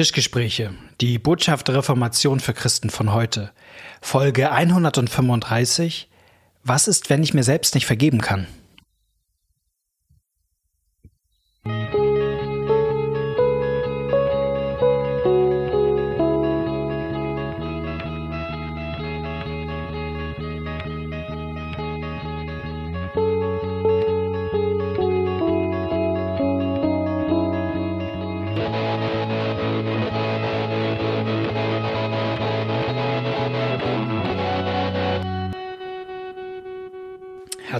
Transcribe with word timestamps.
Tischgespräche, 0.00 0.72
die 1.02 1.18
Botschaft 1.18 1.68
der 1.68 1.74
Reformation 1.74 2.40
für 2.40 2.54
Christen 2.54 2.88
von 2.88 3.12
heute. 3.12 3.52
Folge 4.00 4.50
135. 4.50 6.08
Was 6.64 6.88
ist, 6.88 7.10
wenn 7.10 7.22
ich 7.22 7.34
mir 7.34 7.42
selbst 7.42 7.74
nicht 7.74 7.84
vergeben 7.84 8.22
kann? 8.22 8.46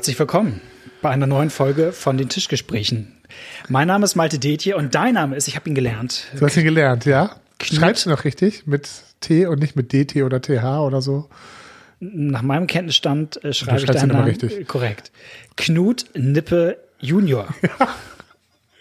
Herzlich 0.01 0.19
willkommen 0.19 0.63
bei 1.03 1.11
einer 1.11 1.27
neuen 1.27 1.51
Folge 1.51 1.93
von 1.93 2.17
den 2.17 2.31
Tischgesprächen. 2.31 3.13
Mein 3.69 3.87
Name 3.87 4.07
ist 4.07 4.15
Malte 4.15 4.39
Detje 4.39 4.75
und 4.75 4.95
dein 4.95 5.13
Name 5.13 5.37
ist, 5.37 5.47
ich 5.47 5.57
habe 5.57 5.69
ihn 5.69 5.75
gelernt. 5.75 6.25
Du 6.39 6.47
hast 6.47 6.57
ihn 6.57 6.65
gelernt, 6.65 7.05
ja? 7.05 7.37
Schreibst 7.63 8.07
du 8.07 8.09
noch 8.09 8.25
richtig? 8.25 8.67
Mit 8.67 8.89
T 9.21 9.45
und 9.45 9.59
nicht 9.59 9.77
mit 9.77 9.93
DT 9.93 10.23
oder 10.23 10.41
TH 10.41 10.81
oder 10.81 11.03
so? 11.03 11.29
Nach 11.99 12.41
meinem 12.41 12.67
Kenntnisstand 12.67 13.45
äh, 13.45 13.53
schreibe 13.53 13.81
ich 13.81 13.85
deinen 13.85 14.09
Namen 14.09 14.25
richtig. 14.25 14.67
korrekt. 14.67 15.13
Knut 15.59 16.07
Nippe 16.15 16.79
Junior. 17.01 17.49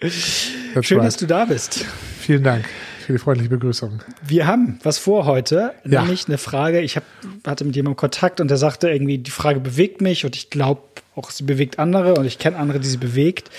Schön, 0.00 1.00
right. 1.00 1.06
dass 1.06 1.18
du 1.18 1.26
da 1.26 1.44
bist. 1.44 1.84
Vielen 2.18 2.44
Dank 2.44 2.64
für 3.04 3.12
die 3.12 3.18
freundliche 3.18 3.50
Begrüßung. 3.50 4.00
Wir 4.22 4.46
haben 4.46 4.78
was 4.84 4.96
vor 4.96 5.26
heute, 5.26 5.74
ja. 5.84 6.00
nämlich 6.00 6.28
eine 6.28 6.38
Frage. 6.38 6.80
Ich 6.80 6.96
hab, 6.96 7.04
hatte 7.46 7.66
mit 7.66 7.76
jemandem 7.76 7.96
Kontakt 7.96 8.40
und 8.40 8.48
der 8.48 8.56
sagte 8.56 8.88
irgendwie, 8.88 9.18
die 9.18 9.30
Frage 9.30 9.60
bewegt 9.60 10.00
mich 10.00 10.24
und 10.24 10.34
ich 10.34 10.48
glaube 10.48 10.80
auch, 11.20 11.30
sie 11.30 11.44
bewegt 11.44 11.78
andere 11.78 12.14
und 12.14 12.24
ich 12.24 12.38
kenne 12.38 12.56
andere, 12.56 12.80
die 12.80 12.88
sie 12.88 12.96
bewegt. 12.96 13.50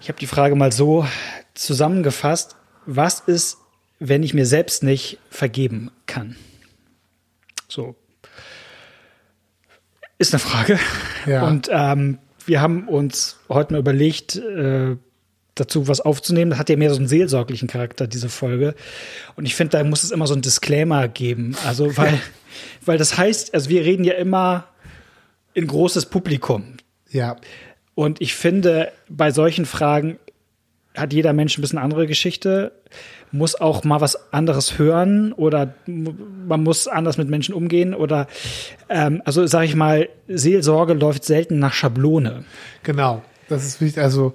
Ich 0.00 0.08
habe 0.08 0.18
die 0.18 0.26
Frage 0.26 0.54
mal 0.54 0.72
so 0.72 1.06
zusammengefasst. 1.54 2.56
Was 2.84 3.20
ist, 3.20 3.58
wenn 3.98 4.22
ich 4.22 4.34
mir 4.34 4.46
selbst 4.46 4.82
nicht 4.82 5.18
vergeben 5.30 5.90
kann? 6.06 6.36
So. 7.68 7.96
Ist 10.18 10.32
eine 10.32 10.40
Frage. 10.40 10.78
Ja. 11.26 11.46
Und 11.46 11.68
ähm, 11.72 12.18
wir 12.44 12.60
haben 12.60 12.88
uns 12.88 13.38
heute 13.48 13.72
mal 13.72 13.80
überlegt, 13.80 14.36
äh, 14.36 14.96
dazu 15.54 15.88
was 15.88 16.00
aufzunehmen. 16.00 16.50
Das 16.50 16.60
hat 16.60 16.68
ja 16.68 16.76
mehr 16.76 16.90
so 16.90 16.98
einen 16.98 17.08
seelsorglichen 17.08 17.68
Charakter, 17.68 18.06
diese 18.06 18.28
Folge. 18.28 18.74
Und 19.34 19.46
ich 19.46 19.54
finde, 19.54 19.78
da 19.78 19.84
muss 19.84 20.04
es 20.04 20.10
immer 20.10 20.26
so 20.26 20.34
ein 20.34 20.42
Disclaimer 20.42 21.08
geben. 21.08 21.56
Also, 21.66 21.96
weil, 21.96 22.20
weil 22.84 22.98
das 22.98 23.16
heißt, 23.18 23.54
also 23.54 23.70
wir 23.70 23.84
reden 23.84 24.04
ja 24.04 24.14
immer 24.14 24.68
in 25.56 25.66
großes 25.66 26.06
Publikum. 26.06 26.74
Ja. 27.10 27.36
Und 27.94 28.20
ich 28.20 28.34
finde, 28.34 28.92
bei 29.08 29.30
solchen 29.30 29.64
Fragen 29.64 30.18
hat 30.94 31.14
jeder 31.14 31.32
Mensch 31.32 31.56
ein 31.56 31.62
bisschen 31.62 31.78
andere 31.78 32.06
Geschichte, 32.06 32.72
muss 33.32 33.58
auch 33.58 33.82
mal 33.82 34.02
was 34.02 34.32
anderes 34.34 34.78
hören 34.78 35.32
oder 35.32 35.74
man 35.86 36.62
muss 36.62 36.88
anders 36.88 37.16
mit 37.16 37.28
Menschen 37.28 37.54
umgehen 37.54 37.94
oder 37.94 38.28
ähm, 38.90 39.22
also 39.24 39.46
sage 39.46 39.64
ich 39.64 39.74
mal, 39.74 40.10
Seelsorge 40.28 40.92
läuft 40.92 41.24
selten 41.24 41.58
nach 41.58 41.72
Schablone. 41.72 42.44
Genau, 42.82 43.22
das 43.48 43.64
ist 43.64 43.80
wichtig. 43.80 44.02
Also 44.02 44.34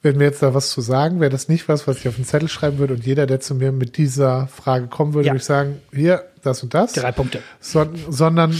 wenn 0.00 0.16
mir 0.16 0.24
jetzt 0.24 0.42
da 0.42 0.54
was 0.54 0.70
zu 0.70 0.80
sagen, 0.80 1.20
wäre 1.20 1.30
das 1.30 1.48
nicht 1.48 1.68
was, 1.68 1.86
was 1.86 1.98
ich 1.98 2.08
auf 2.08 2.16
den 2.16 2.24
Zettel 2.24 2.48
schreiben 2.48 2.78
würde 2.78 2.94
und 2.94 3.04
jeder, 3.04 3.26
der 3.26 3.40
zu 3.40 3.54
mir 3.54 3.72
mit 3.72 3.98
dieser 3.98 4.48
Frage 4.48 4.86
kommen 4.86 5.12
würde, 5.12 5.26
ja. 5.26 5.32
würde 5.32 5.40
ich 5.40 5.46
sagen, 5.46 5.80
hier, 5.92 6.24
das 6.42 6.62
und 6.62 6.72
das. 6.72 6.94
Drei 6.94 7.12
Punkte. 7.12 7.40
So, 7.60 7.86
sondern 8.08 8.54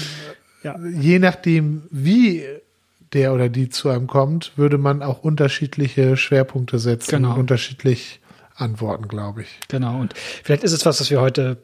ja. 0.63 0.79
je 0.79 1.19
nachdem, 1.19 1.83
wie 1.91 2.45
der 3.13 3.35
oder 3.35 3.49
die 3.49 3.69
zu 3.69 3.89
einem 3.91 4.07
kommt, 4.07 4.53
würde 4.57 4.79
man 4.79 5.03
auch 5.03 5.23
unterschiedliche 5.23 6.17
Schwerpunkte 6.17 6.79
setzen 6.79 7.11
genau. 7.11 7.35
und 7.35 7.41
unterschiedlich 7.41 8.21
antworten, 8.55 9.09
glaube 9.09 9.43
ich. 9.43 9.61
Genau. 9.69 10.01
Und 10.01 10.15
vielleicht 10.17 10.65
ist 10.65 10.73
es 10.73 10.87
was, 10.87 11.01
was 11.01 11.11
wir 11.11 11.21
heute 11.21 11.59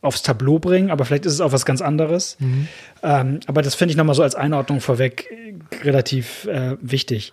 aufs 0.00 0.22
Tableau 0.22 0.58
bringen, 0.58 0.90
aber 0.90 1.04
vielleicht 1.04 1.26
ist 1.26 1.32
es 1.32 1.40
auch 1.40 1.52
was 1.52 1.64
ganz 1.64 1.80
anderes. 1.80 2.36
Mhm. 2.40 2.68
Ähm, 3.02 3.40
aber 3.46 3.62
das 3.62 3.74
finde 3.74 3.92
ich 3.92 3.96
nochmal 3.96 4.14
so 4.14 4.22
als 4.22 4.34
Einordnung 4.34 4.80
vorweg 4.80 5.28
relativ 5.82 6.44
äh, 6.46 6.76
wichtig 6.80 7.32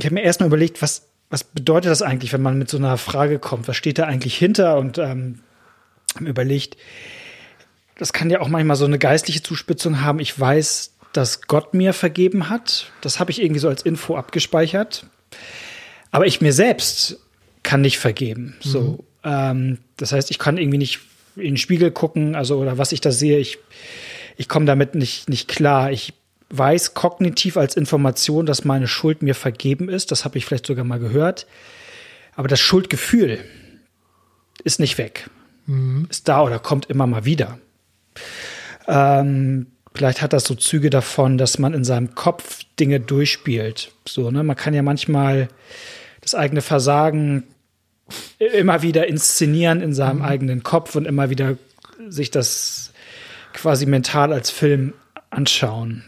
ich 0.00 0.06
habe 0.06 0.14
mir 0.14 0.22
erstmal 0.22 0.48
überlegt, 0.48 0.82
was, 0.82 1.08
was 1.28 1.44
bedeutet 1.44 1.90
das 1.90 2.02
eigentlich, 2.02 2.32
wenn 2.32 2.42
man 2.42 2.58
mit 2.58 2.68
so 2.68 2.78
einer 2.78 2.96
Frage 2.96 3.38
kommt? 3.38 3.68
Was 3.68 3.76
steht 3.76 3.98
da 3.98 4.04
eigentlich 4.04 4.36
hinter? 4.36 4.78
Und 4.78 4.98
ähm, 4.98 5.40
überlegt, 6.20 6.76
das 8.00 8.14
kann 8.14 8.30
ja 8.30 8.40
auch 8.40 8.48
manchmal 8.48 8.76
so 8.76 8.86
eine 8.86 8.98
geistliche 8.98 9.42
Zuspitzung 9.42 10.00
haben. 10.00 10.20
Ich 10.20 10.40
weiß, 10.40 10.94
dass 11.12 11.42
Gott 11.42 11.74
mir 11.74 11.92
vergeben 11.92 12.48
hat. 12.48 12.90
Das 13.02 13.20
habe 13.20 13.30
ich 13.30 13.42
irgendwie 13.42 13.60
so 13.60 13.68
als 13.68 13.82
Info 13.82 14.16
abgespeichert. 14.16 15.04
Aber 16.10 16.26
ich 16.26 16.40
mir 16.40 16.54
selbst 16.54 17.20
kann 17.62 17.82
nicht 17.82 17.98
vergeben. 17.98 18.56
Mhm. 18.64 18.68
So, 18.68 19.04
ähm, 19.22 19.78
das 19.98 20.12
heißt, 20.12 20.30
ich 20.30 20.38
kann 20.38 20.56
irgendwie 20.56 20.78
nicht 20.78 21.00
in 21.36 21.42
den 21.42 21.56
Spiegel 21.58 21.90
gucken, 21.90 22.34
also 22.34 22.58
oder 22.58 22.78
was 22.78 22.92
ich 22.92 23.02
da 23.02 23.12
sehe, 23.12 23.38
ich, 23.38 23.58
ich 24.38 24.48
komme 24.48 24.64
damit 24.64 24.94
nicht, 24.94 25.28
nicht 25.28 25.46
klar. 25.46 25.92
Ich 25.92 26.14
weiß 26.48 26.94
kognitiv 26.94 27.58
als 27.58 27.76
Information, 27.76 28.46
dass 28.46 28.64
meine 28.64 28.88
Schuld 28.88 29.20
mir 29.20 29.34
vergeben 29.34 29.90
ist. 29.90 30.10
Das 30.10 30.24
habe 30.24 30.38
ich 30.38 30.46
vielleicht 30.46 30.66
sogar 30.66 30.86
mal 30.86 31.00
gehört. 31.00 31.46
Aber 32.34 32.48
das 32.48 32.60
Schuldgefühl 32.60 33.44
ist 34.64 34.80
nicht 34.80 34.96
weg. 34.96 35.28
Mhm. 35.66 36.06
Ist 36.08 36.28
da 36.28 36.42
oder 36.42 36.58
kommt 36.58 36.86
immer 36.86 37.06
mal 37.06 37.26
wieder. 37.26 37.58
Ähm, 38.86 39.66
vielleicht 39.94 40.22
hat 40.22 40.32
das 40.32 40.44
so 40.44 40.54
Züge 40.54 40.90
davon, 40.90 41.38
dass 41.38 41.58
man 41.58 41.74
in 41.74 41.84
seinem 41.84 42.14
Kopf 42.14 42.60
Dinge 42.78 43.00
durchspielt. 43.00 43.92
So, 44.06 44.30
ne? 44.30 44.42
Man 44.42 44.56
kann 44.56 44.74
ja 44.74 44.82
manchmal 44.82 45.48
das 46.20 46.34
eigene 46.34 46.62
Versagen 46.62 47.44
immer 48.38 48.82
wieder 48.82 49.06
inszenieren 49.06 49.80
in 49.80 49.92
seinem 49.92 50.18
mhm. 50.18 50.24
eigenen 50.24 50.62
Kopf 50.62 50.96
und 50.96 51.06
immer 51.06 51.30
wieder 51.30 51.56
sich 52.08 52.30
das 52.30 52.92
quasi 53.52 53.86
mental 53.86 54.32
als 54.32 54.50
Film 54.50 54.94
anschauen. 55.30 56.04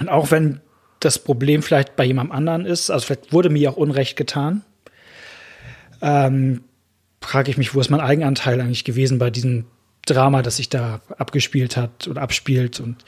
Und 0.00 0.08
auch 0.08 0.30
wenn 0.30 0.60
das 1.00 1.18
Problem 1.18 1.62
vielleicht 1.62 1.96
bei 1.96 2.04
jemandem 2.04 2.36
anderen 2.36 2.66
ist, 2.66 2.90
also 2.90 3.06
vielleicht 3.06 3.32
wurde 3.32 3.50
mir 3.50 3.70
auch 3.70 3.76
Unrecht 3.76 4.16
getan, 4.16 4.62
ähm, 6.02 6.62
frage 7.20 7.50
ich 7.50 7.58
mich, 7.58 7.74
wo 7.74 7.80
ist 7.80 7.90
mein 7.90 8.00
Eigenanteil 8.00 8.60
eigentlich 8.60 8.84
gewesen 8.84 9.18
bei 9.18 9.30
diesem 9.30 9.66
Drama, 10.12 10.42
das 10.42 10.56
sich 10.56 10.68
da 10.68 11.00
abgespielt 11.18 11.76
hat 11.76 12.08
oder 12.08 12.22
abspielt 12.22 12.80
und 12.80 13.04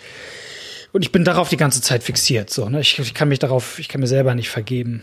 und 0.92 1.02
ich 1.02 1.10
bin 1.10 1.24
darauf 1.24 1.48
die 1.48 1.56
ganze 1.56 1.80
Zeit 1.80 2.02
fixiert. 2.02 2.50
So, 2.50 2.68
ne? 2.68 2.80
ich, 2.80 2.98
ich 2.98 3.14
kann 3.14 3.28
mich 3.28 3.38
darauf, 3.38 3.78
ich 3.78 3.88
kann 3.88 4.02
mir 4.02 4.06
selber 4.06 4.34
nicht 4.34 4.50
vergeben. 4.50 5.02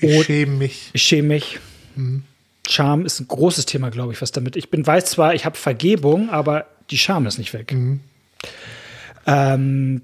Ich 0.00 0.24
schäme 0.24 0.56
mich. 0.56 0.90
Ich 0.92 1.02
schäme 1.02 1.28
mich. 1.28 1.58
Mhm. 1.96 2.22
Scham 2.68 3.04
ist 3.04 3.18
ein 3.18 3.26
großes 3.26 3.66
Thema, 3.66 3.90
glaube 3.90 4.12
ich, 4.12 4.22
was 4.22 4.30
damit. 4.30 4.54
Ich 4.54 4.70
bin 4.70 4.86
weiß 4.86 5.06
zwar, 5.06 5.34
ich 5.34 5.44
habe 5.44 5.56
Vergebung, 5.56 6.30
aber 6.30 6.66
die 6.90 6.98
Scham 6.98 7.26
ist 7.26 7.38
nicht 7.38 7.52
weg. 7.52 7.72
Mhm. 7.72 8.00
Ähm, 9.26 10.02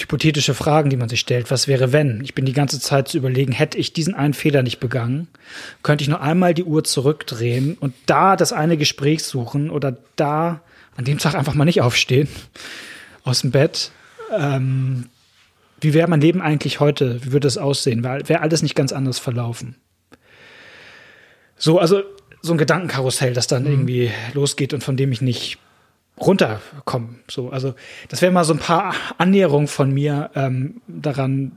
hypothetische 0.00 0.54
Fragen, 0.54 0.90
die 0.90 0.96
man 0.96 1.08
sich 1.08 1.20
stellt. 1.20 1.50
Was 1.50 1.68
wäre, 1.68 1.92
wenn? 1.92 2.20
Ich 2.22 2.34
bin 2.34 2.44
die 2.44 2.52
ganze 2.52 2.80
Zeit 2.80 3.08
zu 3.08 3.16
überlegen, 3.16 3.52
hätte 3.52 3.78
ich 3.78 3.92
diesen 3.92 4.14
einen 4.14 4.34
Fehler 4.34 4.62
nicht 4.62 4.80
begangen, 4.80 5.28
könnte 5.82 6.02
ich 6.02 6.08
nur 6.08 6.20
einmal 6.20 6.54
die 6.54 6.64
Uhr 6.64 6.84
zurückdrehen 6.84 7.76
und 7.78 7.94
da 8.06 8.36
das 8.36 8.52
eine 8.52 8.76
Gespräch 8.76 9.22
suchen 9.24 9.70
oder 9.70 9.96
da 10.16 10.60
an 10.96 11.04
dem 11.04 11.18
Tag 11.18 11.34
einfach 11.34 11.54
mal 11.54 11.64
nicht 11.64 11.80
aufstehen 11.80 12.28
aus 13.24 13.42
dem 13.42 13.50
Bett. 13.50 13.92
Ähm, 14.36 15.06
wie 15.80 15.94
wäre 15.94 16.08
mein 16.08 16.20
Leben 16.20 16.42
eigentlich 16.42 16.80
heute? 16.80 17.24
Wie 17.24 17.32
würde 17.32 17.46
es 17.46 17.58
aussehen? 17.58 18.02
Wäre 18.02 18.40
alles 18.40 18.62
nicht 18.62 18.74
ganz 18.74 18.92
anders 18.92 19.18
verlaufen? 19.18 19.76
So, 21.56 21.78
also 21.78 22.02
so 22.42 22.52
ein 22.52 22.58
Gedankenkarussell, 22.58 23.32
das 23.32 23.46
dann 23.46 23.64
mhm. 23.64 23.70
irgendwie 23.70 24.10
losgeht 24.34 24.74
und 24.74 24.82
von 24.82 24.96
dem 24.96 25.12
ich 25.12 25.20
nicht 25.20 25.58
runterkommen. 26.20 27.20
So, 27.30 27.50
also 27.50 27.74
das 28.08 28.22
wären 28.22 28.34
mal 28.34 28.44
so 28.44 28.52
ein 28.52 28.58
paar 28.58 28.94
Annäherungen 29.18 29.68
von 29.68 29.92
mir 29.92 30.30
ähm, 30.34 30.80
daran, 30.86 31.52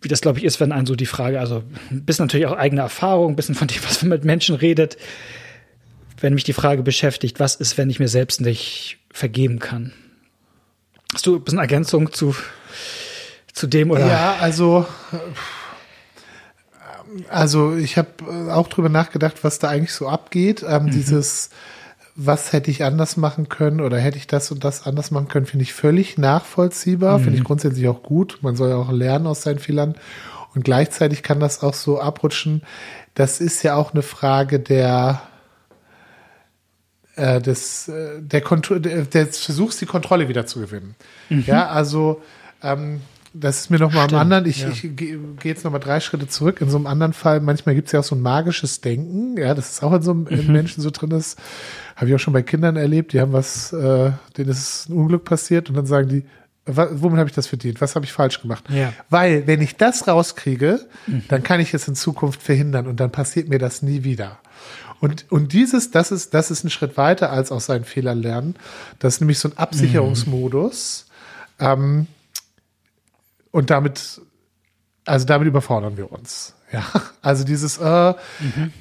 wie 0.00 0.08
das 0.08 0.20
glaube 0.20 0.38
ich 0.38 0.44
ist, 0.44 0.60
wenn 0.60 0.72
ein 0.72 0.86
so 0.86 0.94
die 0.94 1.06
Frage, 1.06 1.40
also 1.40 1.62
ein 1.90 2.04
bisschen 2.04 2.26
natürlich 2.26 2.46
auch 2.46 2.56
eigene 2.56 2.82
Erfahrung, 2.82 3.32
ein 3.32 3.36
bisschen 3.36 3.54
von 3.54 3.68
dem, 3.68 3.82
was 3.84 4.02
man 4.02 4.10
mit 4.10 4.24
Menschen 4.24 4.54
redet, 4.54 4.96
wenn 6.20 6.34
mich 6.34 6.44
die 6.44 6.52
Frage 6.52 6.82
beschäftigt, 6.82 7.40
was 7.40 7.56
ist, 7.56 7.78
wenn 7.78 7.90
ich 7.90 7.98
mir 7.98 8.08
selbst 8.08 8.40
nicht 8.40 8.98
vergeben 9.12 9.58
kann? 9.58 9.92
Hast 11.12 11.26
du 11.26 11.36
ein 11.36 11.44
bisschen 11.44 11.58
Ergänzung 11.58 12.12
zu 12.12 12.34
zu 13.52 13.66
dem 13.66 13.90
oder? 13.90 14.06
Ja, 14.06 14.36
also 14.40 14.86
also 17.28 17.76
ich 17.76 17.98
habe 17.98 18.08
auch 18.52 18.68
drüber 18.68 18.88
nachgedacht, 18.88 19.44
was 19.44 19.58
da 19.58 19.68
eigentlich 19.68 19.92
so 19.92 20.08
abgeht. 20.08 20.64
Ähm, 20.66 20.84
mhm. 20.84 20.90
Dieses 20.90 21.50
was 22.14 22.52
hätte 22.52 22.70
ich 22.70 22.84
anders 22.84 23.16
machen 23.16 23.48
können 23.48 23.80
oder 23.80 23.98
hätte 23.98 24.18
ich 24.18 24.26
das 24.26 24.50
und 24.50 24.64
das 24.64 24.86
anders 24.86 25.10
machen 25.10 25.28
können, 25.28 25.46
finde 25.46 25.62
ich 25.62 25.72
völlig 25.72 26.18
nachvollziehbar, 26.18 27.18
mhm. 27.18 27.24
finde 27.24 27.38
ich 27.38 27.44
grundsätzlich 27.44 27.88
auch 27.88 28.02
gut. 28.02 28.38
Man 28.42 28.56
soll 28.56 28.70
ja 28.70 28.76
auch 28.76 28.92
lernen 28.92 29.26
aus 29.26 29.42
seinen 29.42 29.58
Fehlern. 29.58 29.94
Und 30.54 30.64
gleichzeitig 30.64 31.22
kann 31.22 31.40
das 31.40 31.62
auch 31.62 31.72
so 31.72 32.00
abrutschen. 32.00 32.62
Das 33.14 33.40
ist 33.40 33.62
ja 33.62 33.74
auch 33.76 33.92
eine 33.92 34.02
Frage 34.02 34.60
der, 34.60 35.22
äh, 37.16 37.40
des, 37.40 37.88
äh, 37.88 38.20
der 38.20 38.42
Kontro 38.42 38.78
des 38.78 39.38
Versuchs, 39.38 39.78
die 39.78 39.86
Kontrolle 39.86 40.28
wieder 40.28 40.44
zu 40.44 40.60
gewinnen. 40.60 40.94
Mhm. 41.30 41.44
Ja, 41.46 41.68
also 41.68 42.20
ähm, 42.62 43.00
das 43.34 43.60
ist 43.60 43.70
mir 43.70 43.78
noch 43.78 43.92
mal 43.92 44.06
am 44.08 44.14
anderen. 44.14 44.46
Ich, 44.46 44.62
ja. 44.62 44.68
ich 44.68 44.82
gehe 44.96 45.18
geh 45.18 45.48
jetzt 45.48 45.64
noch 45.64 45.72
mal 45.72 45.78
drei 45.78 46.00
Schritte 46.00 46.28
zurück. 46.28 46.60
In 46.60 46.68
so 46.68 46.76
einem 46.76 46.86
anderen 46.86 47.12
Fall, 47.12 47.40
manchmal 47.40 47.74
gibt 47.74 47.86
es 47.86 47.92
ja 47.92 48.00
auch 48.00 48.04
so 48.04 48.14
ein 48.14 48.20
magisches 48.20 48.80
Denken. 48.80 49.36
Ja, 49.36 49.54
das 49.54 49.70
ist 49.70 49.82
auch 49.82 49.92
in 49.92 50.02
so 50.02 50.10
einem 50.10 50.26
mhm. 50.28 50.52
Menschen 50.52 50.82
so 50.82 50.90
drin 50.90 51.10
ist. 51.12 51.38
Habe 51.96 52.08
ich 52.08 52.14
auch 52.14 52.18
schon 52.18 52.32
bei 52.32 52.42
Kindern 52.42 52.76
erlebt. 52.76 53.12
Die 53.12 53.20
haben 53.20 53.32
was, 53.32 53.72
äh, 53.72 54.12
denen 54.36 54.50
ist 54.50 54.88
ein 54.88 54.94
Unglück 54.94 55.24
passiert 55.24 55.68
und 55.70 55.76
dann 55.76 55.86
sagen 55.86 56.08
die, 56.08 56.24
womit 56.66 57.18
habe 57.18 57.28
ich 57.28 57.34
das 57.34 57.46
verdient? 57.46 57.80
Was 57.80 57.96
habe 57.96 58.04
ich 58.04 58.12
falsch 58.12 58.40
gemacht? 58.40 58.64
Ja. 58.68 58.92
Weil, 59.10 59.46
wenn 59.46 59.60
ich 59.60 59.76
das 59.76 60.06
rauskriege, 60.06 60.80
mhm. 61.06 61.24
dann 61.28 61.42
kann 61.42 61.60
ich 61.60 61.74
es 61.74 61.88
in 61.88 61.94
Zukunft 61.94 62.42
verhindern 62.42 62.86
und 62.86 63.00
dann 63.00 63.10
passiert 63.10 63.48
mir 63.48 63.58
das 63.58 63.82
nie 63.82 64.04
wieder. 64.04 64.38
Und, 65.00 65.26
und 65.32 65.52
dieses, 65.52 65.90
das 65.90 66.12
ist, 66.12 66.32
das 66.34 66.52
ist 66.52 66.62
ein 66.62 66.70
Schritt 66.70 66.96
weiter 66.96 67.32
als 67.32 67.50
aus 67.50 67.66
seinen 67.66 67.84
Fehlern 67.84 68.22
lernen. 68.22 68.54
Das 69.00 69.14
ist 69.14 69.20
nämlich 69.20 69.40
so 69.40 69.48
ein 69.48 69.58
Absicherungsmodus. 69.58 71.06
Mhm. 71.58 71.66
Ähm, 71.66 72.06
und 73.52 73.70
damit, 73.70 74.20
also 75.04 75.24
damit 75.26 75.46
überfordern 75.46 75.96
wir 75.96 76.10
uns. 76.10 76.54
Ja, 76.72 76.84
also 77.22 77.44
dieses, 77.44 77.78
äh, 77.78 78.14
mhm. 78.40 78.72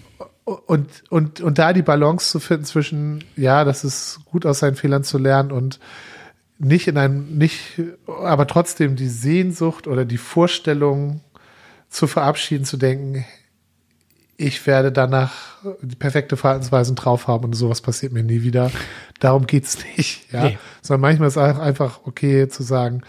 und, 0.46 0.90
und, 1.10 1.42
und 1.42 1.60
da 1.60 1.74
die 1.74 1.84
Balance 1.84 2.32
zu 2.32 2.40
finden 2.40 2.66
zwischen, 2.66 3.24
ja, 3.36 3.64
das 3.64 3.84
ist 3.84 4.22
gut 4.26 4.48
aus 4.48 4.60
seinen 4.60 4.76
Fehlern 4.76 5.04
zu 5.04 5.20
lernen 5.20 5.52
und 5.52 5.80
nicht 6.58 6.88
in 6.88 6.98
einem, 6.98 7.38
nicht, 7.38 7.82
aber 8.08 8.48
trotzdem 8.48 8.96
die 8.96 9.10
Sehnsucht 9.10 9.88
oder 9.88 10.06
die 10.06 10.18
Vorstellung 10.18 11.22
zu 11.90 12.08
verabschieden, 12.08 12.66
zu 12.66 12.78
denken, 12.78 13.26
ich 14.38 14.66
werde 14.66 14.92
danach 14.92 15.58
die 15.82 15.96
perfekte 15.96 16.38
Verhaltensweisen 16.38 16.96
drauf 16.96 17.28
haben 17.28 17.46
und 17.46 17.54
sowas 17.54 17.82
passiert 17.82 18.12
mir 18.12 18.24
nie 18.24 18.42
wieder. 18.42 18.72
Darum 19.20 19.46
geht's 19.46 19.78
nicht, 19.98 20.32
ja. 20.34 20.46
Nee. 20.46 20.58
Sondern 20.82 21.02
manchmal 21.02 21.28
ist 21.28 21.38
es 21.38 21.60
einfach 21.60 22.02
okay 22.06 22.48
zu 22.48 22.64
sagen, 22.64 23.04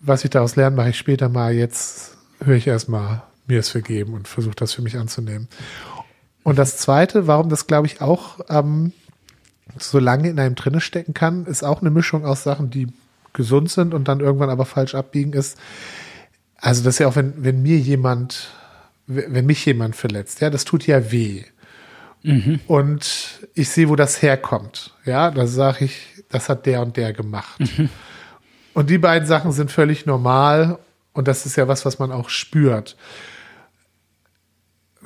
was 0.00 0.24
ich 0.24 0.30
daraus 0.30 0.56
lerne, 0.56 0.76
mache 0.76 0.90
ich 0.90 0.98
später 0.98 1.28
mal. 1.28 1.52
Jetzt 1.52 2.16
höre 2.40 2.56
ich 2.56 2.66
erstmal 2.66 3.22
mir 3.46 3.60
es 3.60 3.70
vergeben 3.70 4.14
und 4.14 4.28
versuche 4.28 4.54
das 4.54 4.72
für 4.72 4.82
mich 4.82 4.96
anzunehmen. 4.96 5.48
Und 6.42 6.58
das 6.58 6.76
zweite, 6.76 7.26
warum 7.26 7.48
das 7.48 7.66
glaube 7.66 7.86
ich 7.86 8.00
auch 8.00 8.40
ähm, 8.48 8.92
so 9.78 9.98
lange 9.98 10.28
in 10.28 10.38
einem 10.38 10.54
drinne 10.54 10.80
stecken 10.80 11.14
kann, 11.14 11.46
ist 11.46 11.64
auch 11.64 11.80
eine 11.80 11.90
Mischung 11.90 12.24
aus 12.24 12.42
Sachen, 12.42 12.70
die 12.70 12.88
gesund 13.32 13.70
sind 13.70 13.94
und 13.94 14.08
dann 14.08 14.20
irgendwann 14.20 14.50
aber 14.50 14.64
falsch 14.64 14.94
abbiegen 14.94 15.32
ist. 15.32 15.58
Also 16.56 16.82
das 16.82 16.94
ist 16.94 16.98
ja 17.00 17.08
auch, 17.08 17.16
wenn, 17.16 17.44
wenn 17.44 17.62
mir 17.62 17.78
jemand, 17.78 18.50
wenn 19.06 19.46
mich 19.46 19.64
jemand 19.64 19.96
verletzt, 19.96 20.40
ja, 20.40 20.50
das 20.50 20.64
tut 20.64 20.86
ja 20.86 21.10
weh. 21.12 21.44
Mhm. 22.22 22.60
Und 22.66 23.48
ich 23.54 23.68
sehe, 23.68 23.88
wo 23.88 23.96
das 23.96 24.22
herkommt. 24.22 24.94
Ja, 25.04 25.30
da 25.30 25.46
sage 25.46 25.84
ich, 25.84 26.24
das 26.28 26.48
hat 26.48 26.66
der 26.66 26.82
und 26.82 26.96
der 26.96 27.12
gemacht. 27.12 27.60
Mhm. 27.60 27.88
Und 28.74 28.90
die 28.90 28.98
beiden 28.98 29.26
Sachen 29.26 29.52
sind 29.52 29.70
völlig 29.70 30.06
normal 30.06 30.78
und 31.12 31.28
das 31.28 31.46
ist 31.46 31.56
ja 31.56 31.68
was, 31.68 31.84
was 31.84 31.98
man 31.98 32.12
auch 32.12 32.28
spürt 32.28 32.96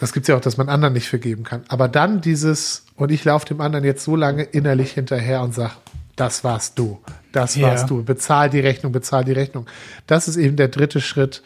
das 0.03 0.13
gibt 0.13 0.25
es 0.25 0.29
ja 0.29 0.37
auch, 0.37 0.41
dass 0.41 0.57
man 0.57 0.69
anderen 0.69 0.95
nicht 0.95 1.09
vergeben 1.09 1.45
kann. 1.45 1.63
Aber 1.69 1.87
dann 1.87 2.21
dieses, 2.21 2.87
und 2.97 3.13
ich 3.13 3.25
laufe 3.25 3.47
dem 3.47 3.61
anderen 3.61 3.85
jetzt 3.85 4.03
so 4.03 4.17
lange 4.17 4.43
innerlich 4.43 4.91
hinterher 4.91 5.43
und 5.43 5.55
sage, 5.55 5.75
das 6.17 6.43
warst 6.43 6.77
du, 6.77 7.01
das 7.31 7.55
ja. 7.55 7.69
warst 7.69 7.89
du, 7.89 8.03
bezahl 8.03 8.51
die 8.51 8.59
Rechnung, 8.59 8.91
bezahl 8.91 9.25
die 9.25 9.31
Rechnung. 9.31 9.67
Das 10.09 10.27
ist 10.27 10.39
eben 10.39 10.57
der 10.57 10.67
dritte 10.67 11.01
Schritt, 11.01 11.45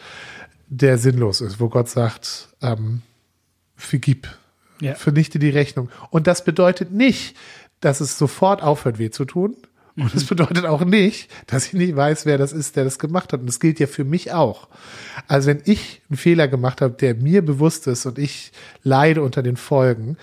der 0.69 0.96
sinnlos 0.96 1.42
ist, 1.42 1.60
wo 1.60 1.69
Gott 1.69 1.90
sagt, 1.90 2.48
ähm, 2.62 3.02
vergib, 3.76 4.26
ja. 4.80 4.94
vernichte 4.94 5.38
die 5.38 5.50
Rechnung. 5.50 5.90
Und 6.08 6.26
das 6.26 6.42
bedeutet 6.42 6.92
nicht, 6.92 7.36
dass 7.80 8.00
es 8.00 8.16
sofort 8.16 8.62
aufhört, 8.62 8.98
weh 8.98 9.10
zu 9.10 9.26
tun, 9.26 9.54
und 9.96 10.14
das 10.14 10.25
bedeutet 10.25 10.66
auch 10.66 10.84
nicht, 10.84 11.31
dass 11.46 11.69
ich 11.69 11.72
nicht 11.72 11.96
weiß, 11.96 12.26
wer 12.26 12.37
das 12.37 12.52
ist, 12.52 12.76
der 12.76 12.84
das 12.84 12.98
gemacht 12.98 13.32
hat. 13.32 13.40
Und 13.40 13.46
das 13.46 13.60
gilt 13.60 13.81
ja 13.81 13.87
für 13.87 14.04
mich 14.04 14.32
auch. 14.32 14.69
Also 15.26 15.48
wenn 15.48 15.62
ich 15.64 16.02
einen 16.10 16.19
Fehler 16.19 16.48
gemacht 16.48 16.81
habe, 16.82 16.94
der 16.94 17.14
mir 17.14 17.44
bewusst 17.44 17.87
ist 17.87 18.04
und 18.04 18.19
ich 18.19 18.52
leide 18.82 19.22
unter 19.22 19.43
den 19.43 19.56
Folgen, 19.56 20.19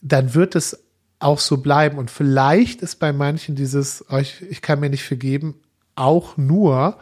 dann 0.00 0.34
wird 0.34 0.56
es 0.56 0.82
auch 1.18 1.38
so 1.38 1.58
bleiben. 1.58 1.98
Und 1.98 2.10
vielleicht 2.10 2.80
ist 2.80 2.96
bei 2.96 3.12
manchen 3.12 3.54
dieses, 3.54 4.04
oh, 4.10 4.16
ich, 4.16 4.42
ich 4.48 4.62
kann 4.62 4.80
mir 4.80 4.88
nicht 4.88 5.04
vergeben, 5.04 5.56
auch 5.94 6.38
nur, 6.38 6.98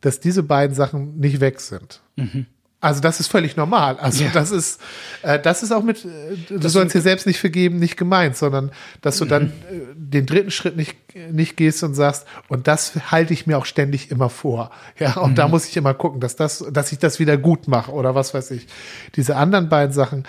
dass 0.00 0.20
diese 0.20 0.42
beiden 0.42 0.74
Sachen 0.74 1.18
nicht 1.18 1.40
weg 1.40 1.60
sind. 1.60 2.00
Mhm. 2.16 2.46
Also 2.80 3.00
das 3.00 3.18
ist 3.18 3.26
völlig 3.26 3.56
normal. 3.56 3.96
Also 3.98 4.22
ja. 4.22 4.30
das 4.32 4.52
ist, 4.52 4.80
äh, 5.22 5.40
das 5.40 5.64
ist 5.64 5.72
auch 5.72 5.82
mit, 5.82 6.04
äh, 6.04 6.36
du 6.48 6.58
das 6.58 6.72
sollst 6.72 6.94
dir 6.94 7.00
selbst 7.00 7.26
nicht 7.26 7.40
vergeben, 7.40 7.80
nicht 7.80 7.96
gemeint, 7.96 8.36
sondern 8.36 8.70
dass 9.02 9.18
du 9.18 9.24
dann 9.24 9.46
mhm. 9.46 9.50
äh, 9.50 9.80
den 9.96 10.26
dritten 10.26 10.52
Schritt 10.52 10.76
nicht, 10.76 10.96
nicht 11.32 11.56
gehst 11.56 11.82
und 11.82 11.94
sagst, 11.94 12.24
und 12.46 12.68
das 12.68 13.10
halte 13.10 13.32
ich 13.32 13.48
mir 13.48 13.58
auch 13.58 13.64
ständig 13.64 14.12
immer 14.12 14.30
vor. 14.30 14.70
Ja, 14.96 15.16
und 15.16 15.32
mhm. 15.32 15.34
da 15.34 15.48
muss 15.48 15.66
ich 15.66 15.76
immer 15.76 15.92
gucken, 15.92 16.20
dass 16.20 16.36
das, 16.36 16.64
dass 16.70 16.92
ich 16.92 17.00
das 17.00 17.18
wieder 17.18 17.36
gut 17.36 17.66
mache 17.66 17.90
oder 17.90 18.14
was 18.14 18.32
weiß 18.32 18.52
ich. 18.52 18.68
Diese 19.16 19.34
anderen 19.34 19.68
beiden 19.68 19.92
Sachen, 19.92 20.24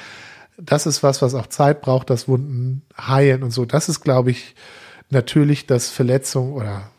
das 0.58 0.88
ist 0.88 1.04
was, 1.04 1.22
was 1.22 1.36
auch 1.36 1.48
Zeit 1.48 1.82
braucht, 1.82 2.10
das 2.10 2.28
Wunden 2.28 2.82
heilen 3.00 3.44
und 3.44 3.52
so. 3.52 3.66
Das 3.66 3.90
ist, 3.90 4.02
glaube 4.02 4.32
ich, 4.32 4.56
natürlich, 5.12 5.68
dass 5.68 5.90
Verletzungen 5.90 6.54
oder 6.54 6.90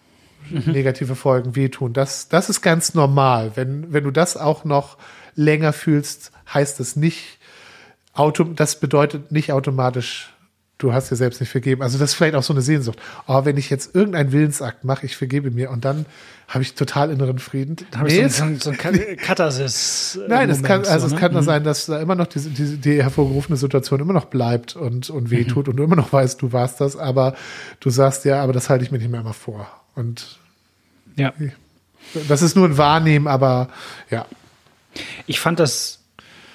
mhm. 0.48 0.72
negative 0.72 1.16
Folgen 1.16 1.56
wehtun. 1.56 1.92
Das, 1.92 2.28
das 2.28 2.50
ist 2.50 2.62
ganz 2.62 2.94
normal. 2.94 3.52
Wenn, 3.56 3.92
wenn 3.92 4.04
du 4.04 4.12
das 4.12 4.36
auch 4.36 4.64
noch 4.64 4.96
länger 5.34 5.72
fühlst, 5.72 6.32
heißt 6.52 6.80
das 6.80 6.96
nicht, 6.96 7.38
Auto, 8.12 8.44
das 8.44 8.80
bedeutet 8.80 9.30
nicht 9.32 9.52
automatisch, 9.52 10.32
du 10.78 10.92
hast 10.92 11.10
dir 11.10 11.16
selbst 11.16 11.40
nicht 11.40 11.50
vergeben. 11.50 11.82
Also 11.82 11.98
das 11.98 12.10
ist 12.10 12.16
vielleicht 12.16 12.34
auch 12.34 12.42
so 12.42 12.52
eine 12.52 12.62
Sehnsucht. 12.62 12.98
Oh, 13.26 13.44
wenn 13.44 13.56
ich 13.56 13.70
jetzt 13.70 13.94
irgendeinen 13.94 14.32
Willensakt 14.32 14.84
mache, 14.84 15.06
ich 15.06 15.16
vergebe 15.16 15.50
mir 15.50 15.70
und 15.70 15.84
dann 15.84 16.06
habe 16.48 16.62
ich 16.62 16.74
total 16.74 17.10
inneren 17.10 17.38
Frieden. 17.38 17.76
Dann 17.92 18.06
nee, 18.06 18.26
so, 18.26 18.46
so, 18.46 18.54
so 18.58 18.70
ein 18.70 18.76
Katharsis. 19.16 20.18
Äh, 20.20 20.28
Nein, 20.28 20.50
es 20.50 20.62
kann, 20.62 20.84
also 20.84 21.06
so, 21.06 21.14
ne? 21.14 21.14
es 21.14 21.20
kann 21.20 21.32
nur 21.32 21.42
mhm. 21.42 21.46
sein, 21.46 21.64
dass 21.64 21.86
da 21.86 22.00
immer 22.00 22.16
noch 22.16 22.26
diese, 22.26 22.50
diese, 22.50 22.76
die 22.78 23.02
hervorgerufene 23.02 23.56
Situation 23.56 24.00
immer 24.00 24.12
noch 24.12 24.24
bleibt 24.24 24.74
und, 24.74 25.10
und 25.10 25.30
wehtut 25.30 25.66
mhm. 25.66 25.70
und 25.70 25.76
du 25.76 25.84
immer 25.84 25.96
noch 25.96 26.12
weißt, 26.12 26.42
du 26.42 26.52
warst 26.52 26.80
das, 26.80 26.96
aber 26.96 27.34
du 27.78 27.90
sagst 27.90 28.24
ja, 28.24 28.42
aber 28.42 28.52
das 28.52 28.68
halte 28.68 28.84
ich 28.84 28.90
mir 28.90 28.98
nicht 28.98 29.10
mehr 29.10 29.20
immer 29.20 29.34
vor. 29.34 29.68
Und 29.94 30.38
ja. 31.16 31.32
Das 32.28 32.42
ist 32.42 32.56
nur 32.56 32.66
ein 32.66 32.78
Wahrnehmen, 32.78 33.28
aber 33.28 33.68
ja. 34.10 34.26
Ich 35.30 35.38
fand 35.38 35.60
das 35.60 36.00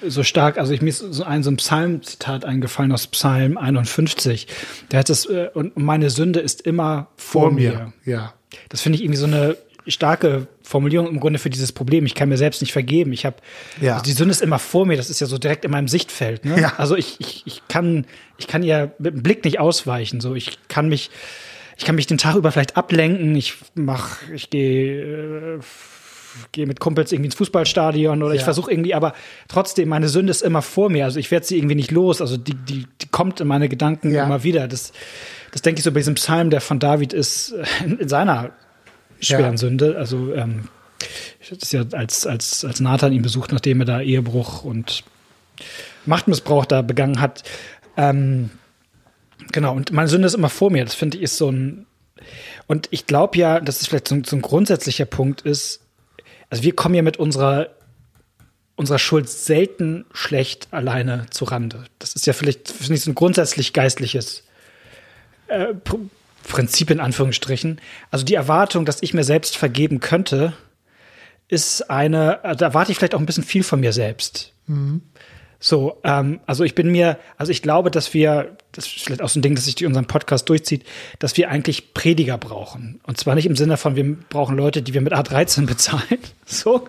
so 0.06 0.22
stark, 0.22 0.58
also 0.58 0.74
ich, 0.74 0.82
mir 0.82 0.90
ist 0.90 0.98
so 0.98 1.24
ein, 1.24 1.42
so 1.42 1.50
ein 1.50 1.56
Psalm-Zitat 1.56 2.44
eingefallen 2.44 2.92
aus 2.92 3.06
Psalm 3.06 3.56
51. 3.56 4.46
Der 4.90 5.00
hat 5.00 5.08
das, 5.08 5.24
äh, 5.24 5.48
und 5.54 5.78
meine 5.78 6.10
Sünde 6.10 6.40
ist 6.40 6.60
immer 6.60 7.08
vor, 7.16 7.42
vor 7.42 7.52
mir. 7.52 7.92
mir. 8.04 8.12
Ja. 8.12 8.34
Das 8.68 8.82
finde 8.82 8.96
ich 8.96 9.04
irgendwie 9.04 9.18
so 9.18 9.26
eine 9.26 9.56
starke 9.86 10.46
Formulierung 10.62 11.08
im 11.08 11.20
Grunde 11.20 11.38
für 11.38 11.48
dieses 11.48 11.72
Problem. 11.72 12.04
Ich 12.04 12.14
kann 12.14 12.28
mir 12.28 12.36
selbst 12.36 12.60
nicht 12.60 12.72
vergeben. 12.72 13.14
Ich 13.14 13.24
habe 13.24 13.36
ja. 13.80 13.94
also 13.94 14.04
die 14.04 14.12
Sünde 14.12 14.32
ist 14.32 14.42
immer 14.42 14.58
vor 14.58 14.84
mir. 14.84 14.98
Das 14.98 15.08
ist 15.08 15.20
ja 15.20 15.26
so 15.26 15.38
direkt 15.38 15.64
in 15.64 15.70
meinem 15.70 15.88
Sichtfeld. 15.88 16.44
Ne? 16.44 16.60
Ja. 16.60 16.74
Also 16.76 16.96
ich, 16.96 17.16
ich, 17.18 17.42
ich 17.46 17.62
kann 17.68 18.04
ich 18.36 18.46
kann 18.46 18.62
ja 18.62 18.90
mit 18.98 19.14
dem 19.14 19.22
Blick 19.22 19.44
nicht 19.44 19.58
ausweichen. 19.60 20.20
So 20.20 20.34
ich 20.34 20.58
kann 20.68 20.88
mich 20.88 21.10
ich 21.78 21.84
kann 21.84 21.94
mich 21.94 22.06
den 22.06 22.18
Tag 22.18 22.36
über 22.36 22.52
vielleicht 22.52 22.76
ablenken. 22.76 23.34
Ich 23.36 23.54
mach 23.74 24.18
ich 24.34 24.50
gehe 24.50 25.56
äh, 25.56 25.58
gehe 26.52 26.66
mit 26.66 26.80
Kumpels 26.80 27.12
irgendwie 27.12 27.26
ins 27.26 27.34
Fußballstadion 27.36 28.22
oder 28.22 28.34
ja. 28.34 28.38
ich 28.38 28.44
versuche 28.44 28.70
irgendwie, 28.70 28.94
aber 28.94 29.14
trotzdem, 29.48 29.88
meine 29.88 30.08
Sünde 30.08 30.30
ist 30.30 30.42
immer 30.42 30.62
vor 30.62 30.90
mir. 30.90 31.04
Also 31.04 31.18
ich 31.18 31.30
werde 31.30 31.46
sie 31.46 31.58
irgendwie 31.58 31.74
nicht 31.74 31.90
los. 31.90 32.20
Also 32.20 32.36
die, 32.36 32.54
die, 32.54 32.86
die 33.00 33.08
kommt 33.10 33.40
in 33.40 33.48
meine 33.48 33.68
Gedanken 33.68 34.12
ja. 34.12 34.24
immer 34.24 34.42
wieder. 34.42 34.68
Das, 34.68 34.92
das 35.52 35.62
denke 35.62 35.78
ich 35.78 35.84
so 35.84 35.92
bei 35.92 36.00
diesem 36.00 36.14
Psalm, 36.14 36.50
der 36.50 36.60
von 36.60 36.78
David 36.78 37.12
ist, 37.12 37.54
in, 37.84 37.98
in 37.98 38.08
seiner 38.08 38.50
schweren 39.20 39.52
ja. 39.52 39.56
Sünde. 39.56 39.96
Also 39.96 40.34
ähm, 40.34 40.68
das 41.50 41.58
ist 41.58 41.72
ja 41.72 41.84
als, 41.92 42.26
als, 42.26 42.64
als 42.64 42.80
Nathan 42.80 43.12
ihn 43.12 43.22
besucht, 43.22 43.52
nachdem 43.52 43.80
er 43.80 43.86
da 43.86 44.00
Ehebruch 44.00 44.64
und 44.64 45.04
Machtmissbrauch 46.04 46.64
da 46.64 46.82
begangen 46.82 47.20
hat. 47.20 47.42
Ähm, 47.96 48.50
genau, 49.52 49.74
und 49.74 49.92
meine 49.92 50.08
Sünde 50.08 50.26
ist 50.26 50.34
immer 50.34 50.48
vor 50.48 50.70
mir. 50.70 50.84
Das 50.84 50.94
finde 50.94 51.16
ich 51.18 51.22
ist 51.24 51.36
so 51.36 51.50
ein. 51.50 51.86
Und 52.66 52.88
ich 52.90 53.06
glaube 53.06 53.38
ja, 53.38 53.60
dass 53.60 53.80
es 53.80 53.86
vielleicht 53.86 54.08
so, 54.08 54.20
so 54.24 54.36
ein 54.36 54.42
grundsätzlicher 54.42 55.04
Punkt 55.04 55.42
ist, 55.42 55.80
also 56.50 56.62
wir 56.62 56.74
kommen 56.74 56.94
ja 56.94 57.02
mit 57.02 57.16
unserer 57.16 57.70
unserer 58.76 58.98
Schuld 58.98 59.28
selten 59.28 60.04
schlecht 60.12 60.68
alleine 60.70 61.26
zu 61.30 61.46
Rande. 61.46 61.84
Das 61.98 62.14
ist 62.14 62.26
ja 62.26 62.34
vielleicht 62.34 62.70
finde 62.70 62.94
ich 62.94 63.02
so 63.02 63.10
ein 63.10 63.14
grundsätzlich 63.14 63.72
geistliches 63.72 64.44
äh, 65.48 65.74
Prinzip 66.46 66.90
in 66.90 67.00
Anführungsstrichen. 67.00 67.80
Also 68.10 68.24
die 68.24 68.34
Erwartung, 68.34 68.84
dass 68.84 69.02
ich 69.02 69.14
mir 69.14 69.24
selbst 69.24 69.56
vergeben 69.56 70.00
könnte, 70.00 70.52
ist 71.48 71.90
eine, 71.90 72.44
äh, 72.44 72.54
da 72.54 72.66
erwarte 72.66 72.92
ich 72.92 72.98
vielleicht 72.98 73.14
auch 73.14 73.20
ein 73.20 73.26
bisschen 73.26 73.44
viel 73.44 73.62
von 73.62 73.80
mir 73.80 73.92
selbst. 73.92 74.52
Mhm. 74.66 75.02
So, 75.58 75.98
ähm, 76.04 76.40
also 76.46 76.64
ich 76.64 76.74
bin 76.74 76.90
mir, 76.90 77.18
also 77.36 77.50
ich 77.50 77.62
glaube, 77.62 77.90
dass 77.90 78.12
wir, 78.14 78.56
das 78.72 78.86
ist 78.86 79.04
vielleicht 79.04 79.22
auch 79.22 79.28
so 79.28 79.38
ein 79.38 79.42
Ding, 79.42 79.54
das 79.54 79.64
sich 79.64 79.74
durch 79.74 79.86
unseren 79.86 80.06
Podcast 80.06 80.48
durchzieht, 80.48 80.84
dass 81.18 81.36
wir 81.36 81.50
eigentlich 81.50 81.94
Prediger 81.94 82.38
brauchen. 82.38 83.00
Und 83.04 83.18
zwar 83.18 83.34
nicht 83.34 83.46
im 83.46 83.56
Sinne 83.56 83.76
von, 83.76 83.96
wir 83.96 84.16
brauchen 84.28 84.56
Leute, 84.56 84.82
die 84.82 84.94
wir 84.94 85.00
mit 85.00 85.14
A13 85.14 85.66
bezahlen, 85.66 86.18
so, 86.46 86.86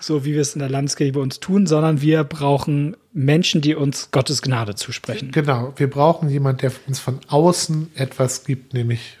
so 0.00 0.24
wie 0.24 0.34
wir 0.34 0.40
es 0.40 0.54
in 0.54 0.60
der 0.60 0.68
Landeskirche 0.68 1.12
bei 1.12 1.20
uns 1.20 1.40
tun, 1.40 1.66
sondern 1.66 2.00
wir 2.00 2.24
brauchen 2.24 2.96
Menschen, 3.12 3.60
die 3.60 3.74
uns 3.74 4.10
Gottes 4.10 4.42
Gnade 4.42 4.74
zusprechen. 4.74 5.30
Genau, 5.30 5.72
wir 5.76 5.88
brauchen 5.88 6.28
jemanden, 6.28 6.62
der 6.62 6.72
uns 6.86 6.98
von 6.98 7.20
außen 7.28 7.92
etwas 7.94 8.44
gibt, 8.44 8.74
nämlich 8.74 9.18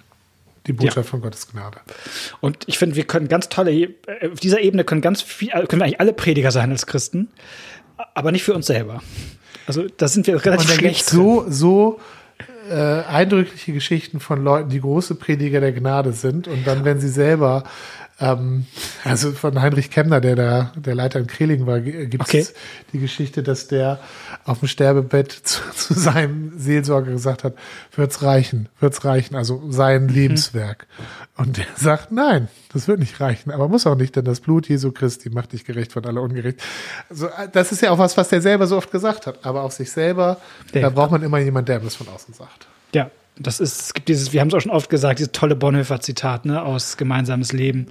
die 0.66 0.72
Botschaft 0.72 0.96
ja. 0.96 1.02
von 1.04 1.20
Gottes 1.20 1.48
Gnade. 1.48 1.78
Und 2.40 2.64
ich 2.66 2.78
finde, 2.78 2.96
wir 2.96 3.04
können 3.04 3.28
ganz 3.28 3.48
tolle, 3.48 3.90
auf 4.32 4.40
dieser 4.40 4.60
Ebene 4.60 4.84
können 4.84 5.00
ganz 5.00 5.22
viel, 5.22 5.50
äh, 5.50 5.66
können 5.66 5.80
wir 5.80 5.84
eigentlich 5.84 6.00
alle 6.00 6.12
Prediger 6.12 6.50
sein 6.50 6.70
als 6.70 6.86
Christen, 6.86 7.28
aber 8.14 8.32
nicht 8.32 8.44
für 8.44 8.54
uns 8.54 8.66
selber. 8.66 9.02
Also 9.66 9.86
da 9.96 10.08
sind 10.08 10.26
wir 10.26 10.44
relativ 10.44 10.72
schlecht. 10.72 11.06
So, 11.06 11.44
so 11.48 12.00
äh, 12.70 12.74
eindrückliche 12.74 13.72
Geschichten 13.72 14.20
von 14.20 14.42
Leuten, 14.42 14.70
die 14.70 14.80
große 14.80 15.14
Prediger 15.14 15.60
der 15.60 15.72
Gnade 15.72 16.12
sind 16.12 16.48
und 16.48 16.66
dann, 16.66 16.84
wenn 16.84 17.00
sie 17.00 17.08
selber 17.08 17.64
ähm, 18.18 18.64
also 19.04 19.32
von 19.32 19.60
Heinrich 19.60 19.90
Kemner, 19.90 20.22
der 20.22 20.36
da 20.36 20.72
der 20.74 20.94
Leiter 20.94 21.18
in 21.18 21.26
Kreling 21.26 21.66
war, 21.66 21.80
gibt 21.80 22.22
es 22.22 22.28
okay. 22.28 22.46
die 22.92 22.98
Geschichte, 22.98 23.42
dass 23.42 23.68
der 23.68 24.00
auf 24.44 24.60
dem 24.60 24.68
Sterbebett 24.68 25.32
zu, 25.44 25.60
zu 25.74 25.94
seinem 25.94 26.58
Seelsorger 26.58 27.12
gesagt 27.12 27.44
hat, 27.44 27.54
wird's 27.94 28.22
reichen, 28.22 28.68
wird's 28.80 29.04
reichen, 29.04 29.36
also 29.36 29.70
sein 29.70 30.04
mhm. 30.04 30.08
Lebenswerk. 30.08 30.86
Und 31.36 31.58
der 31.58 31.66
sagt, 31.76 32.10
nein, 32.10 32.48
das 32.72 32.88
wird 32.88 33.00
nicht 33.00 33.20
reichen, 33.20 33.50
aber 33.50 33.68
muss 33.68 33.86
auch 33.86 33.96
nicht, 33.96 34.16
denn 34.16 34.24
das 34.24 34.40
Blut 34.40 34.68
Jesu 34.68 34.92
Christi 34.92 35.28
macht 35.28 35.52
dich 35.52 35.66
gerecht 35.66 35.92
von 35.92 36.06
aller 36.06 36.22
ungerecht. 36.22 36.62
Also, 37.10 37.28
das 37.52 37.70
ist 37.72 37.82
ja 37.82 37.90
auch 37.90 37.98
was, 37.98 38.16
was 38.16 38.30
der 38.30 38.40
selber 38.40 38.66
so 38.66 38.78
oft 38.78 38.90
gesagt 38.90 39.26
hat, 39.26 39.44
aber 39.44 39.62
auch 39.62 39.70
sich 39.70 39.90
selber, 39.90 40.38
der, 40.72 40.82
da 40.82 40.90
braucht 40.90 41.10
man 41.10 41.22
immer 41.22 41.38
jemanden, 41.38 41.66
der 41.66 41.80
das 41.80 41.96
von 41.96 42.08
außen 42.08 42.32
sagt. 42.32 42.66
Ja, 42.94 43.10
das 43.38 43.60
ist, 43.60 43.80
es 43.80 43.94
gibt 43.94 44.08
dieses, 44.08 44.32
wir 44.32 44.40
haben 44.40 44.48
es 44.48 44.54
auch 44.54 44.60
schon 44.60 44.72
oft 44.72 44.88
gesagt, 44.88 45.18
dieses 45.18 45.32
tolle 45.32 45.56
Bonhoeffer-Zitat 45.56 46.46
ne, 46.46 46.62
aus 46.62 46.96
Gemeinsames 46.96 47.52
Leben. 47.52 47.86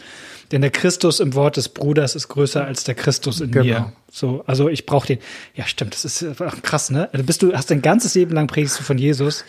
Denn 0.51 0.61
der 0.61 0.71
Christus 0.71 1.19
im 1.19 1.33
Wort 1.33 1.57
des 1.57 1.69
Bruders 1.69 2.15
ist 2.15 2.27
größer 2.27 2.65
als 2.65 2.83
der 2.83 2.95
Christus 2.95 3.41
in 3.41 3.51
genau. 3.51 3.65
mir. 3.65 3.93
So, 4.11 4.43
also 4.47 4.69
ich 4.69 4.85
brauche 4.85 5.07
den. 5.07 5.19
Ja, 5.53 5.65
stimmt, 5.65 5.93
das 5.93 6.05
ist 6.05 6.25
krass, 6.63 6.89
ne? 6.89 7.09
Also 7.13 7.25
bist 7.25 7.41
du, 7.41 7.53
hast 7.53 7.69
dein 7.69 7.81
ganzes 7.81 8.15
Leben 8.15 8.33
lang 8.33 8.47
predigst 8.47 8.79
du 8.79 8.83
von 8.83 8.97
Jesus, 8.97 9.45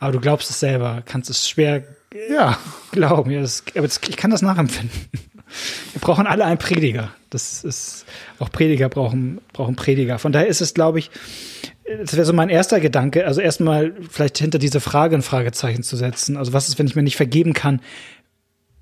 aber 0.00 0.12
du 0.12 0.20
glaubst 0.20 0.50
es 0.50 0.60
selber, 0.60 1.02
kannst 1.04 1.30
es 1.30 1.48
schwer 1.48 1.84
ja. 2.30 2.58
glauben. 2.92 3.30
Ja, 3.30 3.40
das, 3.40 3.64
aber 3.74 3.86
das, 3.86 4.00
ich 4.06 4.16
kann 4.16 4.30
das 4.30 4.42
nachempfinden. 4.42 4.98
Wir 5.92 6.00
brauchen 6.00 6.26
alle 6.26 6.44
einen 6.44 6.58
Prediger. 6.58 7.10
Das 7.30 7.64
ist, 7.64 8.04
auch 8.38 8.50
Prediger 8.50 8.88
brauchen, 8.88 9.40
brauchen 9.52 9.76
Prediger. 9.76 10.18
Von 10.18 10.32
daher 10.32 10.46
ist 10.46 10.60
es, 10.60 10.74
glaube 10.74 10.98
ich, 10.98 11.10
das 12.00 12.14
wäre 12.14 12.24
so 12.24 12.32
mein 12.32 12.48
erster 12.48 12.80
Gedanke, 12.80 13.26
also 13.26 13.40
erstmal 13.40 13.94
vielleicht 14.10 14.38
hinter 14.38 14.58
diese 14.58 14.80
Frage 14.80 15.16
ein 15.16 15.22
Fragezeichen 15.22 15.82
zu 15.82 15.96
setzen. 15.96 16.36
Also 16.36 16.52
was 16.52 16.68
ist, 16.68 16.78
wenn 16.78 16.86
ich 16.86 16.96
mir 16.96 17.02
nicht 17.02 17.16
vergeben 17.16 17.54
kann? 17.54 17.80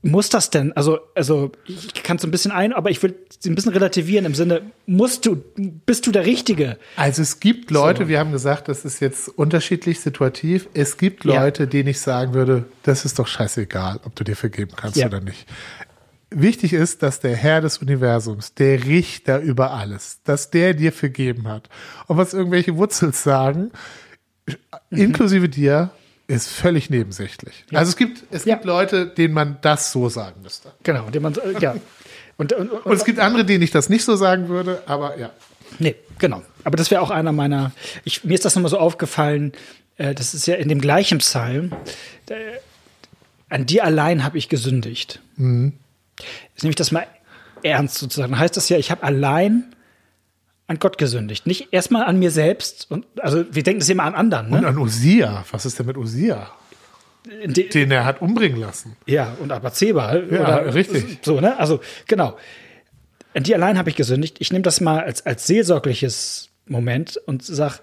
Muss 0.02 0.28
das 0.28 0.50
denn? 0.50 0.72
Also, 0.74 1.00
also 1.16 1.50
ich 1.66 2.02
kann 2.04 2.16
es 2.16 2.24
ein 2.24 2.30
bisschen 2.30 2.52
ein, 2.52 2.72
aber 2.72 2.90
ich 2.90 3.02
will 3.02 3.16
sie 3.40 3.50
ein 3.50 3.56
bisschen 3.56 3.72
relativieren 3.72 4.24
im 4.24 4.34
Sinne, 4.34 4.62
musst 4.86 5.26
du, 5.26 5.42
bist 5.56 6.06
du 6.06 6.12
der 6.12 6.26
Richtige? 6.26 6.78
Also 6.94 7.22
es 7.22 7.40
gibt 7.40 7.72
Leute, 7.72 8.04
so. 8.04 8.08
wir 8.08 8.20
haben 8.20 8.30
gesagt, 8.30 8.68
das 8.68 8.84
ist 8.84 9.00
jetzt 9.00 9.28
unterschiedlich 9.28 10.00
situativ. 10.00 10.68
Es 10.74 10.96
gibt 10.96 11.24
Leute, 11.24 11.64
ja. 11.64 11.68
denen 11.68 11.88
ich 11.88 12.00
sagen 12.00 12.34
würde, 12.34 12.66
das 12.84 13.04
ist 13.04 13.18
doch 13.18 13.26
scheißegal, 13.26 14.00
ob 14.04 14.14
du 14.14 14.22
dir 14.22 14.36
vergeben 14.36 14.72
kannst 14.76 14.96
ja. 14.96 15.06
oder 15.06 15.20
nicht 15.20 15.46
wichtig 16.30 16.72
ist, 16.72 17.02
dass 17.02 17.20
der 17.20 17.36
Herr 17.36 17.60
des 17.60 17.78
Universums, 17.78 18.54
der 18.54 18.84
Richter 18.84 19.40
über 19.40 19.72
alles, 19.72 20.20
dass 20.24 20.50
der 20.50 20.74
dir 20.74 20.92
vergeben 20.92 21.48
hat. 21.48 21.68
Und 22.06 22.16
was 22.16 22.34
irgendwelche 22.34 22.76
Wurzels 22.76 23.22
sagen, 23.22 23.70
mhm. 24.90 24.98
inklusive 24.98 25.48
dir, 25.48 25.90
ist 26.28 26.48
völlig 26.48 26.90
nebensächlich. 26.90 27.64
Ja. 27.70 27.78
Also 27.78 27.90
es 27.90 27.96
gibt, 27.96 28.24
es 28.30 28.44
ja. 28.44 28.54
gibt 28.54 28.66
Leute, 28.66 29.06
denen 29.06 29.34
man 29.34 29.58
das 29.60 29.92
so 29.92 30.08
sagen 30.08 30.42
müsste. 30.42 30.72
Genau, 30.82 31.08
denen 31.10 31.22
man, 31.22 31.34
äh, 31.34 31.60
ja. 31.60 31.76
Und, 32.36 32.52
und, 32.52 32.70
und, 32.70 32.86
und, 32.86 32.92
es 32.92 33.04
gibt 33.04 33.18
andere, 33.18 33.44
denen 33.44 33.62
ich 33.62 33.70
das 33.70 33.88
nicht 33.88 34.04
so 34.04 34.16
sagen 34.16 34.48
würde, 34.48 34.82
aber 34.86 35.18
ja. 35.18 35.30
Nee, 35.78 35.94
genau. 36.18 36.42
Aber 36.64 36.76
das 36.76 36.90
wäre 36.90 37.00
auch 37.00 37.10
einer 37.10 37.32
meiner, 37.32 37.72
ich, 38.04 38.24
mir 38.24 38.34
ist 38.34 38.44
das 38.44 38.54
nochmal 38.54 38.70
so 38.70 38.78
aufgefallen, 38.78 39.52
äh, 39.96 40.14
das 40.14 40.34
ist 40.34 40.46
ja 40.46 40.56
in 40.56 40.68
dem 40.68 40.80
gleichen 40.80 41.18
Psalm, 41.18 41.72
äh, 42.28 42.34
an 43.48 43.66
dir 43.66 43.84
allein 43.84 44.24
habe 44.24 44.36
ich 44.38 44.48
gesündigt. 44.48 45.20
Mhm. 45.36 45.74
Ist 46.54 46.62
nämlich 46.62 46.76
das 46.76 46.92
mal 46.92 47.06
ernst 47.62 47.98
sozusagen. 47.98 48.32
Dann 48.32 48.40
heißt 48.40 48.56
das 48.56 48.68
ja, 48.68 48.78
ich 48.78 48.90
habe 48.90 49.02
allein 49.02 49.74
an 50.66 50.78
Gott 50.78 50.98
gesündigt. 50.98 51.46
Nicht 51.46 51.72
erstmal 51.72 52.04
an 52.04 52.18
mir 52.18 52.30
selbst. 52.30 52.90
Und, 52.90 53.06
also 53.20 53.44
wir 53.50 53.62
denken 53.62 53.80
das 53.80 53.88
immer 53.88 54.04
an 54.04 54.14
anderen. 54.14 54.50
Ne? 54.50 54.58
Und 54.58 54.64
an 54.64 54.78
Usia. 54.78 55.44
Was 55.50 55.66
ist 55.66 55.78
denn 55.78 55.86
mit 55.86 55.96
Usia? 55.96 56.50
De 57.26 57.68
Den 57.68 57.90
er 57.90 58.04
hat 58.04 58.22
umbringen 58.22 58.60
lassen. 58.60 58.96
Ja, 59.06 59.36
und 59.40 59.50
Abazeba. 59.50 60.14
Ja, 60.14 60.60
oder, 60.60 60.74
richtig. 60.74 61.18
So, 61.22 61.40
ne? 61.40 61.58
Also, 61.58 61.80
genau. 62.06 62.36
An 63.34 63.42
die 63.42 63.54
allein 63.54 63.78
habe 63.78 63.90
ich 63.90 63.96
gesündigt. 63.96 64.36
Ich 64.38 64.52
nehme 64.52 64.62
das 64.62 64.80
mal 64.80 65.00
als, 65.00 65.26
als 65.26 65.46
seelsorgliches 65.46 66.50
Moment 66.66 67.16
und 67.26 67.44
sag, 67.44 67.80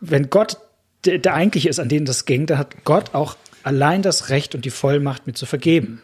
wenn 0.00 0.30
Gott 0.30 0.58
der, 1.04 1.18
der 1.18 1.34
eigentliche 1.34 1.68
ist, 1.68 1.80
an 1.80 1.88
den 1.88 2.04
das 2.04 2.24
ging, 2.24 2.46
dann 2.46 2.58
hat 2.58 2.84
Gott 2.84 3.14
auch 3.14 3.36
allein 3.62 4.02
das 4.02 4.30
Recht 4.30 4.54
und 4.54 4.64
die 4.64 4.70
Vollmacht, 4.70 5.26
mir 5.26 5.34
zu 5.34 5.46
vergeben. 5.46 6.02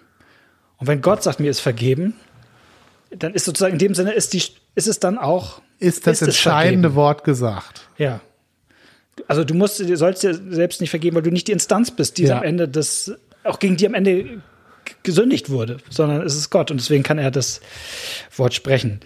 Und 0.79 0.87
wenn 0.87 1.01
Gott 1.01 1.23
sagt, 1.23 1.41
mir 1.41 1.51
ist 1.51 1.61
vergeben, 1.61 2.15
dann 3.11 3.35
ist 3.35 3.45
sozusagen 3.45 3.75
in 3.75 3.79
dem 3.79 3.95
Sinne, 3.95 4.13
ist, 4.13 4.33
die, 4.33 4.43
ist 4.75 4.89
es 4.89 5.01
dann 5.01 5.19
auch. 5.19 5.63
Ist 5.79 6.07
das 6.07 6.23
ist 6.23 6.29
entscheidende 6.29 6.95
Wort 6.95 7.25
gesagt. 7.25 7.89
Ja. 7.99 8.21
Also 9.29 9.45
du 9.45 9.55
musst, 9.55 9.81
du 9.81 9.97
sollst 9.97 10.23
dir 10.23 10.35
selbst 10.35 10.81
nicht 10.81 10.91
vergeben, 10.91 11.17
weil 11.17 11.23
du 11.23 11.31
nicht 11.31 11.49
die 11.49 11.53
Instanz 11.53 11.91
bist, 11.91 12.19
die 12.19 12.25
ja. 12.25 12.39
am 12.39 12.43
Ende 12.43 12.69
das, 12.69 13.13
auch 13.45 13.59
gegen 13.59 13.77
die 13.77 13.87
am 13.87 13.95
Ende 13.95 14.43
gesündigt 15.03 15.51
wurde, 15.51 15.79
sondern 15.91 16.23
es 16.23 16.35
ist 16.37 16.51
Gott 16.51 16.71
und 16.71 16.79
deswegen 16.79 17.03
kann 17.03 17.19
er 17.19 17.31
das 17.31 17.61
Wort 18.37 18.55
sprechen. 18.55 19.01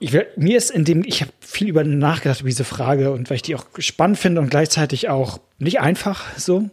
Ich 0.00 0.12
will, 0.12 0.26
mir 0.36 0.58
ist 0.58 0.70
in 0.70 0.84
dem, 0.84 1.04
ich 1.04 1.22
habe 1.22 1.32
viel 1.40 1.68
über 1.68 1.84
nachgedacht 1.84 2.40
über 2.40 2.48
diese 2.48 2.64
Frage 2.64 3.12
und 3.12 3.30
weil 3.30 3.36
ich 3.36 3.42
die 3.42 3.54
auch 3.54 3.64
spannend 3.78 4.18
finde 4.18 4.40
und 4.40 4.50
gleichzeitig 4.50 5.08
auch 5.08 5.38
nicht 5.58 5.80
einfach 5.80 6.36
so. 6.36 6.68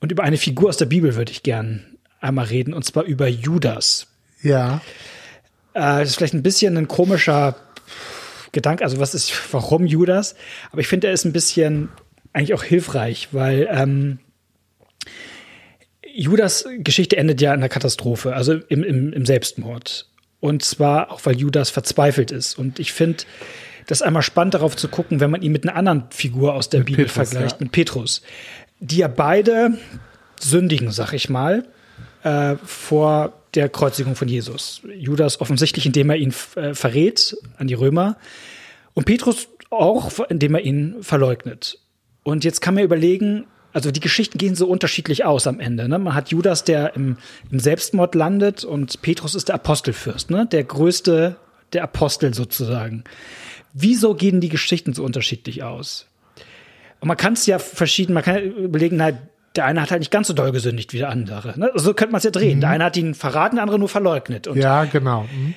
Und 0.00 0.12
über 0.12 0.24
eine 0.24 0.36
Figur 0.36 0.68
aus 0.68 0.76
der 0.76 0.86
Bibel 0.86 1.14
würde 1.14 1.32
ich 1.32 1.42
gern 1.42 1.95
einmal 2.26 2.46
reden, 2.46 2.74
und 2.74 2.84
zwar 2.84 3.04
über 3.04 3.28
Judas. 3.28 4.06
Ja. 4.42 4.80
Äh, 5.74 6.00
das 6.00 6.10
ist 6.10 6.16
vielleicht 6.16 6.34
ein 6.34 6.42
bisschen 6.42 6.76
ein 6.76 6.88
komischer 6.88 7.56
Gedanke, 8.52 8.84
also 8.84 8.98
was 8.98 9.14
ist, 9.14 9.32
warum 9.52 9.86
Judas? 9.86 10.34
Aber 10.72 10.80
ich 10.80 10.88
finde, 10.88 11.08
er 11.08 11.12
ist 11.12 11.24
ein 11.24 11.32
bisschen 11.32 11.90
eigentlich 12.32 12.54
auch 12.54 12.62
hilfreich, 12.62 13.28
weil 13.32 13.68
ähm, 13.70 14.18
Judas 16.14 16.66
Geschichte 16.78 17.16
endet 17.16 17.40
ja 17.40 17.52
in 17.52 17.60
einer 17.60 17.68
Katastrophe, 17.68 18.34
also 18.34 18.54
im, 18.54 18.82
im, 18.82 19.12
im 19.12 19.26
Selbstmord. 19.26 20.08
Und 20.40 20.64
zwar 20.64 21.10
auch, 21.10 21.20
weil 21.24 21.36
Judas 21.36 21.70
verzweifelt 21.70 22.30
ist. 22.30 22.58
Und 22.58 22.78
ich 22.78 22.92
finde, 22.92 23.24
das 23.86 24.02
einmal 24.02 24.22
spannend 24.22 24.54
darauf 24.54 24.76
zu 24.76 24.88
gucken, 24.88 25.20
wenn 25.20 25.30
man 25.30 25.42
ihn 25.42 25.52
mit 25.52 25.66
einer 25.66 25.76
anderen 25.76 26.04
Figur 26.10 26.54
aus 26.54 26.68
der 26.70 26.80
mit 26.80 26.86
Bibel 26.86 27.04
Petrus, 27.04 27.30
vergleicht, 27.30 27.60
ja. 27.60 27.64
mit 27.64 27.72
Petrus. 27.72 28.22
Die 28.80 28.98
ja 28.98 29.08
beide 29.08 29.78
sündigen, 30.40 30.90
sag 30.90 31.12
ich 31.12 31.28
mal 31.28 31.64
äh, 32.26 32.56
vor 32.64 33.34
der 33.54 33.68
Kreuzigung 33.68 34.16
von 34.16 34.26
Jesus. 34.26 34.82
Judas 34.98 35.40
offensichtlich, 35.40 35.86
indem 35.86 36.10
er 36.10 36.16
ihn 36.16 36.34
äh, 36.56 36.74
verrät 36.74 37.36
an 37.56 37.68
die 37.68 37.74
Römer. 37.74 38.16
Und 38.94 39.04
Petrus 39.04 39.48
auch, 39.70 40.10
indem 40.28 40.56
er 40.56 40.62
ihn 40.62 40.96
verleugnet. 41.02 41.78
Und 42.24 42.42
jetzt 42.42 42.60
kann 42.60 42.74
man 42.74 42.82
überlegen, 42.82 43.46
also 43.72 43.92
die 43.92 44.00
Geschichten 44.00 44.38
gehen 44.38 44.56
so 44.56 44.66
unterschiedlich 44.66 45.24
aus 45.24 45.46
am 45.46 45.60
Ende. 45.60 45.88
Ne? 45.88 46.00
Man 46.00 46.14
hat 46.14 46.30
Judas, 46.30 46.64
der 46.64 46.96
im, 46.96 47.16
im, 47.52 47.60
Selbstmord 47.60 48.16
landet 48.16 48.64
und 48.64 49.02
Petrus 49.02 49.36
ist 49.36 49.48
der 49.48 49.54
Apostelfürst, 49.54 50.30
ne? 50.30 50.46
der 50.46 50.64
größte 50.64 51.36
der 51.72 51.84
Apostel 51.84 52.34
sozusagen. 52.34 53.04
Wieso 53.72 54.14
gehen 54.14 54.40
die 54.40 54.48
Geschichten 54.48 54.94
so 54.94 55.04
unterschiedlich 55.04 55.62
aus? 55.62 56.06
Und 57.00 57.08
man 57.08 57.16
kann 57.16 57.34
es 57.34 57.46
ja 57.46 57.58
verschieden, 57.58 58.14
man 58.14 58.22
kann 58.24 58.42
überlegen, 58.42 58.96
na, 58.96 59.12
der 59.56 59.64
eine 59.64 59.82
hat 59.82 59.90
halt 59.90 60.00
nicht 60.00 60.10
ganz 60.10 60.28
so 60.28 60.34
doll 60.34 60.52
gesündigt 60.52 60.92
wie 60.92 60.98
der 60.98 61.08
andere. 61.08 61.58
Ne? 61.58 61.70
So 61.74 61.94
könnte 61.94 62.12
man 62.12 62.18
es 62.18 62.24
ja 62.24 62.30
drehen. 62.30 62.58
Mhm. 62.58 62.60
Der 62.60 62.70
eine 62.70 62.84
hat 62.84 62.96
ihn 62.96 63.14
verraten, 63.14 63.56
der 63.56 63.62
andere 63.62 63.78
nur 63.78 63.88
verleugnet. 63.88 64.46
Und 64.46 64.56
ja, 64.56 64.84
genau. 64.84 65.22
Mhm. 65.22 65.54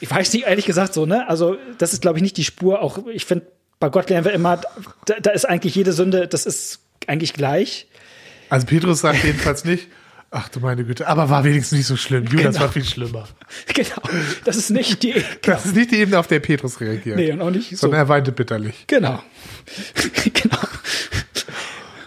Ich, 0.00 0.10
weiß 0.10 0.32
nicht, 0.32 0.46
ehrlich 0.46 0.66
gesagt 0.66 0.92
so, 0.92 1.06
ne? 1.06 1.28
Also, 1.28 1.56
das 1.78 1.92
ist, 1.92 2.02
glaube 2.02 2.18
ich, 2.18 2.22
nicht 2.22 2.36
die 2.36 2.44
Spur. 2.44 2.82
Auch, 2.82 3.06
ich 3.12 3.24
finde, 3.24 3.46
bei 3.80 3.88
Gott 3.88 4.10
lernen 4.10 4.24
wir 4.24 4.32
immer, 4.32 4.60
da, 5.06 5.14
da 5.20 5.30
ist 5.30 5.44
eigentlich 5.44 5.74
jede 5.74 5.92
Sünde, 5.92 6.28
das 6.28 6.46
ist 6.46 6.80
eigentlich 7.06 7.32
gleich. 7.32 7.88
Also 8.48 8.66
Petrus 8.66 9.00
sagt 9.00 9.24
jedenfalls 9.24 9.64
nicht, 9.64 9.88
ach 10.30 10.48
du 10.50 10.60
meine 10.60 10.84
Güte, 10.84 11.08
aber 11.08 11.30
war 11.30 11.42
wenigstens 11.44 11.78
nicht 11.78 11.86
so 11.86 11.96
schlimm. 11.96 12.26
Judas 12.26 12.54
genau. 12.54 12.60
war 12.60 12.72
viel 12.72 12.84
schlimmer. 12.84 13.28
Genau. 13.74 14.02
Das 14.44 14.56
ist 14.56 14.70
nicht 14.70 15.02
die. 15.02 15.12
Genau. 15.12 15.26
Das 15.42 15.66
ist 15.66 15.74
nicht 15.74 15.90
die 15.90 15.96
Ebene, 15.96 16.18
auf 16.18 16.26
der 16.26 16.40
Petrus 16.40 16.80
reagiert. 16.80 17.16
Nee, 17.16 17.32
und 17.32 17.40
auch 17.40 17.50
nicht 17.50 17.70
so. 17.70 17.76
Sondern 17.76 18.00
er 18.00 18.08
weinte 18.08 18.32
bitterlich. 18.32 18.84
Genau. 18.86 19.22
genau. 20.32 20.58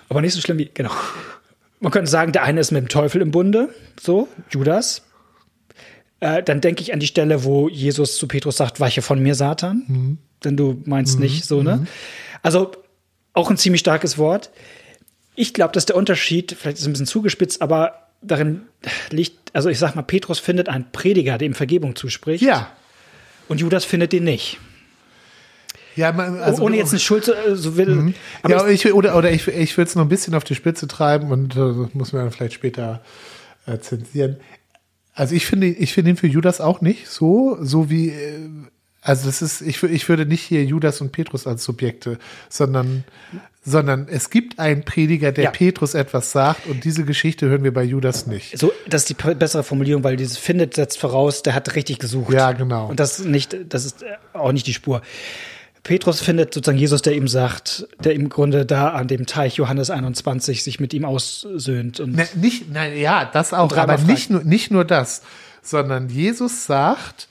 Aber 0.10 0.22
nicht 0.22 0.34
so 0.34 0.42
schlimm 0.42 0.60
wie, 0.60 0.70
genau. 0.74 0.92
Man 1.86 1.92
könnte 1.92 2.10
sagen, 2.10 2.32
der 2.32 2.42
eine 2.42 2.62
ist 2.62 2.72
mit 2.72 2.82
dem 2.82 2.88
Teufel 2.88 3.22
im 3.22 3.30
Bunde, 3.30 3.70
so, 4.02 4.28
Judas. 4.50 5.04
Äh, 6.20 6.42
dann 6.42 6.60
denke 6.60 6.82
ich 6.82 6.92
an 6.94 7.00
die 7.00 7.06
Stelle, 7.06 7.44
wo 7.44 7.70
Jesus 7.70 8.18
zu 8.18 8.28
Petrus 8.28 8.58
sagt, 8.58 8.80
weiche 8.80 9.04
von 9.04 9.20
mir, 9.20 9.36
Satan. 9.36 9.84
Mhm. 9.88 10.18
Denn 10.44 10.58
du 10.58 10.82
meinst 10.86 11.18
mhm. 11.18 11.26
nicht 11.26 11.46
so, 11.46 11.62
ne? 11.62 11.76
Mhm. 11.76 11.88
Also 12.42 12.72
auch 13.34 13.52
ein 13.52 13.58
ziemlich 13.58 13.82
starkes 13.82 14.18
Wort. 14.18 14.50
Ich 15.36 15.54
glaube, 15.54 15.74
dass 15.74 15.86
der 15.86 15.96
Unterschied, 15.96 16.56
vielleicht 16.60 16.78
ist 16.78 16.82
es 16.82 16.88
ein 16.88 16.94
bisschen 16.94 17.06
zugespitzt, 17.06 17.62
aber 17.62 18.08
darin 18.24 18.64
liegt, 19.12 19.54
also 19.54 19.70
ich 19.70 19.78
sag 19.78 19.94
mal, 19.94 20.02
Petrus 20.02 20.40
findet 20.40 20.70
einen 20.70 20.92
Prediger, 20.92 21.38
dem 21.38 21.54
Vergebung 21.54 21.96
zuspricht. 21.96 22.44
Ja. 22.44 22.72
Und 23.48 23.62
Judas 23.62 23.86
findet 23.86 24.12
ihn 24.12 24.24
nicht. 24.24 24.58
Ja, 25.96 26.12
man, 26.12 26.40
also, 26.40 26.64
Ohne 26.64 26.78
jetzt 26.78 26.92
eine 26.92 27.00
Schuld 27.00 27.28
äh, 27.28 27.56
so 27.56 27.78
will. 27.78 27.96
Mhm. 27.96 28.14
Ja, 28.48 28.68
ich, 28.68 28.94
oder, 28.94 29.18
oder 29.18 29.32
ich, 29.32 29.48
ich 29.48 29.78
will 29.78 29.86
es 29.86 29.96
noch 29.96 30.04
ein 30.04 30.10
bisschen 30.10 30.36
auf 30.36 30.44
die 30.44 30.56
Spitze 30.56 30.88
treiben 30.88 31.32
und 31.32 31.56
äh, 31.56 31.60
muss 31.94 32.14
man 32.14 32.24
dann 32.24 32.32
vielleicht 32.32 32.54
später 32.54 33.02
äh, 33.66 33.80
zensieren. 33.80 34.38
Also 35.14 35.34
ich 35.34 35.46
finde, 35.46 35.68
ich 35.68 35.94
finde 35.94 36.12
ihn 36.12 36.18
für 36.18 36.28
Judas 36.28 36.60
auch 36.60 36.82
nicht 36.82 37.08
so, 37.08 37.58
so 37.62 37.90
wie, 37.90 38.10
äh, 38.10 38.50
also 39.02 39.28
das 39.28 39.42
ist, 39.42 39.62
ich, 39.62 39.82
ich 39.84 40.10
würde 40.10 40.26
nicht 40.26 40.42
hier 40.42 40.66
Judas 40.66 41.00
und 41.00 41.12
Petrus 41.14 41.48
als 41.48 41.64
Subjekte, 41.64 42.20
sondern, 42.50 43.06
sondern 43.64 44.08
es 44.10 44.30
gibt 44.30 44.60
einen 44.60 44.84
Prediger, 44.84 45.32
der 45.32 45.46
ja. 45.46 45.52
Petrus 45.52 45.94
etwas 45.94 46.32
sagt 46.32 46.68
und 46.68 46.84
diese 46.84 47.06
Geschichte 47.06 47.48
hören 47.48 47.64
wir 47.64 47.74
bei 47.74 47.84
Judas 47.84 48.28
nicht. 48.28 48.58
So, 48.58 48.74
das 48.90 49.04
ist 49.04 49.10
die 49.10 49.34
bessere 49.36 49.64
Formulierung, 49.64 50.04
weil 50.04 50.18
dieses 50.18 50.38
findet 50.38 50.74
setzt 50.74 51.00
voraus, 51.00 51.44
der 51.44 51.56
hat 51.56 51.76
richtig 51.76 52.00
gesucht. 52.00 52.34
Ja, 52.34 52.52
genau. 52.52 52.88
Und 52.88 53.00
das 53.00 53.20
nicht, 53.20 53.56
das 53.70 53.86
ist 53.86 54.04
auch 54.34 54.52
nicht 54.52 54.68
die 54.68 54.74
Spur. 54.74 55.02
Petrus 55.86 56.20
findet 56.20 56.52
sozusagen 56.52 56.80
Jesus, 56.80 57.04
der 57.04 57.14
ihm 57.14 57.28
sagt, 57.28 57.88
der 58.04 58.16
im 58.16 58.28
Grunde 58.28 58.66
da 58.66 58.90
an 58.90 59.08
dem 59.08 59.28
Teich 59.28 59.58
Johannes 59.58 59.92
21 59.92 60.64
sich 60.64 60.80
mit 60.80 60.96
ihm 60.96 61.06
aussöhnt. 61.06 62.00
Und 62.00 62.16
ne, 62.16 62.28
nicht, 62.34 62.74
nein, 62.74 62.98
ja, 62.98 63.24
das 63.24 63.54
auch, 63.54 63.78
aber 63.78 64.00
nicht 64.00 64.32
nur, 64.32 64.44
nicht 64.44 64.72
nur 64.72 64.84
das, 64.84 65.22
sondern 65.62 66.10
Jesus 66.10 66.66
sagt, 66.66 67.28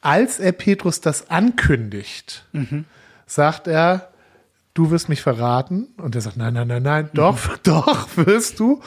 als 0.00 0.40
er 0.40 0.52
Petrus 0.52 1.02
das 1.02 1.28
ankündigt, 1.28 2.46
mhm. 2.52 2.86
sagt 3.26 3.66
er, 3.66 4.08
du 4.72 4.90
wirst 4.90 5.10
mich 5.10 5.20
verraten. 5.20 5.88
Und 5.98 6.14
er 6.14 6.22
sagt, 6.22 6.38
nein, 6.38 6.54
nein, 6.54 6.68
nein, 6.68 6.82
nein, 6.82 7.10
doch, 7.12 7.46
mhm. 7.46 7.54
doch 7.62 8.08
wirst 8.16 8.58
du. 8.58 8.80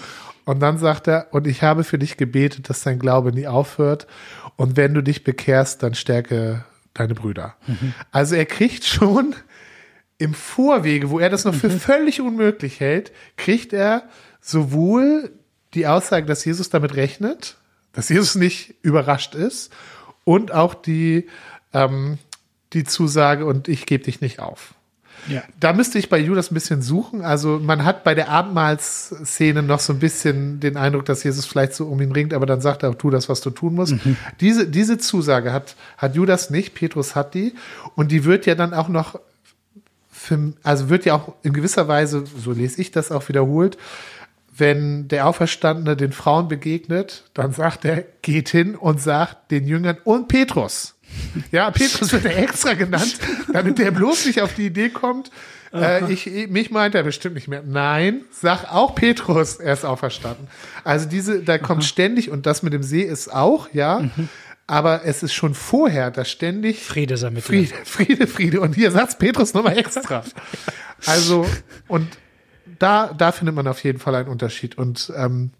Und 0.45 0.61
dann 0.61 0.79
sagt 0.79 1.07
er, 1.07 1.27
und 1.29 1.45
ich 1.45 1.61
habe 1.61 1.83
für 1.83 1.99
dich 1.99 2.17
gebetet, 2.17 2.71
dass 2.71 2.81
dein 2.81 2.97
Glaube 2.97 3.33
nie 3.33 3.45
aufhört. 3.45 4.07
Und 4.55 4.77
wenn 4.77 4.95
du 4.95 5.03
dich 5.03 5.23
bekehrst, 5.23 5.83
dann 5.83 5.93
stärke 5.93 6.65
deine 6.93 7.15
Brüder. 7.15 7.55
Mhm. 7.67 7.93
Also 8.11 8.35
er 8.35 8.45
kriegt 8.45 8.85
schon 8.85 9.35
im 10.17 10.33
Vorwege, 10.33 11.09
wo 11.09 11.19
er 11.19 11.29
das 11.29 11.45
noch 11.45 11.55
für 11.55 11.69
mhm. 11.69 11.79
völlig 11.79 12.21
unmöglich 12.21 12.79
hält, 12.79 13.11
kriegt 13.35 13.73
er 13.73 14.03
sowohl 14.41 15.31
die 15.73 15.87
Aussage, 15.87 16.25
dass 16.25 16.45
Jesus 16.45 16.69
damit 16.69 16.95
rechnet, 16.95 17.57
dass 17.93 18.09
Jesus 18.09 18.35
nicht 18.35 18.75
überrascht 18.83 19.35
ist, 19.35 19.73
und 20.25 20.53
auch 20.53 20.73
die, 20.73 21.27
ähm, 21.73 22.17
die 22.73 22.83
Zusage, 22.83 23.45
und 23.45 23.67
ich 23.67 23.85
gebe 23.85 24.03
dich 24.03 24.21
nicht 24.21 24.39
auf. 24.39 24.73
Ja. 25.27 25.43
Da 25.59 25.73
müsste 25.73 25.99
ich 25.99 26.09
bei 26.09 26.17
Judas 26.17 26.51
ein 26.51 26.53
bisschen 26.53 26.81
suchen. 26.81 27.21
Also 27.21 27.59
man 27.59 27.85
hat 27.85 28.03
bei 28.03 28.15
der 28.15 28.29
Abendmahlsszene 28.29 29.63
noch 29.63 29.79
so 29.79 29.93
ein 29.93 29.99
bisschen 29.99 30.59
den 30.59 30.77
Eindruck, 30.77 31.05
dass 31.05 31.23
Jesus 31.23 31.45
vielleicht 31.45 31.73
so 31.73 31.87
um 31.87 32.01
ihn 32.01 32.11
ringt, 32.11 32.33
aber 32.33 32.45
dann 32.45 32.61
sagt 32.61 32.83
er, 32.83 32.97
tu 32.97 33.09
das, 33.09 33.29
was 33.29 33.41
du 33.41 33.49
tun 33.49 33.75
musst. 33.75 33.93
Mhm. 34.05 34.17
Diese, 34.39 34.67
diese 34.67 34.97
Zusage 34.97 35.53
hat, 35.53 35.75
hat 35.97 36.15
Judas 36.15 36.49
nicht, 36.49 36.73
Petrus 36.73 37.15
hat 37.15 37.33
die. 37.33 37.53
Und 37.95 38.11
die 38.11 38.25
wird 38.25 38.45
ja 38.45 38.55
dann 38.55 38.73
auch 38.73 38.89
noch, 38.89 39.19
für, 40.11 40.53
also 40.63 40.89
wird 40.89 41.05
ja 41.05 41.15
auch 41.15 41.33
in 41.43 41.53
gewisser 41.53 41.87
Weise, 41.87 42.23
so 42.37 42.51
lese 42.51 42.81
ich 42.81 42.91
das 42.91 43.11
auch 43.11 43.27
wiederholt, 43.29 43.77
wenn 44.55 45.07
der 45.07 45.27
Auferstandene 45.27 45.97
den 45.97 46.11
Frauen 46.11 46.47
begegnet, 46.47 47.23
dann 47.33 47.53
sagt 47.53 47.85
er, 47.85 48.03
geht 48.21 48.49
hin 48.49 48.75
und 48.75 49.01
sagt 49.01 49.51
den 49.51 49.65
Jüngern 49.65 49.97
und 50.03 50.27
Petrus. 50.27 50.92
Ja, 51.51 51.71
Petrus 51.71 52.11
wird 52.11 52.25
er 52.25 52.37
extra 52.37 52.73
genannt, 52.73 53.17
damit 53.51 53.79
der 53.79 53.91
bloß 53.91 54.25
nicht 54.25 54.41
auf 54.41 54.53
die 54.53 54.67
Idee 54.67 54.89
kommt, 54.89 55.31
äh, 55.73 56.11
ich, 56.11 56.27
mich 56.49 56.69
meint 56.71 56.93
er 56.95 57.03
bestimmt 57.03 57.35
nicht 57.35 57.47
mehr. 57.47 57.63
Nein, 57.65 58.21
sag 58.31 58.71
auch 58.71 58.93
Petrus, 58.93 59.55
er 59.55 59.73
ist 59.73 59.85
auferstanden. 59.85 60.47
Also 60.83 61.09
diese, 61.09 61.41
da 61.41 61.57
kommt 61.57 61.81
Aha. 61.81 61.87
ständig, 61.87 62.29
und 62.29 62.45
das 62.45 62.61
mit 62.61 62.73
dem 62.73 62.83
See 62.83 63.01
ist 63.01 63.33
auch, 63.33 63.67
ja, 63.73 63.99
mhm. 63.99 64.29
aber 64.67 65.03
es 65.05 65.23
ist 65.23 65.33
schon 65.33 65.55
vorher, 65.55 66.11
dass 66.11 66.29
ständig 66.29 66.83
Friede 66.83 67.17
sei 67.17 67.31
mit 67.31 67.43
Friede, 67.43 67.73
Friede, 67.85 68.27
Friede. 68.27 68.61
Und 68.61 68.75
hier 68.75 68.91
sagt 68.91 69.17
Petrus 69.17 69.53
nochmal 69.53 69.77
extra. 69.77 70.23
Also, 71.05 71.45
und 71.87 72.07
da, 72.77 73.11
da 73.13 73.31
findet 73.31 73.55
man 73.55 73.67
auf 73.67 73.83
jeden 73.83 73.99
Fall 73.99 74.13
einen 74.15 74.29
Unterschied. 74.29 74.77
Und, 74.77 75.11
ähm, 75.17 75.51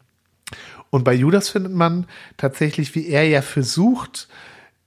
und 0.92 1.04
bei 1.04 1.14
Judas 1.14 1.50
findet 1.50 1.74
man 1.74 2.06
tatsächlich, 2.38 2.94
wie 2.94 3.08
er 3.08 3.28
ja 3.28 3.42
versucht, 3.42 4.28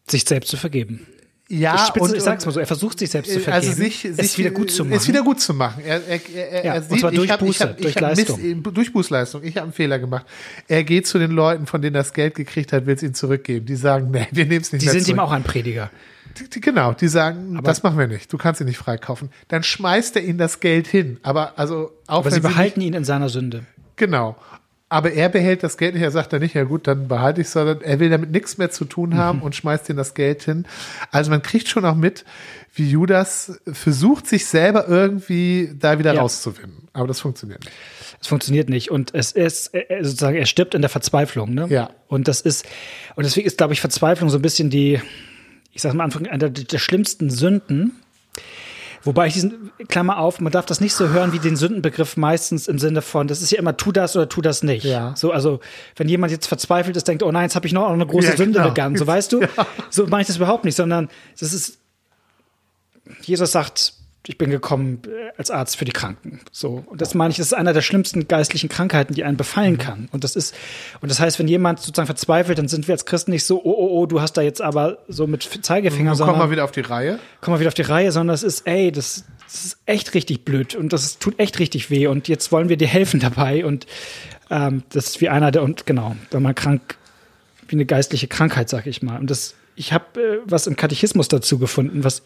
sich 0.09 0.25
selbst 0.25 0.51
zu 0.51 0.57
vergeben. 0.57 1.07
Ja, 1.49 1.77
ich, 1.77 1.81
spitze, 1.83 2.05
und, 2.05 2.16
ich 2.16 2.23
sag's 2.25 2.45
mal 2.45 2.51
so, 2.51 2.59
er 2.59 2.66
versucht 2.66 2.99
sich 2.99 3.09
selbst 3.09 3.31
zu 3.31 3.37
also 3.37 3.45
vergeben, 3.45 3.69
also 3.69 3.83
sich, 3.83 4.05
es 4.05 4.16
sich 4.16 4.38
wieder 4.38 4.51
gut 4.51 4.69
zu 4.73 4.85
machen. 4.85 4.97
Es 4.97 5.07
wieder 5.07 5.23
gut 5.23 5.40
zu 5.40 5.55
machen. 5.55 5.81
Er, 5.85 6.05
er, 6.05 6.21
er, 6.35 6.64
ja, 6.64 6.75
er 6.75 6.83
sieht, 6.83 6.90
und 6.90 6.99
zwar 6.99 7.12
durch 7.12 7.31
hab, 7.31 7.38
Buße, 7.38 7.69
hab, 7.69 7.79
durch 7.79 8.01
Leistung. 8.01 8.40
Mist, 8.42 8.77
durch 8.77 8.92
Bußleistung. 8.92 9.45
Ich 9.45 9.57
habe 9.57 9.64
einen 9.64 9.73
Fehler 9.73 10.01
gemacht. 10.01 10.27
Er 10.66 10.83
geht 10.83 11.07
zu 11.07 11.21
den 11.21 11.31
Leuten, 11.31 11.66
von 11.66 11.81
denen 11.81 11.95
er 11.95 12.01
das 12.01 12.12
Geld 12.12 12.35
gekriegt 12.35 12.73
hat, 12.73 12.87
will 12.87 12.97
es 12.97 13.03
ihnen 13.05 13.14
zurückgeben. 13.14 13.64
Die 13.64 13.77
sagen, 13.77 14.11
nee, 14.11 14.27
wir 14.33 14.47
nehmen 14.47 14.62
es 14.62 14.73
nicht 14.73 14.83
Die 14.83 14.88
sind 14.88 15.03
zurück. 15.03 15.16
ihm 15.16 15.21
auch 15.21 15.31
ein 15.31 15.45
Prediger. 15.45 15.92
Die, 16.40 16.51
die, 16.51 16.61
genau, 16.61 16.92
die 16.95 17.07
sagen, 17.07 17.57
aber 17.57 17.69
das 17.69 17.85
machen 17.85 17.97
wir 17.97 18.09
nicht. 18.09 18.33
Du 18.33 18.38
kannst 18.38 18.61
ihn 18.61 18.66
nicht 18.66 18.79
freikaufen. 18.79 19.31
Dann 19.47 19.62
schmeißt 19.62 20.16
er 20.16 20.25
ihnen 20.25 20.38
das 20.38 20.59
Geld 20.59 20.88
hin. 20.88 21.19
Aber 21.23 21.57
also 21.61 21.92
auch 22.09 22.19
aber 22.19 22.33
sie 22.33 22.40
behalten 22.40 22.81
ihn 22.81 22.92
in 22.92 23.05
seiner 23.05 23.29
Sünde. 23.29 23.64
Genau. 23.95 24.37
Aber 24.88 25.12
er 25.12 25.29
behält 25.29 25.64
das 25.64 25.79
Geld 25.79 25.94
nicht. 25.94 26.05
Er 26.05 26.12
sagt 26.12 26.33
dann 26.33 26.40
nicht, 26.40 26.55
ja 26.55 26.62
gut, 26.62 26.87
dann 26.87 27.09
behalte 27.09 27.40
ich 27.40 27.49
es, 27.49 27.53
sondern 27.53 27.81
er 27.81 27.99
will 27.99 28.09
damit 28.09 28.31
nichts 28.31 28.57
mehr 28.57 28.70
zu 28.70 28.85
tun 28.85 29.16
haben 29.16 29.38
mhm. 29.38 29.44
und 29.44 29.57
schmeißt 29.57 29.88
ihm 29.88 29.96
das 29.96 30.14
Geld 30.14 30.44
hin. 30.44 30.64
Also 31.11 31.31
man 31.31 31.42
kriegt 31.42 31.66
schon 31.68 31.85
auch 31.85 31.96
mit, 31.96 32.25
wie 32.72 32.88
Judas 32.88 33.61
versucht, 33.66 34.29
sich 34.29 34.46
selber 34.46 34.87
irgendwie 34.87 35.75
da 35.77 35.99
wieder 35.99 36.14
ja. 36.14 36.20
rauszuwinden. 36.20 36.88
Aber 36.92 37.09
das 37.09 37.18
funktioniert 37.18 37.64
nicht. 37.64 37.75
Es 38.20 38.29
funktioniert 38.29 38.68
nicht. 38.68 38.90
Und 38.92 39.12
es 39.12 39.33
ist 39.33 39.72
sozusagen, 40.03 40.37
er 40.37 40.46
stirbt 40.46 40.75
in 40.75 40.83
der 40.83 40.88
Verzweiflung. 40.88 41.53
Ne? 41.53 41.66
Ja. 41.68 41.90
Und 42.07 42.29
das 42.29 42.40
ist, 42.40 42.64
und 43.16 43.25
deswegen 43.25 43.46
ist, 43.46 43.59
glaube 43.59 43.72
ich, 43.72 43.81
Verzweiflung 43.81 44.31
so 44.31 44.38
ein 44.38 44.42
bisschen 44.42 44.70
die, 44.70 45.01
ich 45.72 45.83
sage 45.83 45.96
mal 45.96 46.05
am 46.05 46.07
Anfang, 46.07 46.27
einer 46.29 46.49
der 46.49 46.79
schlimmsten 46.79 47.29
Sünden, 47.29 47.92
Wobei 49.07 49.29
ich 49.29 49.35
diesen, 49.35 49.71
Klammer 49.88 50.19
auf, 50.19 50.40
man 50.40 50.53
darf 50.53 50.66
das 50.66 50.81
nicht 50.81 50.95
so 50.95 51.09
hören 51.09 51.33
wie 51.33 51.38
den 51.38 51.57
Sündenbegriff 51.57 52.16
meistens 52.16 52.66
im 52.66 52.79
Sinne 52.79 53.03
von, 53.03 53.29
das 53.29 53.40
ist 53.40 53.53
ja 53.53 53.59
immer 53.59 53.77
tu 53.77 53.92
das 53.92 54.16
oder 54.16 54.29
tu 54.29 54.42
das 54.42 54.62
nicht. 54.62 54.85
Ja. 54.85 55.14
So, 55.16 55.31
also, 55.31 55.61
wenn 55.95 56.09
jemand 56.09 56.33
jetzt 56.33 56.47
verzweifelt 56.47 56.97
ist, 56.97 57.07
denkt, 57.07 57.23
oh 57.23 57.31
nein, 57.31 57.45
jetzt 57.45 57.55
habe 57.55 57.66
ich 57.66 57.73
noch 57.73 57.88
eine 57.88 58.07
große 58.07 58.31
ja, 58.31 58.37
Sünde 58.37 58.59
genau. 58.59 58.69
begangen, 58.69 58.97
so 58.97 59.07
weißt 59.07 59.33
du? 59.33 59.40
Ja. 59.57 59.66
So 59.90 60.07
meine 60.07 60.23
ich 60.23 60.27
das 60.27 60.37
überhaupt 60.37 60.64
nicht, 60.64 60.75
sondern 60.75 61.09
das 61.38 61.53
ist, 61.53 61.79
Jesus 63.23 63.53
sagt, 63.53 63.95
ich 64.29 64.39
bin 64.39 64.51
gekommen 64.51 65.03
äh, 65.07 65.31
als 65.37 65.51
Arzt 65.51 65.77
für 65.77 65.85
die 65.85 65.93
Kranken. 65.93 66.41
So. 66.51 66.85
Und 66.87 67.01
das 67.01 67.15
meine 67.15 67.31
ich, 67.31 67.37
das 67.37 67.47
ist 67.47 67.53
einer 67.53 67.73
der 67.73 67.83
schlimmsten 67.83 68.27
geistlichen 68.29 68.69
Krankheiten, 68.69 69.15
die 69.15 69.25
einen 69.25 69.37
befallen 69.37 69.75
mhm. 69.75 69.79
kann. 69.79 70.09
Und 70.12 70.25
das 70.25 70.37
ist, 70.37 70.55
und 71.01 71.11
das 71.11 71.21
heißt, 71.21 71.39
wenn 71.39 71.49
jemand 71.49 71.81
sozusagen 71.81 72.07
verzweifelt, 72.07 72.59
dann 72.59 72.69
sind 72.69 72.89
wir 72.89 72.95
als 72.95 73.07
Christen 73.07 73.31
nicht 73.31 73.45
so, 73.45 73.62
oh, 73.62 73.75
oh, 73.77 74.01
oh, 74.01 74.07
du 74.07 74.21
hast 74.21 74.37
da 74.37 74.43
jetzt 74.43 74.61
aber 74.61 74.99
so 75.09 75.27
mit 75.27 75.43
Zeigefinger, 75.43 76.15
sondern. 76.15 76.37
Komm 76.37 76.47
mal 76.47 76.51
wieder 76.51 76.65
auf 76.65 76.73
die 76.73 76.81
Reihe. 76.81 77.19
Komm 77.41 77.55
mal 77.55 77.61
wieder 77.61 77.69
auf 77.69 77.75
die 77.75 77.83
Reihe, 77.83 78.11
sondern 78.11 78.35
es 78.35 78.43
ist, 78.43 78.67
ey, 78.67 78.91
das, 78.91 79.25
das 79.45 79.65
ist 79.65 79.79
echt 79.87 80.15
richtig 80.15 80.45
blöd 80.45 80.75
und 80.75 80.93
das 80.93 81.19
tut 81.19 81.39
echt 81.39 81.59
richtig 81.59 81.91
weh 81.91 82.07
und 82.09 82.29
jetzt 82.29 82.51
wollen 82.51 82.69
wir 82.69 82.77
dir 82.77 82.89
helfen 82.89 83.21
dabei 83.21 83.65
und 83.65 83.87
ähm, 84.51 84.83
das 84.91 85.07
ist 85.07 85.21
wie 85.21 85.29
einer 85.29 85.51
der, 85.51 85.62
und 85.62 85.87
genau, 85.87 86.17
wenn 86.31 86.43
man 86.43 86.55
krank, 86.55 86.97
wie 87.69 87.77
eine 87.77 87.87
geistliche 87.87 88.29
Krankheit, 88.29 88.69
sag 88.69 88.87
ich 88.87 89.03
mal. 89.03 89.19
Und 89.19 89.31
das, 89.31 89.55
ich 89.75 89.93
habe 89.93 90.21
äh, 90.21 90.39
was 90.45 90.67
im 90.67 90.77
Katechismus 90.77 91.29
dazu 91.29 91.59
gefunden, 91.59 92.05
was 92.05 92.23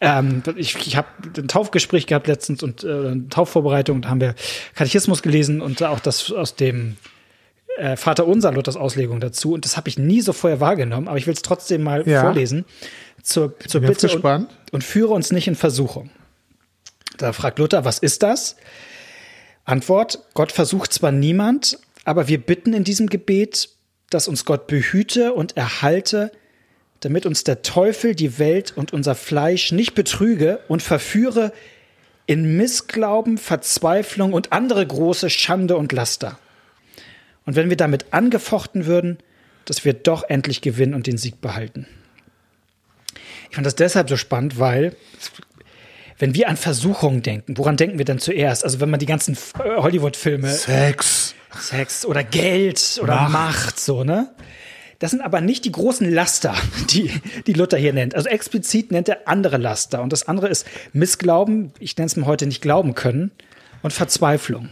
ähm, 0.00 0.42
ich 0.56 0.76
ich 0.86 0.96
habe 0.96 1.08
ein 1.36 1.48
Taufgespräch 1.48 2.06
gehabt 2.06 2.26
letztens 2.26 2.62
und 2.62 2.84
äh, 2.84 2.88
eine 2.88 3.28
Taufvorbereitung, 3.28 4.02
da 4.02 4.10
haben 4.10 4.20
wir 4.20 4.34
Katechismus 4.74 5.22
gelesen 5.22 5.60
und 5.60 5.82
auch 5.82 6.00
das 6.00 6.30
aus 6.32 6.54
dem 6.54 6.96
äh, 7.78 7.96
Vater 7.96 8.26
Unser 8.26 8.52
Luthers 8.52 8.76
Auslegung 8.76 9.20
dazu. 9.20 9.52
Und 9.52 9.64
das 9.64 9.76
habe 9.76 9.88
ich 9.88 9.98
nie 9.98 10.20
so 10.20 10.32
vorher 10.32 10.60
wahrgenommen, 10.60 11.08
aber 11.08 11.18
ich 11.18 11.26
will 11.26 11.34
es 11.34 11.42
trotzdem 11.42 11.82
mal 11.82 12.06
ja. 12.06 12.22
vorlesen. 12.22 12.64
Zur, 13.22 13.58
zur 13.58 13.80
Bitte 13.80 14.08
und, 14.16 14.48
und 14.72 14.84
führe 14.84 15.12
uns 15.12 15.32
nicht 15.32 15.48
in 15.48 15.56
Versuchung. 15.56 16.10
Da 17.18 17.32
fragt 17.32 17.58
Luther, 17.58 17.84
was 17.84 17.98
ist 17.98 18.22
das? 18.22 18.56
Antwort, 19.64 20.20
Gott 20.34 20.52
versucht 20.52 20.92
zwar 20.92 21.12
niemand, 21.12 21.78
aber 22.04 22.28
wir 22.28 22.38
bitten 22.38 22.72
in 22.72 22.84
diesem 22.84 23.08
Gebet, 23.08 23.70
dass 24.08 24.28
uns 24.28 24.44
Gott 24.44 24.66
behüte 24.66 25.34
und 25.34 25.56
erhalte 25.56 26.32
damit 27.00 27.26
uns 27.26 27.44
der 27.44 27.62
Teufel 27.62 28.14
die 28.14 28.38
Welt 28.38 28.72
und 28.76 28.92
unser 28.92 29.14
Fleisch 29.14 29.72
nicht 29.72 29.94
betrüge 29.94 30.60
und 30.68 30.82
verführe 30.82 31.52
in 32.26 32.56
Missglauben, 32.56 33.38
Verzweiflung 33.38 34.32
und 34.32 34.52
andere 34.52 34.86
große 34.86 35.30
Schande 35.30 35.76
und 35.76 35.92
Laster. 35.92 36.38
Und 37.46 37.56
wenn 37.56 37.70
wir 37.70 37.76
damit 37.76 38.12
angefochten 38.12 38.86
würden, 38.86 39.18
dass 39.64 39.84
wir 39.84 39.94
doch 39.94 40.24
endlich 40.28 40.60
gewinnen 40.60 40.94
und 40.94 41.06
den 41.06 41.18
Sieg 41.18 41.40
behalten. 41.40 41.86
Ich 43.48 43.54
fand 43.54 43.66
das 43.66 43.76
deshalb 43.76 44.08
so 44.08 44.16
spannend, 44.16 44.58
weil 44.58 44.94
wenn 46.18 46.34
wir 46.34 46.48
an 46.48 46.56
Versuchungen 46.56 47.22
denken, 47.22 47.56
woran 47.56 47.76
denken 47.76 47.98
wir 47.98 48.04
denn 48.04 48.18
zuerst? 48.18 48.64
Also 48.64 48.80
wenn 48.80 48.90
man 48.90 49.00
die 49.00 49.06
ganzen 49.06 49.36
Hollywood-Filme 49.58 50.50
Sex, 50.50 51.34
Sex 51.58 52.04
oder 52.04 52.24
Geld 52.24 52.98
oder 53.02 53.14
Macht, 53.14 53.32
Macht 53.32 53.80
so 53.80 54.04
ne? 54.04 54.34
Das 54.98 55.12
sind 55.12 55.20
aber 55.20 55.40
nicht 55.40 55.64
die 55.64 55.72
großen 55.72 56.10
Laster, 56.10 56.54
die, 56.90 57.10
die 57.46 57.52
Luther 57.52 57.78
hier 57.78 57.92
nennt. 57.92 58.14
Also 58.14 58.28
explizit 58.28 58.90
nennt 58.90 59.08
er 59.08 59.28
andere 59.28 59.56
Laster. 59.56 60.02
Und 60.02 60.12
das 60.12 60.26
andere 60.26 60.48
ist 60.48 60.66
Missglauben, 60.92 61.72
ich 61.78 61.96
nenne 61.96 62.06
es 62.06 62.16
mal 62.16 62.26
heute 62.26 62.46
nicht 62.46 62.62
glauben 62.62 62.94
können, 62.94 63.30
und 63.82 63.92
Verzweiflung. 63.92 64.70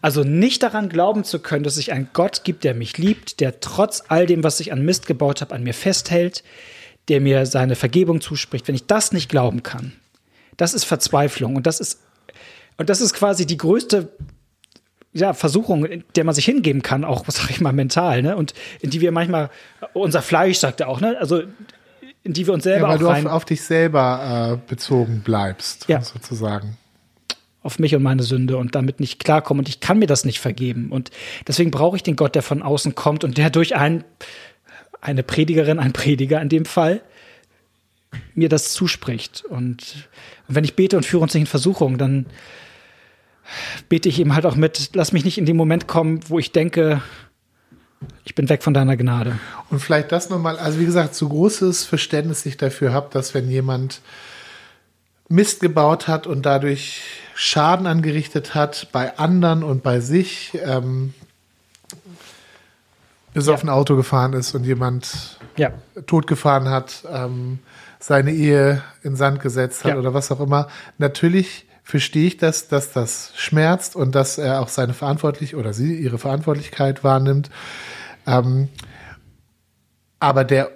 Also 0.00 0.22
nicht 0.22 0.62
daran 0.62 0.88
glauben 0.88 1.24
zu 1.24 1.40
können, 1.40 1.64
dass 1.64 1.76
es 1.76 1.88
einen 1.88 2.10
Gott 2.12 2.44
gibt, 2.44 2.62
der 2.62 2.74
mich 2.74 2.98
liebt, 2.98 3.40
der 3.40 3.58
trotz 3.60 4.04
all 4.06 4.26
dem, 4.26 4.44
was 4.44 4.60
ich 4.60 4.72
an 4.72 4.84
Mist 4.84 5.06
gebaut 5.06 5.40
habe, 5.40 5.54
an 5.54 5.64
mir 5.64 5.74
festhält, 5.74 6.44
der 7.08 7.20
mir 7.20 7.46
seine 7.46 7.74
Vergebung 7.74 8.20
zuspricht, 8.20 8.68
wenn 8.68 8.76
ich 8.76 8.86
das 8.86 9.12
nicht 9.12 9.28
glauben 9.28 9.64
kann, 9.64 9.92
das 10.56 10.74
ist 10.74 10.84
Verzweiflung 10.84 11.56
und 11.56 11.66
das 11.66 11.80
ist 11.80 12.00
und 12.76 12.90
das 12.90 13.00
ist 13.00 13.12
quasi 13.12 13.44
die 13.44 13.56
größte 13.56 14.12
ja, 15.18 15.34
Versuchung, 15.34 15.84
in 15.84 16.04
der 16.16 16.24
man 16.24 16.34
sich 16.34 16.44
hingeben 16.44 16.82
kann, 16.82 17.04
auch, 17.04 17.24
sag 17.28 17.50
ich 17.50 17.60
mal, 17.60 17.72
mental, 17.72 18.22
ne? 18.22 18.36
Und 18.36 18.54
in 18.80 18.90
die 18.90 19.00
wir 19.00 19.12
manchmal, 19.12 19.50
unser 19.92 20.22
Fleisch 20.22 20.58
sagt 20.58 20.80
er 20.80 20.88
auch, 20.88 21.00
ne? 21.00 21.16
Also 21.20 21.42
in 22.24 22.32
die 22.32 22.46
wir 22.46 22.54
uns 22.54 22.64
selber 22.64 22.86
ja, 22.86 22.92
weil 22.92 22.98
du 22.98 23.08
auf, 23.08 23.24
auf 23.26 23.44
dich 23.44 23.62
selber 23.62 24.58
äh, 24.64 24.68
bezogen 24.68 25.20
bleibst, 25.24 25.88
Ja. 25.88 26.00
sozusagen. 26.02 26.76
auf 27.62 27.78
mich 27.78 27.94
und 27.94 28.02
meine 28.02 28.22
Sünde 28.22 28.56
und 28.56 28.74
damit 28.74 29.00
nicht 29.00 29.18
klarkommen 29.22 29.60
und 29.60 29.68
ich 29.68 29.80
kann 29.80 29.98
mir 29.98 30.06
das 30.06 30.24
nicht 30.24 30.38
vergeben 30.40 30.90
und 30.90 31.10
deswegen 31.46 31.70
brauche 31.70 31.96
ich 31.96 32.02
den 32.02 32.16
Gott, 32.16 32.34
der 32.34 32.42
von 32.42 32.62
außen 32.62 32.94
kommt 32.94 33.24
und 33.24 33.38
der 33.38 33.50
durch 33.50 33.76
ein, 33.76 34.04
eine 35.00 35.22
Predigerin, 35.22 35.78
ein 35.78 35.92
Prediger 35.92 36.40
in 36.42 36.48
dem 36.48 36.64
Fall 36.64 37.00
mir 38.34 38.48
das 38.48 38.72
zuspricht 38.72 39.44
und, 39.48 40.08
und 40.48 40.54
wenn 40.54 40.64
ich 40.64 40.74
bete 40.76 40.96
und 40.96 41.04
führe 41.06 41.22
uns 41.22 41.34
nicht 41.34 41.42
in 41.42 41.46
Versuchung, 41.46 41.98
dann 41.98 42.26
bete 43.88 44.08
ich 44.08 44.18
eben 44.20 44.34
halt 44.34 44.46
auch 44.46 44.56
mit, 44.56 44.90
lass 44.94 45.12
mich 45.12 45.24
nicht 45.24 45.38
in 45.38 45.46
den 45.46 45.56
Moment 45.56 45.86
kommen, 45.86 46.20
wo 46.28 46.38
ich 46.38 46.52
denke, 46.52 47.02
ich 48.24 48.34
bin 48.34 48.48
weg 48.48 48.62
von 48.62 48.74
deiner 48.74 48.96
Gnade. 48.96 49.38
Und 49.70 49.80
vielleicht 49.80 50.12
das 50.12 50.30
nochmal, 50.30 50.58
also 50.58 50.78
wie 50.78 50.84
gesagt, 50.86 51.14
so 51.14 51.28
großes 51.28 51.84
Verständnis 51.84 52.46
ich 52.46 52.56
dafür 52.56 52.92
habe, 52.92 53.08
dass 53.12 53.34
wenn 53.34 53.50
jemand 53.50 54.00
Mist 55.28 55.60
gebaut 55.60 56.08
hat 56.08 56.26
und 56.26 56.46
dadurch 56.46 57.02
Schaden 57.34 57.86
angerichtet 57.86 58.54
hat 58.54 58.88
bei 58.92 59.18
anderen 59.18 59.62
und 59.62 59.82
bei 59.82 60.00
sich, 60.00 60.56
ähm, 60.64 61.12
bis 63.34 63.48
auf 63.48 63.62
ein 63.62 63.68
Auto 63.68 63.94
gefahren 63.96 64.32
ist 64.32 64.54
und 64.54 64.64
jemand 64.64 65.38
Ja, 65.56 65.72
totgefahren 66.06 66.68
hat, 66.68 67.04
ähm, 67.12 67.58
seine 68.00 68.32
Ehe 68.32 68.82
in 69.02 69.16
Sand 69.16 69.40
gesetzt 69.40 69.84
hat 69.84 69.92
Ja. 69.92 69.98
oder 69.98 70.14
was 70.14 70.30
auch 70.32 70.40
immer. 70.40 70.68
Natürlich 70.98 71.66
verstehe 71.88 72.26
ich 72.26 72.36
das, 72.36 72.68
dass 72.68 72.92
das 72.92 73.32
schmerzt 73.34 73.96
und 73.96 74.14
dass 74.14 74.36
er 74.36 74.60
auch 74.60 74.68
seine 74.68 74.92
Verantwortlich 74.92 75.56
oder 75.56 75.72
sie 75.72 75.94
ihre 75.94 76.18
Verantwortlichkeit 76.18 77.02
wahrnimmt. 77.02 77.48
Ähm, 78.26 78.68
aber 80.20 80.44
der 80.44 80.70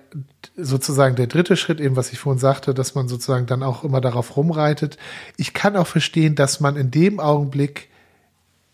sozusagen 0.56 1.14
der 1.14 1.26
dritte 1.26 1.58
Schritt, 1.58 1.80
eben 1.80 1.96
was 1.96 2.14
ich 2.14 2.18
vorhin 2.18 2.40
sagte, 2.40 2.72
dass 2.72 2.94
man 2.94 3.08
sozusagen 3.08 3.44
dann 3.44 3.62
auch 3.62 3.84
immer 3.84 4.00
darauf 4.00 4.38
rumreitet. 4.38 4.96
Ich 5.36 5.52
kann 5.52 5.76
auch 5.76 5.86
verstehen, 5.86 6.34
dass 6.34 6.60
man 6.60 6.76
in 6.76 6.90
dem 6.90 7.20
Augenblick 7.20 7.90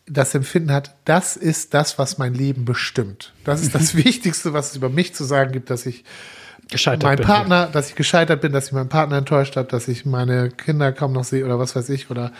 das 0.06 0.32
Empfinden 0.32 0.72
hat, 0.72 0.94
das 1.06 1.36
ist 1.36 1.74
das, 1.74 1.98
was 1.98 2.18
mein 2.18 2.34
Leben 2.34 2.64
bestimmt. 2.64 3.32
Das 3.42 3.62
ist 3.62 3.74
das 3.74 3.94
Wichtigste, 3.96 4.52
was 4.52 4.70
es 4.70 4.76
über 4.76 4.90
mich 4.90 5.12
zu 5.12 5.24
sagen 5.24 5.50
gibt, 5.50 5.70
dass 5.70 5.86
ich 5.86 6.04
gescheitert 6.70 7.02
mein 7.02 7.16
bin. 7.16 7.26
Partner, 7.26 7.66
dass 7.66 7.88
ich 7.88 7.94
gescheitert 7.94 8.40
bin, 8.40 8.52
dass 8.52 8.66
ich 8.66 8.72
meinen 8.72 8.88
Partner 8.88 9.16
enttäuscht 9.18 9.56
habe, 9.56 9.68
dass 9.68 9.88
ich 9.88 10.04
meine 10.04 10.50
Kinder 10.50 10.92
kaum 10.92 11.12
noch 11.12 11.24
sehe 11.24 11.44
oder 11.44 11.58
was 11.58 11.74
weiß 11.74 11.88
ich 11.90 12.10
oder 12.10 12.32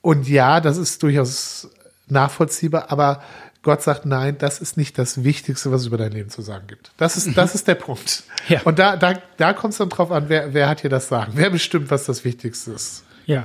und 0.00 0.28
ja, 0.28 0.60
das 0.60 0.76
ist 0.76 1.02
durchaus 1.02 1.68
nachvollziehbar, 2.06 2.92
aber 2.92 3.22
Gott 3.62 3.82
sagt 3.82 4.06
nein, 4.06 4.38
das 4.38 4.60
ist 4.60 4.76
nicht 4.76 4.96
das 4.96 5.24
Wichtigste, 5.24 5.72
was 5.72 5.80
es 5.80 5.86
über 5.88 5.96
dein 5.96 6.12
Leben 6.12 6.30
zu 6.30 6.40
sagen 6.40 6.68
gibt. 6.68 6.92
Das 6.98 7.16
ist, 7.16 7.36
das 7.36 7.56
ist 7.56 7.66
der 7.66 7.74
Punkt. 7.74 8.22
Ja. 8.48 8.60
Und 8.62 8.78
da, 8.78 8.94
da, 8.94 9.14
da 9.38 9.52
kommt 9.54 9.72
es 9.72 9.78
dann 9.78 9.88
drauf 9.88 10.12
an, 10.12 10.28
wer, 10.28 10.54
wer 10.54 10.68
hat 10.68 10.82
hier 10.82 10.90
das 10.90 11.08
Sagen? 11.08 11.32
Wer 11.34 11.50
bestimmt, 11.50 11.90
was 11.90 12.04
das 12.04 12.24
Wichtigste 12.24 12.70
ist? 12.70 13.02
Ja. 13.24 13.42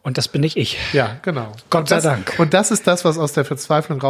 Und 0.00 0.16
das 0.16 0.28
bin 0.28 0.40
nicht 0.40 0.56
ich. 0.56 0.78
Ja, 0.94 1.18
genau. 1.20 1.52
Gott 1.68 1.90
sei 1.90 1.96
das, 1.96 2.04
Dank. 2.04 2.34
Und 2.38 2.54
das 2.54 2.70
ist 2.70 2.86
das, 2.86 3.04
was 3.04 3.18
aus 3.18 3.34
der 3.34 3.44
Verzweiflung 3.44 4.00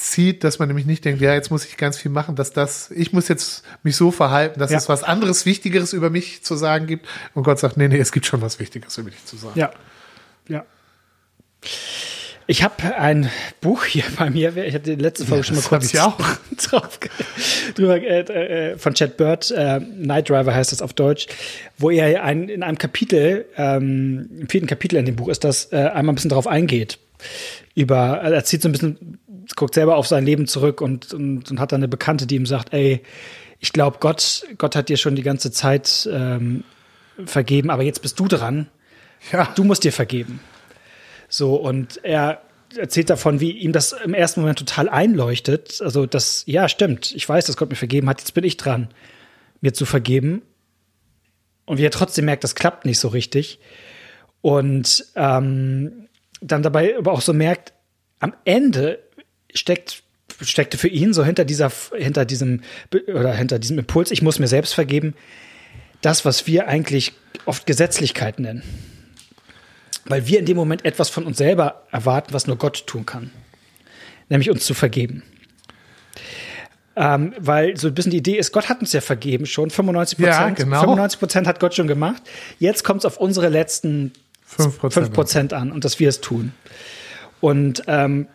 rauszieht, 0.00 0.44
dass 0.44 0.58
man 0.58 0.68
nämlich 0.68 0.86
nicht 0.86 1.04
denkt, 1.04 1.20
ja, 1.20 1.34
jetzt 1.34 1.50
muss 1.50 1.64
ich 1.64 1.76
ganz 1.76 1.98
viel 1.98 2.10
machen, 2.10 2.34
dass 2.36 2.52
das, 2.52 2.90
ich 2.90 3.12
muss 3.12 3.28
jetzt 3.28 3.64
mich 3.82 3.96
so 3.96 4.10
verhalten, 4.10 4.58
dass 4.58 4.70
Ja. 4.70 4.78
es 4.78 4.88
was 4.88 5.02
anderes, 5.02 5.46
Wichtigeres 5.46 5.92
über 5.92 6.10
mich 6.10 6.42
zu 6.42 6.56
sagen 6.56 6.86
gibt. 6.86 7.06
Und 7.34 7.42
Gott 7.42 7.58
sagt, 7.58 7.76
nee, 7.76 7.88
nee, 7.88 7.98
es 7.98 8.12
gibt 8.12 8.26
schon 8.26 8.40
was 8.42 8.58
Wichtiges 8.58 8.96
über 8.98 9.10
dich 9.10 9.24
zu 9.24 9.36
sagen. 9.36 9.58
Ja. 9.58 9.70
Ja. 10.48 10.64
Ich 12.46 12.64
habe 12.64 12.96
ein 12.96 13.30
Buch 13.60 13.84
hier 13.84 14.02
bei 14.18 14.28
mir, 14.30 14.56
ich 14.56 14.74
hatte 14.74 14.96
die 14.96 15.00
letzte 15.00 15.24
Folge 15.24 15.42
Ja, 15.42 15.44
schon 15.44 15.56
mal 15.56 15.62
kurz 15.62 15.84
ich 15.94 16.00
auch. 16.00 16.18
drauf 16.56 16.98
drüber, 17.76 17.96
äh, 18.00 18.72
äh, 18.72 18.78
von 18.78 18.94
Chad 18.94 19.16
Bird, 19.16 19.50
äh, 19.52 19.78
Night 19.78 20.30
Driver 20.30 20.52
heißt 20.52 20.72
das 20.72 20.82
auf 20.82 20.92
Deutsch, 20.94 21.28
wo 21.78 21.90
er 21.90 22.24
ein, 22.24 22.48
in 22.48 22.62
einem 22.64 22.78
Kapitel, 22.78 23.44
ähm, 23.56 24.28
im 24.40 24.48
vierten 24.48 24.66
Kapitel 24.66 24.96
in 24.96 25.04
dem 25.04 25.14
Buch 25.16 25.28
ist 25.28 25.44
das, 25.44 25.72
äh, 25.72 25.76
einmal 25.76 26.12
ein 26.12 26.14
bisschen 26.16 26.30
drauf 26.30 26.48
eingeht. 26.48 26.98
Über, 27.76 28.18
er 28.22 28.44
zieht 28.44 28.62
so 28.62 28.68
ein 28.68 28.72
bisschen, 28.72 29.18
guckt 29.56 29.74
selber 29.74 29.96
auf 29.96 30.06
sein 30.06 30.24
Leben 30.24 30.46
zurück 30.46 30.80
und, 30.80 31.12
und, 31.12 31.50
und 31.50 31.60
hat 31.60 31.72
dann 31.72 31.80
eine 31.80 31.88
Bekannte, 31.88 32.26
die 32.26 32.36
ihm 32.36 32.46
sagt, 32.46 32.72
ey, 32.72 33.02
ich 33.58 33.72
glaube, 33.72 33.98
Gott, 34.00 34.46
Gott 34.58 34.74
hat 34.74 34.88
dir 34.88 34.96
schon 34.96 35.16
die 35.16 35.22
ganze 35.22 35.50
Zeit 35.50 36.08
ähm, 36.10 36.64
vergeben, 37.24 37.70
aber 37.70 37.82
jetzt 37.82 38.02
bist 38.02 38.18
du 38.18 38.26
dran. 38.28 38.68
Ja. 39.32 39.52
Du 39.54 39.64
musst 39.64 39.84
dir 39.84 39.92
vergeben. 39.92 40.40
So, 41.28 41.56
und 41.56 42.02
er 42.02 42.40
erzählt 42.76 43.10
davon, 43.10 43.40
wie 43.40 43.50
ihm 43.50 43.72
das 43.72 43.92
im 43.92 44.14
ersten 44.14 44.40
Moment 44.40 44.58
total 44.58 44.88
einleuchtet. 44.88 45.80
Also, 45.82 46.06
das, 46.06 46.44
ja, 46.46 46.68
stimmt. 46.68 47.12
Ich 47.14 47.28
weiß, 47.28 47.46
dass 47.46 47.56
Gott 47.56 47.68
mir 47.68 47.76
vergeben 47.76 48.08
hat. 48.08 48.20
Jetzt 48.20 48.32
bin 48.32 48.44
ich 48.44 48.56
dran, 48.56 48.88
mir 49.60 49.74
zu 49.74 49.84
vergeben. 49.84 50.42
Und 51.66 51.78
wie 51.78 51.84
er 51.84 51.90
trotzdem 51.90 52.24
merkt, 52.24 52.44
das 52.44 52.54
klappt 52.54 52.84
nicht 52.86 52.98
so 52.98 53.08
richtig. 53.08 53.60
Und 54.40 55.04
ähm, 55.16 56.08
dann 56.40 56.62
dabei 56.62 56.96
aber 56.96 57.12
auch 57.12 57.20
so 57.20 57.32
merkt, 57.32 57.74
am 58.18 58.34
Ende 58.44 59.00
steckt 59.54 60.02
steckte 60.42 60.78
für 60.78 60.88
ihn 60.88 61.12
so 61.12 61.24
hinter 61.24 61.44
dieser 61.44 61.70
hinter 61.96 62.24
diesem 62.24 62.62
oder 63.08 63.32
hinter 63.34 63.58
diesem 63.58 63.78
Impuls, 63.78 64.10
ich 64.10 64.22
muss 64.22 64.38
mir 64.38 64.48
selbst 64.48 64.74
vergeben, 64.74 65.14
das, 66.00 66.24
was 66.24 66.46
wir 66.46 66.66
eigentlich 66.68 67.12
oft 67.44 67.66
Gesetzlichkeit 67.66 68.38
nennen. 68.38 68.62
Weil 70.06 70.26
wir 70.26 70.38
in 70.38 70.46
dem 70.46 70.56
Moment 70.56 70.84
etwas 70.84 71.10
von 71.10 71.26
uns 71.26 71.36
selber 71.38 71.82
erwarten, 71.90 72.32
was 72.32 72.46
nur 72.46 72.56
Gott 72.56 72.86
tun 72.86 73.04
kann. 73.04 73.30
Nämlich 74.28 74.50
uns 74.50 74.64
zu 74.64 74.74
vergeben. 74.74 75.22
Ähm, 76.96 77.34
weil 77.38 77.76
so 77.76 77.88
ein 77.88 77.94
bisschen 77.94 78.10
die 78.10 78.18
Idee 78.18 78.36
ist, 78.36 78.52
Gott 78.52 78.68
hat 78.68 78.80
uns 78.80 78.92
ja 78.92 79.00
vergeben 79.00 79.46
schon, 79.46 79.70
95 79.70 80.18
Ja, 80.18 80.38
Prozent. 80.38 80.56
genau. 80.56 80.80
95 80.80 81.20
Prozent 81.20 81.46
hat 81.46 81.60
Gott 81.60 81.74
schon 81.74 81.86
gemacht. 81.86 82.22
Jetzt 82.58 82.82
kommt 82.82 83.00
es 83.00 83.04
auf 83.04 83.18
unsere 83.18 83.48
letzten 83.48 84.12
5%. 84.56 84.90
5 84.90 85.12
Prozent 85.12 85.52
an 85.52 85.70
und 85.70 85.84
dass 85.84 86.00
wir 86.00 86.08
es 86.08 86.20
tun. 86.20 86.52
Und, 87.40 87.82
ähm, 87.86 88.26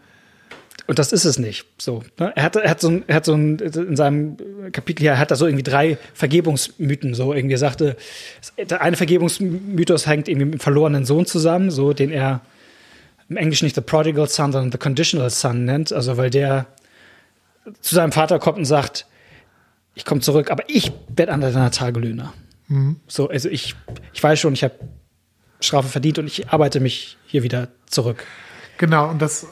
und 0.88 1.00
das 1.00 1.12
ist 1.12 1.26
es 1.26 1.40
nicht. 1.40 1.66
So, 1.78 2.04
ne? 2.20 2.32
er, 2.36 2.44
hat, 2.44 2.56
er 2.56 2.70
hat 2.70 2.80
so 2.80 2.90
ein, 2.90 3.04
er 3.08 3.16
hat 3.16 3.26
so 3.26 3.34
ein, 3.34 3.58
in 3.58 3.96
seinem 3.96 4.38
Kapitel 4.72 5.02
hier, 5.02 5.12
er 5.12 5.20
hat 5.20 5.32
da 5.32 5.36
so 5.36 5.46
irgendwie 5.46 5.64
drei 5.64 5.98
Vergebungsmythen. 6.14 7.16
So 7.16 7.34
irgendwie 7.34 7.56
er 7.56 7.60
sagte, 7.60 7.98
der 8.58 8.82
eine 8.82 8.96
Vergebungsmythos 8.96 10.06
hängt 10.06 10.28
irgendwie 10.28 10.46
mit 10.46 10.54
dem 10.56 10.60
verlorenen 10.60 11.06
Sohn 11.06 11.26
zusammen, 11.26 11.72
so 11.72 11.94
den 11.94 12.12
er 12.12 12.42
im 13.30 13.38
Englischen 13.38 13.66
nicht 13.66 13.76
the 13.76 13.82
prodigal 13.82 14.28
son, 14.28 14.52
sondern 14.52 14.72
the 14.72 14.78
conditional 14.78 15.30
son 15.32 15.66
nennt. 15.66 15.92
Also 15.92 16.18
weil 16.18 16.30
der 16.30 16.68
zu 17.82 17.96
seinem 17.96 18.12
Vater 18.12 18.38
kommt 18.38 18.60
und 18.60 18.66
sagt, 18.66 19.08
ich 19.96 20.06
komme 20.06 20.22
zurück, 20.22 20.52
aber 20.52 20.64
ich 20.68 20.92
werde 21.16 21.32
an 21.32 21.42
deiner 21.42 21.72
Tagelöhner. 21.72 22.34
So, 23.08 23.30
also 23.30 23.50
ich, 23.50 23.76
ich 24.14 24.24
weiß 24.24 24.40
schon, 24.40 24.54
ich 24.54 24.64
habe 24.64 24.76
Strafe 25.60 25.88
verdient 25.88 26.20
und 26.20 26.28
ich 26.28 26.50
arbeite 26.50 26.80
mich 26.80 27.18
hier 27.28 27.44
wieder 27.44 27.70
zurück. 27.86 28.26
Genau, 28.78 29.10
und 29.10 29.22
das, 29.22 29.48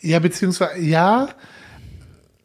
ja, 0.00 0.18
beziehungsweise, 0.18 0.78
ja, 0.80 1.28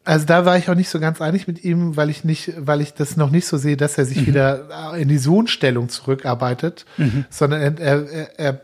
also 0.04 0.26
da 0.26 0.46
war 0.46 0.58
ich 0.58 0.70
auch 0.70 0.76
nicht 0.76 0.89
so 0.89 1.00
ganz 1.00 1.20
einig 1.20 1.48
mit 1.48 1.63
ihm, 1.63 1.96
weil 1.98 2.10
ich 2.10 2.24
nicht, 2.24 2.54
weil 2.58 2.82
ich 2.82 2.94
das 2.94 3.18
noch 3.18 3.32
nicht 3.32 3.48
so 3.48 3.58
sehe, 3.58 3.76
dass 3.76 3.98
er 3.98 4.06
sich 4.06 4.28
wieder 4.28 4.96
in 4.98 5.08
die 5.08 5.18
Sohnstellung 5.18 5.89
zurückarbeitet, 5.89 6.86
sondern 7.32 7.62
er, 7.62 7.80
er, 7.80 8.39
er, 8.39 8.62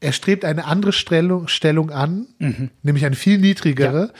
er 0.00 0.12
strebt 0.12 0.44
eine 0.44 0.64
andere 0.64 0.92
Stellung, 0.92 1.46
Stellung 1.48 1.90
an, 1.90 2.26
nämlich 2.82 3.06
eine 3.06 3.14
viel 3.14 3.38
niedrigere, 3.38 4.12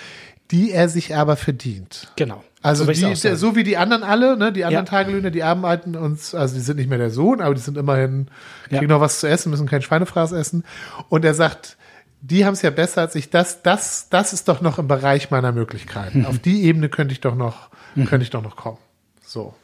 die 0.53 0.71
er 0.71 0.89
sich 0.89 1.17
aber 1.17 1.37
verdient. 1.37 2.13
Genau. 2.17 2.45
Also 2.63 2.85
So 2.85 2.93
die, 2.93 3.15
so 3.37 3.57
wie 3.57 3.63
die 3.65 3.77
anderen 3.77 4.03
alle, 4.05 4.37
ne, 4.39 4.53
die 4.53 4.65
anderen 4.65 4.87
Ja. 4.87 4.91
Tagelöhner, 4.91 5.31
die 5.31 5.43
arbeiten 5.43 5.97
uns, 5.97 6.35
also 6.35 6.55
die 6.55 6.61
sind 6.63 6.77
nicht 6.77 6.89
mehr 6.89 6.99
der 6.99 7.11
Sohn, 7.11 7.41
aber 7.41 7.55
die 7.55 7.61
sind 7.61 7.77
immerhin, 7.77 8.29
Ja. 8.71 8.79
kriegen 8.79 8.91
noch 8.91 9.01
was 9.01 9.21
zu 9.21 9.27
essen, 9.29 9.51
müssen 9.51 9.67
kein 9.67 9.83
Schweinefraß 9.83 10.33
essen. 10.33 10.65
Und 11.09 11.25
er 11.25 11.35
sagt, 11.35 11.77
die 12.27 12.45
haben 12.47 12.55
es 12.55 12.63
ja 12.63 12.71
besser 12.71 13.03
als 13.03 13.15
ich. 13.15 13.29
Das, 13.31 13.63
das, 13.63 14.09
das 14.09 14.33
ist 14.33 14.49
doch 14.49 14.61
noch 14.63 14.79
im 14.79 14.89
Bereich 14.89 15.31
meiner 15.31 15.53
Möglichkeiten. 15.53 16.21
Mhm. 16.21 16.27
Auf 16.31 16.39
die 16.39 16.63
Ebene 16.65 16.89
könnte 16.89 17.13
ich 17.13 17.21
doch 17.21 17.35
noch, 17.35 17.69
könnte 17.95 18.23
ich 18.23 18.31
doch 18.31 18.43
noch 18.43 18.57
kommen. 18.57 18.79
So. 19.23 19.55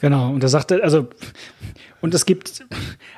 Genau. 0.00 0.30
Und 0.30 0.42
er 0.42 0.48
sagte, 0.48 0.82
also, 0.82 1.08
und 2.00 2.12
es 2.14 2.26
gibt, 2.26 2.64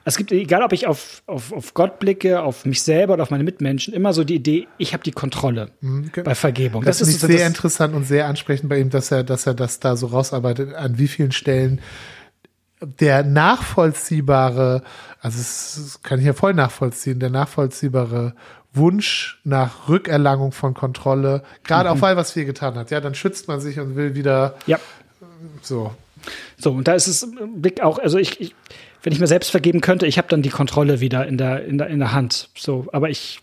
es 0.04 0.16
gibt, 0.16 0.32
egal 0.32 0.62
ob 0.62 0.72
ich 0.72 0.86
auf, 0.86 1.22
auf, 1.26 1.52
auf 1.52 1.72
Gott 1.74 1.98
blicke, 1.98 2.42
auf 2.42 2.64
mich 2.66 2.82
selber 2.82 3.14
oder 3.14 3.22
auf 3.22 3.30
meine 3.30 3.42
Mitmenschen, 3.44 3.94
immer 3.94 4.12
so 4.12 4.22
die 4.22 4.34
Idee, 4.34 4.68
ich 4.78 4.92
habe 4.92 5.02
die 5.02 5.12
Kontrolle 5.12 5.70
ge- 6.12 6.22
bei 6.22 6.34
Vergebung. 6.34 6.82
Mhm. 6.82 6.86
Das, 6.86 7.00
ich 7.00 7.18
so 7.18 7.26
sehr 7.26 7.38
das- 7.38 7.48
interessant 7.48 7.94
und 7.94 8.04
sehr 8.04 8.26
ansprechend 8.26 8.68
bei 8.68 8.78
ihm, 8.78 8.90
dass 8.90 9.10
er, 9.10 9.24
dass 9.24 9.46
er 9.46 9.54
das 9.54 9.80
da 9.80 9.96
so 9.96 10.06
rausarbeitet, 10.08 10.74
an 10.74 10.98
wie 10.98 11.08
vielen 11.08 11.32
Stellen 11.32 11.80
der 12.82 13.22
nachvollziehbare, 13.24 14.82
also 15.20 15.38
es 15.38 16.00
kann 16.02 16.18
ich 16.18 16.26
ja 16.26 16.32
voll 16.32 16.54
nachvollziehen, 16.54 17.20
der 17.20 17.30
nachvollziehbare 17.30 18.34
Wunsch 18.74 19.40
nach 19.44 19.88
Rückerlangung 19.88 20.52
von 20.52 20.74
Kontrolle, 20.74 21.42
gerade 21.64 21.88
Mhm. 21.90 21.96
auf 21.96 22.02
all 22.04 22.16
was 22.16 22.34
wir 22.36 22.44
getan 22.44 22.74
hat, 22.74 22.90
ja, 22.90 23.00
dann 23.00 23.14
schützt 23.14 23.48
man 23.48 23.60
sich 23.60 23.78
und 23.78 23.96
will 23.96 24.14
wieder, 24.14 24.54
Ja, 24.66 24.78
so. 25.60 25.92
So, 26.56 26.70
und 26.70 26.86
da 26.86 26.94
ist 26.94 27.08
es 27.08 27.26
Blick 27.56 27.80
auch, 27.82 27.98
also 27.98 28.16
ich, 28.18 28.40
ich 28.40 28.54
wenn 29.02 29.12
ich 29.12 29.18
mir 29.18 29.26
selbst 29.26 29.50
vergeben 29.50 29.80
könnte, 29.80 30.06
ich 30.06 30.16
habe 30.16 30.28
dann 30.28 30.42
die 30.42 30.48
Kontrolle 30.50 31.00
wieder 31.00 31.26
in 31.26 31.36
der, 31.36 31.64
in 31.64 31.76
der, 31.76 31.88
in 31.88 31.98
der 31.98 32.12
Hand. 32.12 32.50
So, 32.56 32.86
aber 32.92 33.10
ich, 33.10 33.40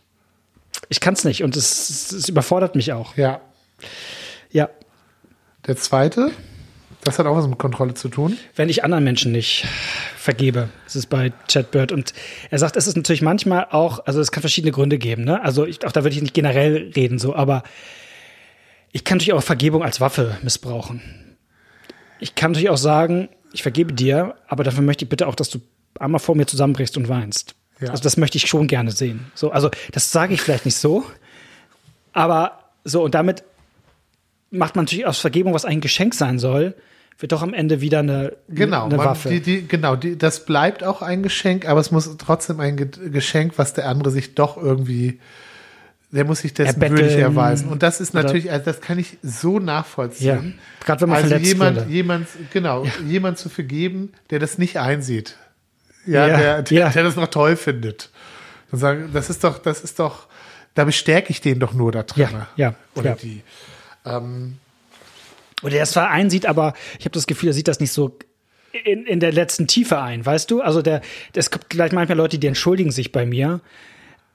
ich 0.88 1.02
kann 1.02 1.15
es 1.15 1.25
nicht 1.25 1.43
und 1.43 1.58
es, 1.58 2.12
es 2.13 2.30
überfordert 2.30 2.75
mich 2.75 2.93
auch. 2.93 3.17
Ja. 3.17 3.41
Ja. 4.52 4.69
Der 5.67 5.75
zweite, 5.75 6.32
das 7.03 7.17
hat 7.17 7.25
auch 7.25 7.35
was 7.35 7.47
mit 7.47 7.57
Kontrolle 7.57 7.93
zu 7.93 8.09
tun. 8.09 8.38
Wenn 8.55 8.69
ich 8.69 8.83
anderen 8.83 9.03
Menschen 9.03 9.31
nicht 9.31 9.65
vergebe, 10.17 10.69
das 10.85 10.95
ist 10.95 11.07
bei 11.07 11.31
Chatbird. 11.47 11.91
Und 11.91 12.13
er 12.49 12.59
sagt, 12.59 12.75
es 12.75 12.88
ist 12.88 12.97
natürlich 12.97 13.21
manchmal 13.21 13.67
auch, 13.71 14.05
also 14.05 14.19
es 14.19 14.31
kann 14.31 14.41
verschiedene 14.41 14.71
Gründe 14.71 14.97
geben, 14.97 15.23
ne? 15.23 15.41
Also 15.41 15.65
ich, 15.65 15.85
auch 15.85 15.91
da 15.91 16.03
würde 16.03 16.15
ich 16.15 16.21
nicht 16.21 16.33
generell 16.33 16.91
reden, 16.95 17.17
so, 17.19 17.35
aber 17.35 17.63
ich 18.91 19.03
kann 19.03 19.17
natürlich 19.17 19.33
auch 19.33 19.43
Vergebung 19.43 19.83
als 19.83 20.01
Waffe 20.01 20.38
missbrauchen. 20.41 21.01
Ich 22.19 22.35
kann 22.35 22.51
natürlich 22.51 22.69
auch 22.69 22.77
sagen, 22.77 23.29
ich 23.53 23.63
vergebe 23.63 23.93
dir, 23.93 24.35
aber 24.47 24.63
dafür 24.63 24.83
möchte 24.83 25.05
ich 25.05 25.09
bitte 25.09 25.27
auch, 25.27 25.35
dass 25.35 25.49
du 25.49 25.59
einmal 25.99 26.19
vor 26.19 26.35
mir 26.35 26.47
zusammenbrichst 26.47 26.97
und 26.97 27.07
weinst. 27.07 27.55
Ja. 27.79 27.89
Also 27.89 28.03
das 28.03 28.17
möchte 28.17 28.38
ich 28.38 28.47
schon 28.47 28.67
gerne 28.67 28.91
sehen. 28.91 29.31
So, 29.35 29.51
also 29.51 29.69
das 29.91 30.12
sage 30.12 30.33
ich 30.33 30.41
vielleicht 30.41 30.65
nicht 30.65 30.75
so, 30.75 31.05
aber 32.13 32.59
so 32.83 33.03
und 33.03 33.15
damit 33.15 33.43
macht 34.51 34.75
man 34.75 34.85
natürlich 34.85 35.05
aus 35.05 35.19
Vergebung, 35.19 35.53
was 35.53 35.65
ein 35.65 35.81
Geschenk 35.81 36.13
sein 36.13 36.39
soll, 36.39 36.75
wird 37.17 37.31
doch 37.31 37.41
am 37.41 37.53
Ende 37.53 37.81
wieder 37.81 37.99
eine, 37.99 38.33
genau, 38.47 38.85
eine 38.85 38.97
man, 38.97 39.05
Waffe. 39.07 39.29
Die, 39.29 39.41
die, 39.41 39.67
genau, 39.67 39.95
die, 39.95 40.17
das 40.17 40.45
bleibt 40.45 40.83
auch 40.83 41.01
ein 41.01 41.21
Geschenk, 41.21 41.67
aber 41.67 41.79
es 41.79 41.91
muss 41.91 42.09
trotzdem 42.17 42.59
ein 42.59 42.77
Geschenk, 43.12 43.53
was 43.57 43.73
der 43.73 43.88
andere 43.88 44.12
sich 44.12 44.35
doch 44.35 44.57
irgendwie 44.57 45.19
der 46.12 46.25
muss 46.25 46.39
sich 46.39 46.53
dessen 46.53 46.81
Erbetteln 46.81 46.99
würdig 47.01 47.17
erweisen. 47.17 47.69
Und 47.69 47.83
das 47.83 48.01
ist 48.01 48.13
natürlich, 48.13 48.51
also 48.51 48.65
das 48.65 48.81
kann 48.81 48.97
ich 48.97 49.17
so 49.21 49.59
nachvollziehen. 49.59 50.55
Ja, 50.57 50.85
gerade 50.85 51.01
wenn 51.01 51.09
man 51.09 51.23
also 51.23 51.35
jemand, 51.35 51.77
wurde. 51.77 51.89
jemand, 51.89 52.27
genau, 52.51 52.83
ja. 52.83 52.91
jemand 53.05 53.38
zu 53.38 53.49
vergeben, 53.49 54.13
der 54.31 54.39
das 54.39 54.57
nicht 54.57 54.77
einsieht. 54.77 55.38
Ja, 56.07 56.27
Ja, 56.27 56.38
der, 56.38 56.62
der, 56.63 56.77
ja. 56.77 56.89
der 56.89 57.03
das 57.03 57.15
noch 57.15 57.27
toll 57.27 57.55
findet. 57.55 58.09
Und 58.71 58.79
sagen, 58.79 59.09
das 59.13 59.29
ist 59.29 59.43
doch, 59.43 59.59
das 59.59 59.81
ist 59.81 59.99
doch, 59.99 60.27
da 60.73 60.85
bestärke 60.85 61.29
ich 61.29 61.41
den 61.41 61.59
doch 61.59 61.73
nur 61.73 61.91
da 61.91 62.03
drin. 62.03 62.27
Ja, 62.31 62.47
ja, 62.55 62.75
Oder 62.95 63.15
die. 63.15 63.43
Ähm, 64.10 64.58
Oder 65.62 65.76
er 65.76 65.84
es 65.84 65.91
zwar 65.91 66.10
einsieht, 66.10 66.45
aber 66.45 66.74
ich 66.98 67.06
habe 67.06 67.13
das 67.13 67.28
Gefühl, 67.28 67.50
er 67.50 67.54
sieht 67.54 67.67
das 67.67 67.80
nicht 67.80 67.91
so 67.91 68.17
in, 68.86 69.06
in 69.06 69.19
der 69.19 69.32
letzten 69.32 69.67
Tiefe 69.67 70.00
ein, 70.00 70.26
weißt 70.26 70.50
du? 70.52 70.62
Also 70.62 70.82
der, 70.82 71.02
es 71.34 71.52
gibt 71.52 71.69
gleich 71.69 71.91
manchmal 71.91 72.17
Leute, 72.17 72.38
die 72.38 72.48
entschuldigen 72.48 72.91
sich 72.91 73.12
bei 73.12 73.26
mir. 73.26 73.62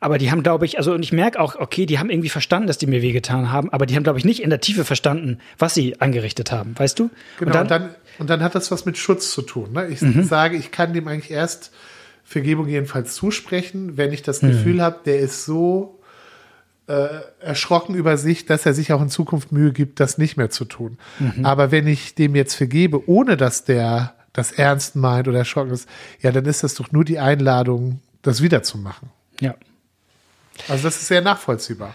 Aber 0.01 0.19
die 0.19 0.31
haben, 0.31 0.43
glaube 0.43 0.67
ich, 0.67 0.77
also 0.77 0.93
und 0.93 1.03
ich 1.03 1.13
merke 1.13 1.41
auch, 1.41 1.57
okay, 1.57 1.87
die 1.87 1.99
haben 1.99 2.11
irgendwie 2.11 2.29
verstanden, 2.29 2.67
dass 2.67 2.77
die 2.77 2.87
mir 2.87 3.01
wehgetan 3.01 3.51
haben, 3.51 3.73
aber 3.73 3.87
die 3.87 3.97
haben, 3.97 4.03
glaube 4.03 4.19
ich, 4.19 4.25
nicht 4.27 4.43
in 4.43 4.51
der 4.51 4.61
Tiefe 4.61 4.85
verstanden, 4.85 5.39
was 5.59 5.73
sie 5.73 5.99
angerichtet 6.01 6.53
haben, 6.53 6.79
weißt 6.79 6.99
du? 6.99 7.11
Genau, 7.39 7.47
und 7.47 7.55
dann, 7.55 7.63
und 7.63 7.71
dann, 7.71 7.95
und 8.19 8.31
dann 8.31 8.43
hat 8.43 8.55
das 8.55 8.71
was 8.71 8.85
mit 8.85 8.99
Schutz 8.99 9.31
zu 9.31 9.41
tun. 9.41 9.73
Ne? 9.73 9.87
Ich 9.87 10.01
sage, 10.29 10.59
ich 10.59 10.71
kann 10.73 10.93
dem 10.93 11.09
eigentlich 11.09 11.31
erst 11.31 11.73
Vergebung 12.23 12.69
jedenfalls 12.69 13.15
zusprechen, 13.15 13.97
wenn 13.97 14.13
ich 14.13 14.23
das 14.23 14.41
Gefühl 14.41 14.83
habe, 14.83 15.01
der 15.07 15.21
ist 15.21 15.47
so 15.47 16.01
äh, 16.87 17.07
erschrocken 17.41 17.95
über 17.95 18.17
sich, 18.17 18.47
dass 18.47 18.67
er 18.67 18.75
sich 18.75 18.93
auch 18.93 19.01
in 19.01 19.09
Zukunft 19.09 19.53
Mühe 19.53 19.73
gibt, 19.73 20.01
das 20.01 20.19
nicht 20.19 20.37
mehr 20.37 20.51
zu 20.51 20.65
tun. 20.65 20.99
Aber 21.43 21.71
wenn 21.71 21.87
ich 21.87 22.15
dem 22.15 22.35
jetzt 22.35 22.55
vergebe, 22.55 23.09
ohne 23.09 23.37
dass 23.37 23.65
der 23.65 24.15
das 24.33 24.53
ernst 24.53 24.97
meint 24.97 25.29
oder 25.29 25.39
erschrocken 25.39 25.71
ist, 25.71 25.89
ja, 26.21 26.33
dann 26.33 26.45
ist 26.45 26.63
das 26.63 26.75
doch 26.75 26.93
nur 26.93 27.05
die 27.05 27.19
Einladung, 27.19 28.01
das 28.23 28.43
wiederzumachen. 28.43 29.11
ja. 29.41 29.55
Also 30.69 30.85
das 30.85 30.97
ist 30.97 31.09
sehr 31.09 31.21
nachvollziehbar. 31.21 31.95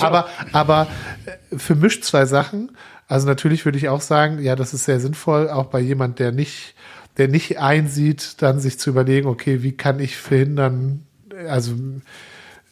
Aber, 0.00 0.28
aber 0.52 0.86
äh, 1.24 1.58
vermischt 1.58 2.04
zwei 2.04 2.26
Sachen. 2.26 2.76
Also 3.08 3.26
natürlich 3.26 3.64
würde 3.64 3.78
ich 3.78 3.88
auch 3.88 4.02
sagen, 4.02 4.40
ja, 4.40 4.54
das 4.54 4.74
ist 4.74 4.84
sehr 4.84 5.00
sinnvoll, 5.00 5.48
auch 5.48 5.66
bei 5.66 5.80
jemand, 5.80 6.18
der 6.18 6.32
nicht, 6.32 6.74
der 7.16 7.28
nicht 7.28 7.58
einsieht, 7.58 8.40
dann 8.42 8.60
sich 8.60 8.78
zu 8.78 8.90
überlegen, 8.90 9.26
okay, 9.26 9.62
wie 9.62 9.72
kann 9.72 9.98
ich 9.98 10.16
verhindern, 10.16 11.06
also 11.48 11.74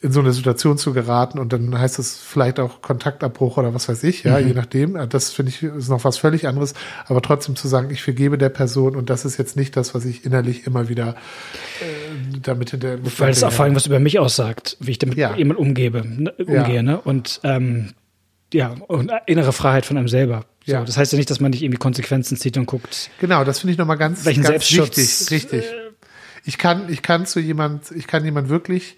in 0.01 0.13
so 0.13 0.21
eine 0.21 0.33
Situation 0.33 0.79
zu 0.79 0.93
geraten 0.93 1.41
und 1.41 1.53
dann 1.53 1.77
heißt 1.77 1.99
es 1.99 2.17
vielleicht 2.19 2.61
auch 2.61 2.83
Kontaktabbruch 2.83 3.57
oder 3.57 3.75
was 3.75 3.89
weiß 3.89 4.05
ich, 4.05 4.23
ja, 4.23 4.39
je 4.39 4.53
nachdem. 4.55 4.97
Das 5.09 5.33
finde 5.33 5.51
ich 5.51 5.61
ist 5.65 5.89
noch 5.89 6.05
was 6.05 6.19
völlig 6.19 6.47
anderes. 6.47 6.75
Aber 7.07 7.21
trotzdem 7.21 7.57
zu 7.57 7.67
sagen, 7.67 7.91
ich 7.91 8.03
vergebe 8.03 8.39
der 8.39 8.49
Person 8.49 8.95
und 8.95 9.11
das 9.11 9.25
ist 9.25 9.39
jetzt 9.39 9.57
nicht 9.57 9.77
das, 9.77 9.97
was 9.97 10.05
ich 10.05 10.25
innerlich 10.25 10.69
immer 10.69 10.89
wieder 10.89 11.17
äh, 11.81 12.39
damit 12.43 12.71
hinter. 12.71 12.99
Weil 13.19 13.31
es 13.31 13.43
auch 13.43 13.51
vor 13.53 13.65
allem 13.65 13.75
was 13.75 13.87
über 13.87 13.99
mich 13.99 14.21
aussagt, 14.21 14.77
wie 14.79 14.93
ich 14.93 14.99
damit 14.99 15.19
Ja. 15.19 15.35
jemand 15.35 15.59
umgebe, 15.59 16.05
ne, 16.07 16.31
umgehe, 16.39 16.77
Ja. 16.77 16.83
ne? 16.83 17.01
Und 17.01 17.41
ähm, 17.43 17.93
ja, 18.55 18.75
und 18.87 19.11
innere 19.27 19.53
Freiheit 19.53 19.85
von 19.85 19.97
einem 19.99 20.09
selber. 20.09 20.45
So, 20.65 20.73
Ja. 20.75 20.85
Das 20.85 20.97
heißt 20.97 21.13
ja 21.13 21.19
nicht, 21.19 21.29
dass 21.31 21.41
man 21.41 21.51
nicht 21.51 21.63
irgendwie 21.63 21.79
Konsequenzen 21.79 22.37
zieht 22.37 22.57
und 22.57 22.67
guckt, 22.67 23.11
Genau, 23.21 23.43
das 23.43 23.59
finde 23.59 23.73
ich 23.73 23.79
nochmal 23.79 23.99
ganz, 23.99 24.25
welchen 24.25 24.45
ganz 24.45 24.69
Selbstschutz. 24.69 24.97
wichtig. 24.97 25.31
Richtig. 25.33 25.65
Ich 26.45 26.57
kann, 26.57 26.89
ich 26.89 27.03
kann 27.03 27.27
zu 27.27 27.41
jemand, 27.41 27.91
ich 27.91 28.07
kann 28.07 28.25
jemand 28.25 28.49
wirklich 28.49 28.97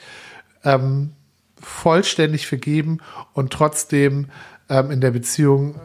ähm, 0.64 1.12
vollständig 1.60 2.46
vergeben 2.46 2.98
und 3.32 3.52
trotzdem 3.52 4.28
ähm, 4.68 4.90
in 4.90 5.00
der 5.00 5.10
Beziehung 5.10 5.80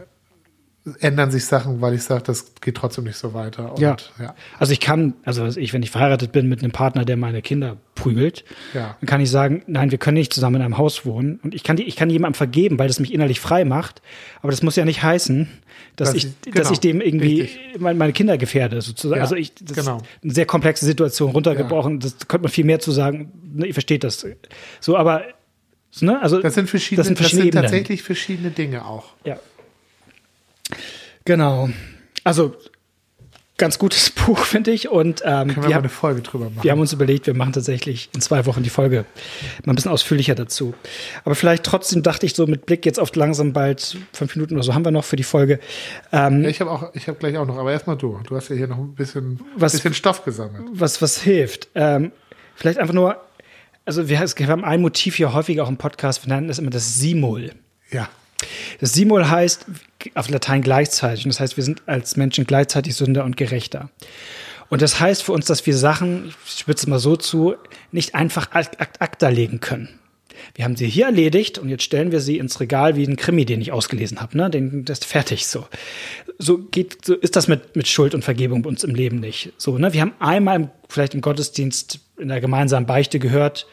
ändern 1.00 1.32
sich 1.32 1.46
Sachen, 1.46 1.82
weil 1.82 1.96
ich 1.96 2.04
sage, 2.04 2.22
das 2.24 2.54
geht 2.62 2.76
trotzdem 2.78 3.06
nicht 3.06 3.18
so 3.18 3.34
weiter. 3.34 3.72
Und, 3.72 3.80
Ja. 3.80 3.96
ja. 4.20 4.36
Also 4.60 4.72
ich 4.72 4.80
kann, 4.80 5.14
also 5.24 5.46
ich, 5.48 5.74
wenn 5.74 5.82
ich 5.82 5.90
verheiratet 5.90 6.32
bin 6.32 6.48
mit 6.48 6.62
einem 6.62 6.72
Partner, 6.72 7.06
der 7.06 7.18
meine 7.18 7.42
Kinder 7.42 7.78
prügelt, 7.96 8.46
Ja. 8.76 8.96
dann 9.00 9.08
kann 9.08 9.20
ich 9.20 9.32
sagen, 9.32 9.64
nein, 9.66 9.90
wir 9.90 9.98
können 9.98 10.18
nicht 10.18 10.32
zusammen 10.32 10.58
in 10.58 10.62
einem 10.62 10.78
Haus 10.78 11.04
wohnen. 11.06 11.40
Und 11.44 11.56
ich 11.56 11.64
kann, 11.64 11.76
die, 11.76 11.84
ich 11.84 11.96
kann 11.96 12.10
jemandem 12.12 12.36
vergeben, 12.38 12.78
weil 12.78 12.88
das 12.88 13.00
mich 13.00 13.12
innerlich 13.14 13.40
frei 13.40 13.66
macht. 13.66 14.04
Aber 14.44 14.52
das 14.52 14.62
muss 14.62 14.76
ja 14.76 14.86
nicht 14.86 15.02
heißen, 15.02 15.48
dass, 15.96 16.10
Dass 16.10 16.18
ich, 16.18 16.26
ich- 16.26 16.34
dass 16.54 16.54
genau, 16.54 16.72
ich 16.72 16.80
dem 16.82 17.02
irgendwie 17.02 17.50
meine, 17.80 17.98
meine 17.98 18.14
Kinder 18.14 18.38
gefährde, 18.38 18.80
sozusagen. 18.82 19.18
Ja, 19.18 19.24
also 19.24 19.36
ich, 19.36 19.56
das 19.56 19.76
genau. 19.78 19.98
ist 19.98 20.04
eine 20.24 20.34
sehr 20.34 20.46
komplexe 20.46 20.86
Situation 20.86 21.32
runtergebrochen. 21.32 22.00
Das 22.00 22.28
könnte 22.28 22.44
man 22.44 22.52
viel 22.52 22.66
mehr 22.66 22.80
zu 22.80 22.92
sagen. 22.92 23.32
Ne, 23.56 23.66
ihr 23.68 23.74
versteht 23.74 24.04
das. 24.04 24.24
So, 24.82 24.98
aber, 24.98 25.24
ne, 26.02 26.22
also. 26.22 26.42
Das 26.42 26.54
sind 26.54 26.70
verschiedene, 26.70 26.98
das 27.00 27.08
sind 27.08 27.18
sind, 27.18 27.24
verschiedene 27.24 27.48
Ebenen. 27.48 27.64
tatsächlich 27.64 28.04
verschiedene 28.04 28.52
Dinge 28.52 28.86
auch. 28.86 29.14
Ja. 29.24 29.40
Genau. 31.26 31.70
Also, 32.24 32.56
ganz 33.58 33.80
gutes 33.80 34.10
Buch, 34.12 34.40
finde 34.40 34.72
ich. 34.72 34.90
Und 34.90 35.22
ähm, 35.26 35.48
Können 35.48 35.56
wir 35.56 35.56
mal 35.64 35.74
haben, 35.76 35.80
eine 35.84 35.90
Folge 35.90 36.22
drüber 36.22 36.46
machen. 36.50 36.64
wir 36.64 36.72
haben 36.72 36.80
uns 36.80 36.94
überlegt, 36.94 37.26
wir 37.28 37.34
machen 37.34 37.54
tatsächlich 37.54 38.10
in 38.14 38.22
zwei 38.22 38.46
Wochen 38.46 38.64
die 38.64 38.70
Folge 38.70 39.06
mal 39.64 39.72
ein 39.74 39.76
bisschen 39.76 39.92
ausführlicher 39.92 40.36
dazu. 40.36 40.74
Aber 41.24 41.36
vielleicht 41.36 41.64
trotzdem 41.64 42.04
dachte 42.04 42.26
ich 42.26 42.36
so 42.36 42.48
mit 42.48 42.66
Blick 42.66 42.86
jetzt 42.86 43.00
auf 43.00 43.16
langsam 43.16 43.54
bald 43.54 43.98
fünf 44.14 44.36
Minuten 44.36 44.56
oder 44.56 44.64
so 44.64 44.74
haben 44.74 44.84
wir 44.86 44.92
noch 44.92 45.06
für 45.06 45.16
die 45.16 45.24
Folge. 45.24 45.60
Ähm, 46.12 46.44
Ja, 46.44 46.50
ich 46.50 46.62
habe 46.62 46.72
auch, 46.72 46.94
ich 46.94 47.08
habe 47.08 47.18
gleich 47.18 47.38
auch 47.38 47.46
noch, 47.48 47.58
aber 47.58 47.72
erstmal 47.72 47.98
du. 47.98 48.20
Du 48.28 48.36
hast 48.36 48.50
ja 48.50 48.56
hier 48.56 48.68
noch 48.68 48.78
ein 48.78 48.94
bisschen, 48.94 49.40
Was- 49.56 49.72
bisschen 49.74 49.94
Stoff 49.94 50.24
gesammelt. 50.26 50.64
was, 50.74 51.02
was 51.02 51.22
hilft. 51.22 51.70
Ähm, 51.76 52.12
vielleicht 52.56 52.78
einfach 52.80 52.94
nur, 52.94 53.18
also 53.86 54.10
wir, 54.10 54.20
wir 54.20 54.48
haben 54.48 54.66
ein 54.66 54.82
Motiv 54.82 55.16
hier 55.16 55.34
häufig 55.34 55.62
auch 55.62 55.70
im 55.70 55.78
Podcast, 55.78 56.26
wir 56.26 56.34
nennen 56.34 56.48
das 56.48 56.60
immer 56.60 56.72
das 56.72 56.96
Simul. 57.00 57.52
Ja. 57.92 58.10
Das 58.80 58.94
Simul 58.94 59.30
heißt 59.30 59.66
auf 60.14 60.30
Latein 60.30 60.62
gleichzeitig. 60.62 61.26
Und 61.26 61.34
das 61.34 61.40
heißt, 61.40 61.58
wir 61.58 61.64
sind 61.64 61.84
als 61.88 62.16
Menschen 62.16 62.46
gleichzeitig 62.46 62.96
Sünder 62.96 63.24
und 63.26 63.38
Gerechter. 63.38 63.90
Und 64.70 64.82
das 64.82 65.00
heißt 65.00 65.24
für 65.24 65.32
uns, 65.32 65.46
dass 65.46 65.66
wir 65.66 65.78
Sachen, 65.78 66.34
ich 66.46 66.60
spitze 66.60 66.90
mal 66.90 67.00
so 67.00 67.16
zu, 67.16 67.56
nicht 67.92 68.16
einfach 68.16 68.52
ad 68.52 68.78
acta 68.80 69.30
legen 69.30 69.60
können. 69.60 70.00
Wir 70.54 70.66
haben 70.66 70.76
sie 70.76 70.88
hier 70.88 71.06
erledigt 71.06 71.58
und 71.58 71.70
jetzt 71.70 71.84
stellen 71.84 72.12
wir 72.12 72.20
sie 72.20 72.38
ins 72.38 72.60
Regal 72.60 72.96
wie 72.96 73.06
ein 73.06 73.16
Krimi, 73.16 73.46
den 73.46 73.62
ich 73.62 73.72
ausgelesen 73.72 74.22
habe. 74.22 74.38
Ne? 74.38 74.50
Den, 74.50 74.86
das 74.86 75.00
ist 75.00 75.06
fertig 75.06 75.48
so. 75.48 75.68
So 76.38 76.58
geht, 76.58 77.06
so 77.06 77.16
ist 77.16 77.36
das 77.36 77.48
mit, 77.48 77.76
mit 77.76 77.88
Schuld 77.88 78.14
und 78.14 78.24
Vergebung 78.24 78.62
bei 78.62 78.70
uns 78.70 78.84
im 78.84 78.96
Leben 78.96 79.20
nicht. 79.20 79.54
So, 79.58 79.78
ne? 79.78 79.94
Wir 79.94 80.02
haben 80.02 80.14
einmal 80.20 80.56
im, 80.58 80.70
vielleicht 80.90 81.14
im 81.14 81.22
Gottesdienst 81.22 82.00
in 82.18 82.28
der 82.28 82.42
gemeinsamen 82.42 82.86
Beichte 82.86 83.20
gehört, 83.20 83.68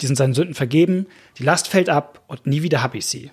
die 0.00 0.06
sind 0.06 0.16
seinen 0.16 0.34
Sünden 0.34 0.54
vergeben, 0.54 1.06
die 1.38 1.42
Last 1.42 1.68
fällt 1.68 1.88
ab 1.88 2.22
und 2.28 2.46
nie 2.46 2.62
wieder 2.62 2.82
hab 2.82 2.94
ich 2.94 3.06
sie. 3.06 3.30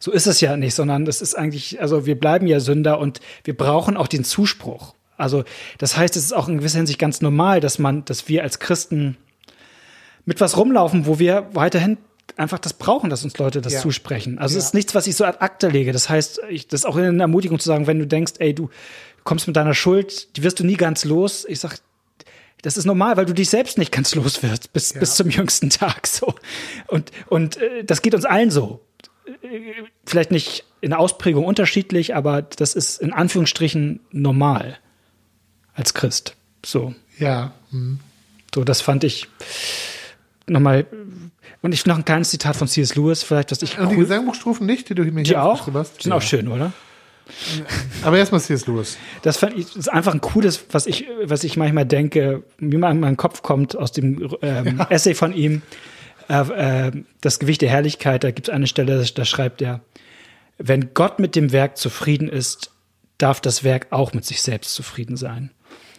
So 0.00 0.10
ist 0.12 0.26
es 0.26 0.40
ja 0.40 0.56
nicht, 0.56 0.74
sondern 0.74 1.04
das 1.04 1.20
ist 1.22 1.34
eigentlich, 1.34 1.80
also 1.80 2.06
wir 2.06 2.18
bleiben 2.18 2.46
ja 2.46 2.60
Sünder 2.60 2.98
und 2.98 3.20
wir 3.44 3.56
brauchen 3.56 3.96
auch 3.96 4.08
den 4.08 4.24
Zuspruch. 4.24 4.94
Also 5.16 5.44
das 5.78 5.96
heißt, 5.96 6.16
es 6.16 6.24
ist 6.24 6.32
auch 6.32 6.48
in 6.48 6.58
gewisser 6.58 6.78
Hinsicht 6.78 6.98
ganz 6.98 7.20
normal, 7.20 7.60
dass 7.60 7.78
man, 7.78 8.04
dass 8.04 8.28
wir 8.28 8.42
als 8.42 8.58
Christen 8.58 9.16
mit 10.24 10.40
was 10.40 10.56
rumlaufen, 10.56 11.06
wo 11.06 11.18
wir 11.18 11.48
weiterhin 11.52 11.98
einfach 12.36 12.58
das 12.58 12.72
brauchen, 12.72 13.10
dass 13.10 13.22
uns 13.24 13.36
Leute 13.38 13.60
das 13.60 13.74
Ja. 13.74 13.80
zusprechen. 13.80 14.38
Also 14.38 14.56
es 14.58 14.64
Ja. 14.64 14.68
ist 14.68 14.74
nichts, 14.74 14.94
was 14.94 15.06
ich 15.06 15.14
so 15.14 15.24
ad 15.24 15.38
acta 15.40 15.68
lege. 15.68 15.92
Das 15.92 16.08
heißt, 16.08 16.40
ich, 16.48 16.66
das 16.66 16.80
ist 16.80 16.84
auch 16.86 16.96
eine 16.96 17.22
Ermutigung 17.22 17.58
zu 17.60 17.66
sagen, 17.68 17.86
wenn 17.86 17.98
du 17.98 18.06
denkst, 18.06 18.32
ey, 18.38 18.54
du 18.54 18.70
kommst 19.22 19.46
mit 19.46 19.56
deiner 19.56 19.74
Schuld, 19.74 20.36
die 20.36 20.42
wirst 20.42 20.58
du 20.58 20.64
nie 20.64 20.76
ganz 20.76 21.04
los. 21.04 21.44
Ich 21.48 21.60
sag, 21.60 21.78
das 22.62 22.76
ist 22.76 22.86
normal, 22.86 23.16
weil 23.16 23.26
du 23.26 23.34
dich 23.34 23.50
selbst 23.50 23.78
nicht 23.78 23.92
ganz 23.92 24.14
los 24.14 24.42
wirst 24.42 24.72
bis, 24.72 24.94
bis 24.94 25.14
zum 25.14 25.28
jüngsten 25.30 25.70
Tag 25.70 26.06
so. 26.06 26.34
Und, 26.88 27.12
und 27.28 27.58
äh, 27.58 27.84
das 27.84 28.02
geht 28.02 28.14
uns 28.14 28.24
allen 28.24 28.50
so. 28.50 28.80
Vielleicht 30.04 30.30
nicht 30.30 30.64
in 30.80 30.92
Ausprägung 30.92 31.44
unterschiedlich, 31.44 32.14
aber 32.14 32.42
das 32.42 32.74
ist 32.74 33.00
in 33.00 33.12
Anführungsstrichen 33.12 34.00
normal 34.10 34.78
als 35.74 35.94
Christ. 35.94 36.36
So. 36.64 36.94
Ja. 37.18 37.52
Hm. 37.70 38.00
So, 38.54 38.64
das 38.64 38.80
fand 38.80 39.04
ich 39.04 39.28
nochmal. 40.46 40.86
Und 41.62 41.72
ich 41.72 41.86
noch 41.86 41.96
ein 41.96 42.04
kleines 42.04 42.30
Zitat 42.30 42.56
von 42.56 42.68
C.S. 42.68 42.94
Lewis, 42.94 43.22
vielleicht, 43.22 43.50
was 43.50 43.62
ich 43.62 43.78
Und 43.78 43.90
die 43.90 43.96
cool, 43.96 44.04
Gesangbuchstrophen 44.04 44.66
nicht, 44.66 44.88
die 44.90 44.94
du 44.94 45.04
mir 45.04 45.22
die 45.22 45.30
hier 45.30 45.42
auch, 45.42 45.72
hast? 45.72 46.02
sind 46.02 46.12
auch 46.12 46.22
schön, 46.22 46.48
oder? 46.48 46.72
Aber 48.02 48.18
erstmal 48.18 48.42
jetzt 48.46 48.66
los. 48.66 48.98
Das 49.22 49.38
fand 49.38 49.56
ich, 49.56 49.74
ist 49.74 49.90
einfach 49.90 50.12
ein 50.12 50.20
cooles, 50.20 50.66
was 50.70 50.86
ich, 50.86 51.06
was 51.24 51.42
ich 51.42 51.56
manchmal 51.56 51.86
denke, 51.86 52.42
wie 52.58 52.76
man 52.76 52.92
in 52.92 53.00
meinen 53.00 53.16
Kopf 53.16 53.42
kommt 53.42 53.76
aus 53.76 53.92
dem 53.92 54.36
ähm, 54.42 54.76
ja. 54.78 54.86
Essay 54.90 55.14
von 55.14 55.32
ihm. 55.32 55.62
Äh, 56.28 56.88
äh, 56.88 56.92
das 57.20 57.38
Gewicht 57.38 57.62
der 57.62 57.70
Herrlichkeit, 57.70 58.24
da 58.24 58.30
gibt 58.30 58.48
es 58.48 58.54
eine 58.54 58.66
Stelle, 58.66 59.04
da 59.04 59.24
schreibt 59.24 59.62
er, 59.62 59.80
wenn 60.58 60.94
Gott 60.94 61.18
mit 61.18 61.34
dem 61.36 61.52
Werk 61.52 61.76
zufrieden 61.76 62.28
ist, 62.28 62.70
darf 63.18 63.40
das 63.40 63.64
Werk 63.64 63.88
auch 63.90 64.12
mit 64.12 64.24
sich 64.24 64.42
selbst 64.42 64.74
zufrieden 64.74 65.16
sein. 65.16 65.50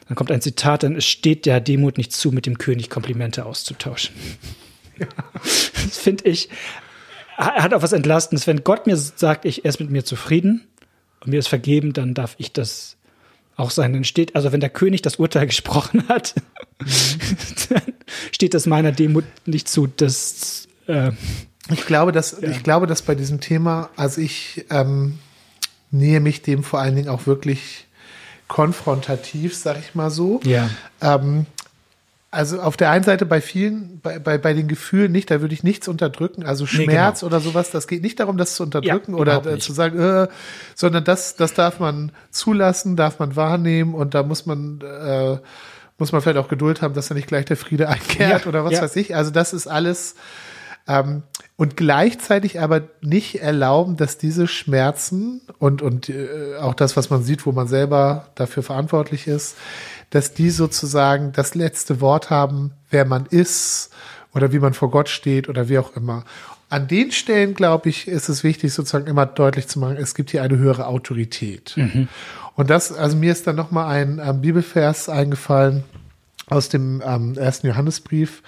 Dann 0.07 0.15
kommt 0.15 0.31
ein 0.31 0.41
Zitat, 0.41 0.83
dann 0.83 0.95
es 0.95 1.05
steht 1.05 1.45
der 1.45 1.59
Demut 1.59 1.97
nicht 1.97 2.13
zu, 2.13 2.31
mit 2.31 2.45
dem 2.45 2.57
König 2.57 2.89
Komplimente 2.89 3.45
auszutauschen. 3.45 4.15
Das 5.43 5.97
finde 5.97 6.23
ich, 6.23 6.47
hat 7.37 7.73
auch 7.73 7.81
was 7.81 7.91
Entlastendes. 7.91 8.47
Wenn 8.47 8.63
Gott 8.63 8.87
mir 8.87 8.95
sagt, 8.95 9.43
ich 9.43 9.65
er 9.65 9.69
ist 9.69 9.79
mit 9.79 9.89
mir 9.89 10.05
zufrieden 10.05 10.65
und 11.19 11.31
mir 11.31 11.39
ist 11.39 11.47
vergeben, 11.47 11.91
dann 11.91 12.13
darf 12.13 12.35
ich 12.37 12.53
das 12.53 12.95
auch 13.57 13.71
sein. 13.71 13.93
Dann 13.93 14.03
steht, 14.03 14.35
also 14.35 14.51
wenn 14.51 14.61
der 14.61 14.69
König 14.69 15.01
das 15.01 15.17
Urteil 15.17 15.45
gesprochen 15.47 16.07
hat, 16.07 16.35
mhm. 16.79 16.87
Dann 17.69 17.81
steht 18.31 18.53
das 18.53 18.65
meiner 18.65 18.91
Demut 18.91 19.25
nicht 19.45 19.67
zu, 19.67 19.87
dass 19.87 20.67
äh, 20.87 21.11
ich 21.71 21.85
glaube, 21.85 22.11
dass 22.11 22.39
ja. 22.39 22.49
ich 22.49 22.63
glaube, 22.63 22.87
dass 22.87 23.01
bei 23.01 23.15
diesem 23.15 23.39
Thema, 23.39 23.89
also 23.95 24.21
ich 24.21 24.65
ähm, 24.69 25.19
nähe 25.91 26.19
mich 26.19 26.41
dem 26.41 26.63
vor 26.63 26.79
allen 26.79 26.95
Dingen 26.95 27.09
auch 27.09 27.25
wirklich 27.25 27.87
konfrontativ, 28.47 29.55
sag 29.55 29.79
ich 29.79 29.95
mal 29.95 30.11
so. 30.11 30.39
Ja. 30.43 30.69
Ähm, 31.01 31.47
also 32.35 32.59
auf 32.59 32.75
der 32.75 32.91
einen 32.91 33.05
Seite 33.05 33.25
bei 33.25 33.39
vielen, 33.39 34.01
bei, 34.01 34.19
bei, 34.19 34.37
bei 34.37 34.53
den 34.53 34.67
Gefühlen 34.67 35.11
nicht, 35.11 35.31
da 35.31 35.39
würde 35.39 35.53
ich 35.53 35.63
nichts 35.63 35.87
unterdrücken, 35.87 36.45
also 36.45 36.65
Schmerz 36.65 37.21
nee, 37.21 37.29
genau. 37.29 37.37
oder 37.37 37.39
sowas, 37.39 37.71
das 37.71 37.87
geht 37.87 38.01
nicht 38.01 38.19
darum, 38.19 38.37
das 38.37 38.55
zu 38.55 38.63
unterdrücken 38.63 39.13
ja, 39.13 39.17
oder 39.17 39.45
äh, 39.45 39.57
zu 39.57 39.71
sagen, 39.71 39.97
äh, 39.97 40.27
sondern 40.75 41.05
das, 41.05 41.37
das 41.37 41.53
darf 41.53 41.79
man 41.79 42.11
zulassen, 42.31 42.97
darf 42.97 43.19
man 43.19 43.37
wahrnehmen 43.37 43.93
und 43.93 44.13
da 44.15 44.23
muss 44.23 44.45
man, 44.45 44.81
äh, 44.81 45.37
muss 45.97 46.11
man 46.11 46.21
vielleicht 46.21 46.37
auch 46.37 46.49
Geduld 46.49 46.81
haben, 46.81 46.93
dass 46.93 47.07
da 47.07 47.15
nicht 47.15 47.27
gleich 47.27 47.45
der 47.45 47.57
Friede 47.57 47.89
einkehrt 47.89 48.43
ja, 48.43 48.47
oder 48.47 48.63
was 48.63 48.73
ja. 48.73 48.81
weiß 48.81 48.95
ich. 48.97 49.15
Also 49.15 49.31
das 49.31 49.53
ist 49.53 49.67
alles, 49.67 50.15
ähm, 50.87 51.23
und 51.57 51.77
gleichzeitig 51.77 52.59
aber 52.59 52.81
nicht 53.01 53.41
erlauben, 53.41 53.97
dass 53.97 54.17
diese 54.17 54.47
Schmerzen 54.47 55.41
und, 55.57 55.81
und 55.81 56.09
äh, 56.09 56.57
auch 56.59 56.73
das, 56.73 56.97
was 56.97 57.09
man 57.09 57.23
sieht, 57.23 57.45
wo 57.45 57.51
man 57.51 57.67
selber 57.67 58.29
dafür 58.35 58.61
verantwortlich 58.61 59.27
ist, 59.27 59.55
dass 60.09 60.33
die 60.33 60.49
sozusagen 60.49 61.31
das 61.31 61.55
letzte 61.55 62.01
Wort 62.01 62.29
haben, 62.29 62.71
wer 62.89 63.05
man 63.05 63.25
ist 63.25 63.91
oder 64.33 64.51
wie 64.51 64.59
man 64.59 64.73
vor 64.73 64.91
Gott 64.91 65.09
steht 65.09 65.49
oder 65.49 65.69
wie 65.69 65.79
auch 65.79 65.95
immer. 65.95 66.25
An 66.69 66.87
den 66.87 67.11
Stellen, 67.11 67.53
glaube 67.53 67.89
ich, 67.89 68.07
ist 68.07 68.27
es 68.27 68.43
wichtig, 68.43 68.73
sozusagen 68.73 69.07
immer 69.07 69.25
deutlich 69.25 69.67
zu 69.67 69.79
machen, 69.79 69.97
es 69.97 70.13
gibt 70.13 70.31
hier 70.31 70.43
eine 70.43 70.57
höhere 70.57 70.87
Autorität. 70.87 71.73
Mhm. 71.77 72.09
Und 72.55 72.69
das, 72.69 72.91
also 72.91 73.15
mir 73.15 73.31
ist 73.31 73.47
dann 73.47 73.55
nochmal 73.55 73.87
ein 73.87 74.21
ähm, 74.23 74.41
Bibelvers 74.41 75.09
eingefallen 75.09 75.83
aus 76.47 76.69
dem 76.69 77.01
ähm, 77.05 77.37
ersten 77.37 77.67
Johannesbrief, 77.67 78.41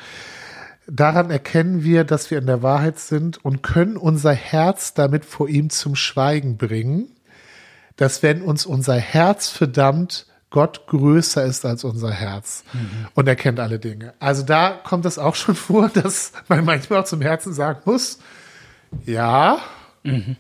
Daran 0.90 1.30
erkennen 1.30 1.84
wir, 1.84 2.06
dass 2.06 2.32
wir 2.32 2.38
in 2.38 2.46
der 2.46 2.64
Wahrheit 2.64 2.98
sind 2.98 3.44
und 3.44 3.62
können 3.62 3.98
unser 3.98 4.32
Herz 4.32 4.94
damit 4.94 5.26
vor 5.26 5.50
ihm 5.50 5.70
zum 5.70 5.98
Schweigen 5.98 6.56
bringen, 6.58 7.10
dass 7.98 8.24
wenn 8.24 8.42
uns 8.42 8.66
unser 8.66 8.96
Herz 8.96 9.50
verdammt, 9.50 10.28
Gott 10.50 10.88
größer 10.88 11.44
ist 11.44 11.66
als 11.66 11.84
unser 11.84 12.12
Herz 12.12 12.64
mhm. 12.72 13.08
und 13.16 13.28
er 13.28 13.36
kennt 13.36 13.60
alle 13.60 13.80
Dinge. 13.80 14.14
Also 14.20 14.44
da 14.44 14.80
kommt 14.82 15.06
es 15.06 15.20
auch 15.20 15.36
schon 15.36 15.56
vor, 15.56 15.90
dass 15.90 16.32
man 16.48 16.64
manchmal 16.64 17.02
auch 17.02 17.06
zum 17.06 17.22
Herzen 17.22 17.54
sagen 17.54 17.82
muss, 17.84 18.20
ja, 19.06 19.60
mhm. 20.04 20.38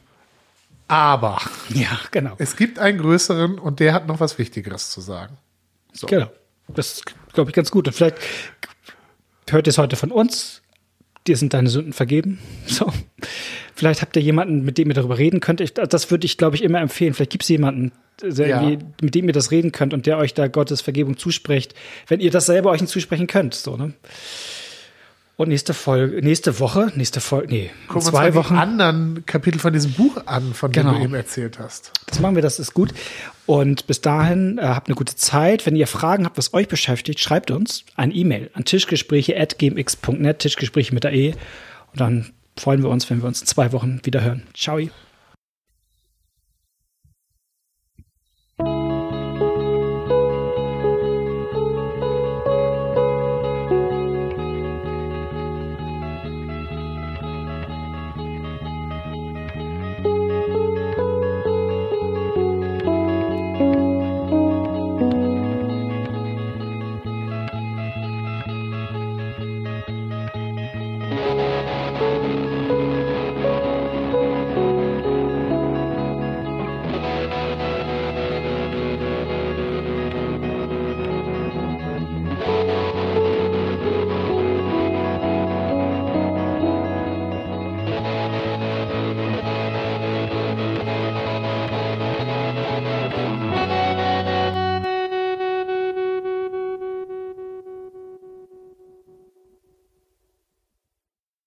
Aber. 0.87 1.41
Ja, 1.69 1.99
genau. 2.11 2.35
Es 2.37 2.55
gibt 2.55 2.79
einen 2.79 2.97
größeren 2.99 3.59
und 3.59 3.79
der 3.79 3.93
hat 3.93 4.07
noch 4.07 4.19
was 4.19 4.37
Wichtigeres 4.37 4.89
zu 4.89 5.01
sagen. 5.01 5.37
So. 5.93 6.07
Genau. 6.07 6.31
Das 6.67 7.01
glaube 7.33 7.49
ich 7.49 7.55
ganz 7.55 7.71
gut. 7.71 7.87
Und 7.87 7.93
vielleicht 7.93 8.17
hört 9.49 9.67
es 9.67 9.77
heute 9.77 9.95
von 9.95 10.11
uns. 10.11 10.61
Dir 11.25 11.37
sind 11.37 11.53
deine 11.53 11.69
Sünden 11.69 11.93
vergeben. 11.93 12.39
So. 12.67 12.91
Vielleicht 13.73 14.01
habt 14.01 14.15
ihr 14.15 14.23
jemanden, 14.23 14.65
mit 14.65 14.79
dem 14.79 14.87
ihr 14.87 14.95
darüber 14.95 15.19
reden 15.19 15.39
könnt. 15.39 15.61
Ich, 15.61 15.75
das 15.75 16.09
würde 16.09 16.25
ich, 16.25 16.39
glaube 16.39 16.55
ich, 16.55 16.63
immer 16.63 16.81
empfehlen. 16.81 17.13
Vielleicht 17.13 17.29
gibt 17.29 17.43
es 17.43 17.49
jemanden, 17.49 17.91
ja. 18.23 18.75
mit 19.01 19.13
dem 19.13 19.27
ihr 19.27 19.33
das 19.33 19.51
reden 19.51 19.71
könnt 19.71 19.93
und 19.93 20.07
der 20.07 20.17
euch 20.17 20.33
da 20.33 20.47
Gottes 20.47 20.81
Vergebung 20.81 21.15
zuspricht, 21.15 21.75
wenn 22.07 22.19
ihr 22.19 22.31
das 22.31 22.47
selber 22.47 22.71
euch 22.71 22.81
nicht 22.81 22.89
zusprechen 22.89 23.27
könnt. 23.27 23.53
So, 23.53 23.77
ne? 23.77 23.93
Und 25.37 25.49
nächste 25.49 25.75
Folge, 25.75 26.19
nächste 26.25 26.59
Woche, 26.59 26.91
nächste 26.95 27.21
Folge, 27.21 27.47
nee, 27.53 27.69
Gucken 27.87 28.01
zwei 28.01 28.33
wir 28.33 28.39
uns 28.39 28.47
Wochen. 28.47 28.55
Die 28.55 28.59
anderen 28.59 29.25
Kapitel 29.27 29.59
von 29.59 29.71
diesem 29.71 29.93
Buch 29.93 30.17
an, 30.25 30.55
von 30.55 30.71
genau. 30.71 30.93
dem 30.93 30.97
du 30.97 31.03
eben 31.03 31.13
erzählt 31.13 31.59
hast. 31.59 31.91
Das 32.07 32.19
machen 32.19 32.33
wir, 32.33 32.41
das 32.41 32.57
ist 32.57 32.73
gut. 32.73 32.91
Und 33.45 33.85
bis 33.85 34.01
dahin 34.01 34.57
äh, 34.57 34.63
habt 34.63 34.87
eine 34.87 34.95
gute 34.95 35.15
Zeit. 35.15 35.67
Wenn 35.67 35.75
ihr 35.75 35.85
Fragen 35.85 36.25
habt, 36.25 36.39
was 36.39 36.55
euch 36.55 36.67
beschäftigt, 36.67 37.19
schreibt 37.19 37.51
uns 37.51 37.85
ein 37.95 38.13
E-Mail 38.13 38.49
an 38.55 38.65
tischgespräche.gmx.net, 38.65 40.39
Tischgespräche 40.39 40.95
mit 40.95 41.03
der 41.03 41.13
E. 41.13 41.33
Und 41.91 42.01
dann 42.01 42.31
freuen 42.57 42.81
wir 42.81 42.89
uns, 42.89 43.07
wenn 43.11 43.21
wir 43.21 43.27
uns 43.27 43.41
in 43.41 43.47
zwei 43.47 43.71
Wochen 43.73 44.01
wieder 44.03 44.23
hören. 44.23 44.41
Ciao. 44.55 44.79